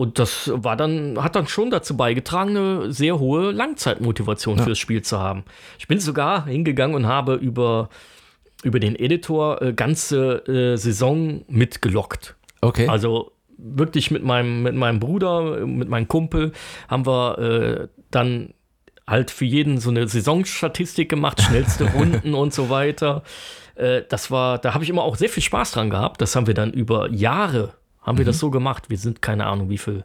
Und 0.00 0.18
das 0.18 0.50
war 0.54 0.76
dann, 0.76 1.22
hat 1.22 1.36
dann 1.36 1.46
schon 1.46 1.70
dazu 1.70 1.94
beigetragen, 1.94 2.56
eine 2.56 2.90
sehr 2.90 3.18
hohe 3.18 3.50
Langzeitmotivation 3.50 4.58
fürs 4.58 4.78
Spiel 4.78 5.02
zu 5.02 5.18
haben. 5.18 5.44
Ich 5.78 5.88
bin 5.88 6.00
sogar 6.00 6.46
hingegangen 6.46 6.96
und 6.96 7.06
habe 7.06 7.34
über, 7.34 7.90
über 8.62 8.80
den 8.80 8.96
Editor 8.96 9.60
äh, 9.60 9.74
ganze 9.74 10.46
äh, 10.48 10.76
Saison 10.78 11.44
mitgelockt. 11.48 12.34
Okay. 12.60 12.88
Also 12.88 13.32
wirklich 13.56 14.10
mit 14.10 14.22
meinem, 14.22 14.62
mit 14.62 14.74
meinem 14.74 15.00
Bruder, 15.00 15.66
mit 15.66 15.88
meinem 15.88 16.08
Kumpel 16.08 16.52
haben 16.88 17.06
wir 17.06 17.38
äh, 17.38 17.88
dann 18.10 18.54
halt 19.06 19.30
für 19.30 19.44
jeden 19.44 19.78
so 19.78 19.90
eine 19.90 20.06
Saisonstatistik 20.06 21.08
gemacht, 21.08 21.42
schnellste 21.42 21.84
Runden 21.92 22.34
und 22.34 22.54
so 22.54 22.70
weiter. 22.70 23.22
Äh, 23.74 24.02
das 24.08 24.30
war, 24.30 24.58
da 24.58 24.72
habe 24.74 24.84
ich 24.84 24.90
immer 24.90 25.02
auch 25.02 25.16
sehr 25.16 25.28
viel 25.28 25.42
Spaß 25.42 25.72
dran 25.72 25.90
gehabt. 25.90 26.20
Das 26.20 26.36
haben 26.36 26.46
wir 26.46 26.54
dann 26.54 26.72
über 26.72 27.10
Jahre, 27.10 27.74
haben 28.02 28.18
wir 28.18 28.24
das 28.24 28.38
so 28.38 28.50
gemacht. 28.50 28.88
Wir 28.88 28.98
sind 28.98 29.20
keine 29.20 29.46
Ahnung, 29.46 29.68
wie 29.68 29.78
viel, 29.78 30.04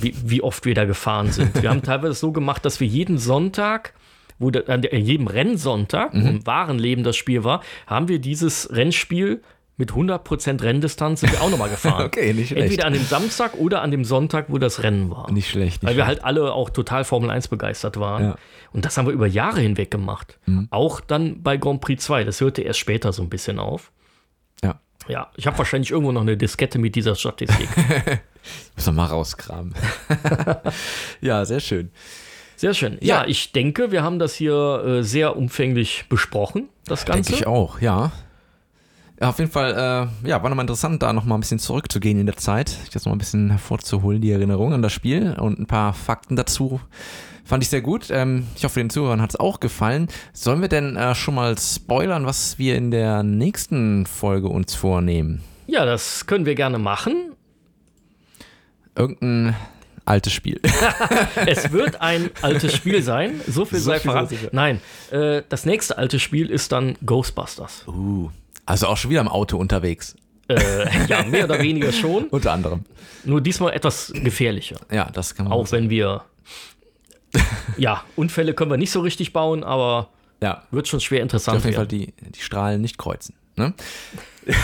wie, 0.00 0.14
wie 0.24 0.42
oft 0.42 0.64
wir 0.64 0.74
da 0.74 0.84
gefahren 0.84 1.30
sind. 1.32 1.60
Wir 1.62 1.70
haben 1.70 1.82
teilweise 1.84 2.14
so 2.14 2.32
gemacht, 2.32 2.64
dass 2.64 2.80
wir 2.80 2.86
jeden 2.86 3.18
Sonntag 3.18 3.94
wo 4.40 4.48
an 4.48 4.82
der- 4.82 4.98
jedem 4.98 5.28
Rennsonntag, 5.28 6.12
wo 6.12 6.18
im 6.26 6.44
wahren 6.44 6.80
Leben 6.80 7.04
das 7.04 7.14
Spiel 7.14 7.44
war, 7.44 7.62
haben 7.86 8.08
wir 8.08 8.18
dieses 8.18 8.68
Rennspiel 8.74 9.42
mit 9.76 9.90
100% 9.92 10.62
Renndistanz 10.62 11.20
sind 11.20 11.32
wir 11.32 11.40
auch 11.42 11.50
nochmal 11.50 11.68
gefahren. 11.68 12.04
Okay, 12.06 12.32
nicht 12.32 12.48
schlecht. 12.48 12.62
Entweder 12.62 12.86
an 12.86 12.92
dem 12.92 13.02
Samstag 13.04 13.54
oder 13.54 13.82
an 13.82 13.90
dem 13.90 14.04
Sonntag, 14.04 14.46
wo 14.48 14.58
das 14.58 14.82
Rennen 14.82 15.10
war. 15.10 15.30
nicht 15.32 15.48
schlecht. 15.50 15.82
Nicht 15.82 15.90
Weil 15.90 15.96
wir 15.96 16.04
schlecht. 16.04 16.22
halt 16.22 16.24
alle 16.38 16.52
auch 16.52 16.70
total 16.70 17.04
Formel 17.04 17.30
1 17.30 17.48
begeistert 17.48 17.98
waren. 17.98 18.22
Ja. 18.22 18.30
Mhm. 18.30 18.36
Und 18.72 18.84
das 18.84 18.96
haben 18.96 19.06
wir 19.06 19.12
über 19.12 19.26
Jahre 19.26 19.60
hinweg 19.60 19.90
gemacht. 19.90 20.38
Auch 20.70 21.00
dann 21.00 21.42
bei 21.42 21.56
Grand 21.56 21.80
Prix 21.80 22.04
2. 22.04 22.24
Das 22.24 22.40
hörte 22.40 22.62
erst 22.62 22.78
später 22.80 23.12
so 23.12 23.22
ein 23.22 23.28
bisschen 23.30 23.58
auf. 23.58 23.90
Ja. 24.62 24.80
Ja, 25.08 25.30
ich 25.36 25.46
habe 25.46 25.58
wahrscheinlich 25.58 25.90
irgendwo 25.90 26.12
noch 26.12 26.22
eine 26.22 26.36
Diskette 26.36 26.78
mit 26.78 26.94
dieser 26.96 27.14
Statistik. 27.14 27.68
Müssen 28.76 28.86
wir 28.94 29.02
mal 29.02 29.06
rauskramen. 29.06 29.74
ja, 31.20 31.44
sehr 31.44 31.60
schön. 31.60 31.90
Sehr 32.56 32.74
schön. 32.74 32.98
Ja, 33.00 33.22
Ja. 33.22 33.28
ich 33.28 33.52
denke, 33.52 33.90
wir 33.90 34.02
haben 34.02 34.18
das 34.18 34.34
hier 34.34 34.82
äh, 34.86 35.02
sehr 35.02 35.36
umfänglich 35.36 36.04
besprochen, 36.08 36.68
das 36.86 37.04
Ganze. 37.04 37.30
Denke 37.32 37.42
ich 37.42 37.46
auch, 37.46 37.80
ja. 37.80 38.12
Ja, 39.20 39.28
auf 39.28 39.38
jeden 39.38 39.50
Fall, 39.50 39.72
äh, 40.24 40.28
ja, 40.28 40.42
war 40.42 40.50
nochmal 40.50 40.64
interessant, 40.64 41.02
da 41.02 41.12
nochmal 41.12 41.38
ein 41.38 41.40
bisschen 41.40 41.60
zurückzugehen 41.60 42.18
in 42.18 42.26
der 42.26 42.36
Zeit, 42.36 42.70
sich 42.70 42.90
das 42.90 43.04
nochmal 43.04 43.16
ein 43.16 43.18
bisschen 43.18 43.50
hervorzuholen, 43.50 44.20
die 44.20 44.32
Erinnerung 44.32 44.72
an 44.72 44.82
das 44.82 44.92
Spiel 44.92 45.36
und 45.38 45.58
ein 45.60 45.66
paar 45.66 45.94
Fakten 45.94 46.34
dazu. 46.36 46.80
Fand 47.44 47.62
ich 47.62 47.68
sehr 47.68 47.82
gut. 47.82 48.08
Ähm, 48.10 48.46
ich 48.56 48.64
hoffe, 48.64 48.80
den 48.80 48.90
Zuhörern 48.90 49.20
hat 49.22 49.30
es 49.30 49.36
auch 49.36 49.60
gefallen. 49.60 50.08
Sollen 50.32 50.62
wir 50.62 50.68
denn 50.68 50.96
äh, 50.96 51.14
schon 51.14 51.34
mal 51.34 51.56
spoilern, 51.58 52.26
was 52.26 52.58
wir 52.58 52.74
in 52.76 52.90
der 52.90 53.22
nächsten 53.22 54.06
Folge 54.06 54.48
uns 54.48 54.74
vornehmen? 54.74 55.42
Ja, 55.66 55.84
das 55.84 56.26
können 56.26 56.46
wir 56.46 56.54
gerne 56.54 56.78
machen. 56.78 57.32
Irgendein 58.96 59.54
altes 60.06 60.32
Spiel. 60.32 60.60
Es 61.46 61.70
wird 61.72 62.00
ein 62.00 62.30
altes 62.42 62.74
Spiel 62.74 63.02
sein. 63.02 63.40
So 63.46 63.64
viel 63.64 63.78
So 63.78 63.86
sei 63.90 64.00
verraten. 64.00 64.36
Nein, 64.52 64.80
äh, 65.10 65.42
das 65.48 65.66
nächste 65.66 65.98
alte 65.98 66.18
Spiel 66.20 66.50
ist 66.50 66.72
dann 66.72 66.96
Ghostbusters. 67.04 67.86
uh, 67.88 68.30
also 68.66 68.86
auch 68.86 68.96
schon 68.96 69.10
wieder 69.10 69.20
im 69.20 69.28
Auto 69.28 69.56
unterwegs. 69.56 70.16
Äh, 70.48 71.06
ja, 71.06 71.22
mehr 71.24 71.44
oder 71.44 71.60
weniger 71.60 71.92
schon. 71.92 72.24
Unter 72.30 72.52
anderem. 72.52 72.84
Nur 73.24 73.40
diesmal 73.40 73.72
etwas 73.72 74.12
gefährlicher. 74.14 74.76
Ja, 74.90 75.10
das 75.10 75.34
kann 75.34 75.44
man 75.44 75.52
Auch 75.52 75.70
wenn 75.72 75.90
wir. 75.90 76.24
Ja, 77.76 78.04
Unfälle 78.14 78.54
können 78.54 78.70
wir 78.70 78.76
nicht 78.76 78.92
so 78.92 79.00
richtig 79.00 79.32
bauen, 79.32 79.64
aber 79.64 80.10
Ja, 80.40 80.62
wird 80.70 80.86
schon 80.86 81.00
schwer 81.00 81.18
auf 81.18 81.22
interessant 81.22 81.64
jeden 81.64 81.74
Fall 81.74 81.88
die, 81.88 82.12
die 82.20 82.40
Strahlen 82.40 82.80
nicht 82.80 82.96
kreuzen. 82.96 83.34
Ne? 83.56 83.74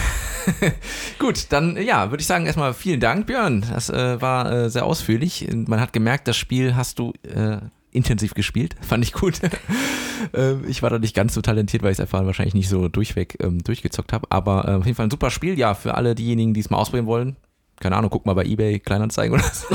Gut, 1.19 1.47
dann 1.51 1.77
ja, 1.77 2.11
würde 2.11 2.21
ich 2.21 2.29
sagen 2.29 2.47
erstmal 2.47 2.75
vielen 2.75 3.01
Dank, 3.01 3.27
Björn. 3.27 3.65
Das 3.69 3.91
äh, 3.91 4.21
war 4.21 4.53
äh, 4.53 4.71
sehr 4.71 4.85
ausführlich. 4.85 5.49
Man 5.53 5.81
hat 5.81 5.93
gemerkt, 5.93 6.29
das 6.29 6.37
Spiel 6.37 6.77
hast 6.77 7.01
du 7.01 7.13
äh, 7.25 7.59
intensiv 7.93 8.35
gespielt. 8.35 8.77
Fand 8.81 9.05
ich 9.05 9.13
gut. 9.13 9.41
ähm, 10.35 10.65
ich 10.69 10.83
war 10.83 10.91
da 10.91 10.99
nicht 10.99 11.15
ganz 11.15 11.35
so 11.35 11.41
talentiert, 11.41 11.83
weil 11.83 11.93
ich 11.93 11.97
es 11.97 12.01
einfach 12.01 12.25
wahrscheinlich 12.25 12.55
nicht 12.55 12.69
so 12.69 12.89
durchweg 12.89 13.37
ähm, 13.41 13.63
durchgezockt 13.63 14.13
habe. 14.13 14.27
Aber 14.31 14.69
äh, 14.69 14.75
auf 14.75 14.87
jeden 14.87 14.97
Fall 14.97 15.07
ein 15.07 15.11
super 15.11 15.31
Spiel. 15.31 15.59
Ja, 15.59 15.75
für 15.75 15.95
alle 15.95 16.15
diejenigen, 16.15 16.55
die 16.55 16.61
es 16.61 16.71
mal 16.71 16.79
ausprobieren 16.79 17.07
wollen. 17.07 17.37
Keine 17.81 17.97
Ahnung, 17.97 18.11
guckt 18.11 18.27
mal 18.27 18.35
bei 18.35 18.45
eBay 18.45 18.79
Kleinanzeigen 18.79 19.35
oder 19.35 19.45
so. 19.45 19.67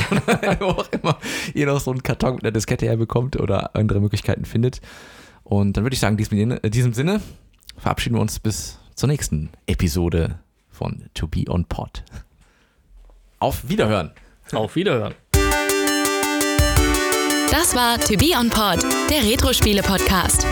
Wo 0.59 0.65
auch 0.65 0.91
immer 0.91 1.17
ihr 1.53 1.65
noch 1.65 1.79
so 1.79 1.91
einen 1.91 2.03
Karton 2.03 2.35
mit 2.35 2.43
einer 2.43 2.51
Diskette 2.51 2.85
herbekommt 2.85 3.39
oder 3.39 3.75
andere 3.75 3.99
Möglichkeiten 3.99 4.45
findet. 4.45 4.79
Und 5.43 5.75
dann 5.75 5.83
würde 5.83 5.95
ich 5.95 5.99
sagen, 5.99 6.17
in 6.17 6.71
diesem 6.71 6.93
Sinne 6.93 7.21
verabschieden 7.77 8.15
wir 8.15 8.21
uns 8.21 8.39
bis 8.39 8.79
zur 8.95 9.07
nächsten 9.07 9.49
Episode 9.67 10.39
von 10.69 11.05
To 11.13 11.27
Be 11.27 11.45
On 11.47 11.65
Pod. 11.65 12.03
Auf 13.39 13.67
Wiederhören. 13.69 14.11
Auf 14.51 14.75
Wiederhören. 14.75 15.13
Das 17.51 17.75
war 17.75 17.99
To 17.99 18.15
Be 18.15 18.31
On 18.39 18.49
Pod, 18.49 18.83
der 19.09 19.23
Retro-Spiele-Podcast. 19.23 20.45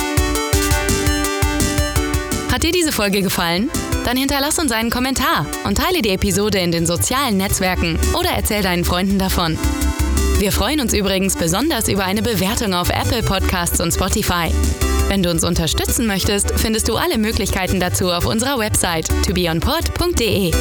Hat 2.52 2.64
dir 2.64 2.72
diese 2.72 2.92
Folge 2.92 3.22
gefallen? 3.22 3.70
Dann 4.06 4.18
hinterlass 4.18 4.60
uns 4.60 4.72
einen 4.72 4.90
Kommentar 4.90 5.46
und 5.64 5.78
teile 5.78 6.02
die 6.02 6.10
Episode 6.10 6.60
in 6.60 6.72
den 6.72 6.86
sozialen 6.86 7.38
Netzwerken 7.38 8.00
oder 8.18 8.30
erzähl 8.30 8.62
deinen 8.62 8.86
Freunden 8.86 9.18
davon. 9.18 9.58
Wir 10.40 10.52
freuen 10.52 10.80
uns 10.82 10.94
übrigens 10.94 11.36
besonders 11.36 11.88
über 11.88 12.06
eine 12.06 12.22
Bewertung 12.22 12.74
auf 12.74 12.90
Apple 12.90 13.24
Podcasts 13.24 13.80
und 13.80 13.92
Spotify. 13.94 14.52
Wenn 15.08 15.24
du 15.24 15.30
uns 15.30 15.44
unterstützen 15.44 16.08
möchtest, 16.08 16.54
findest 16.58 16.88
du 16.90 16.96
alle 16.96 17.18
Möglichkeiten 17.18 17.80
dazu 17.80 18.12
auf 18.12 18.26
unserer 18.26 18.58
Website 18.58 19.08
tobeonpod.de. 19.26 20.52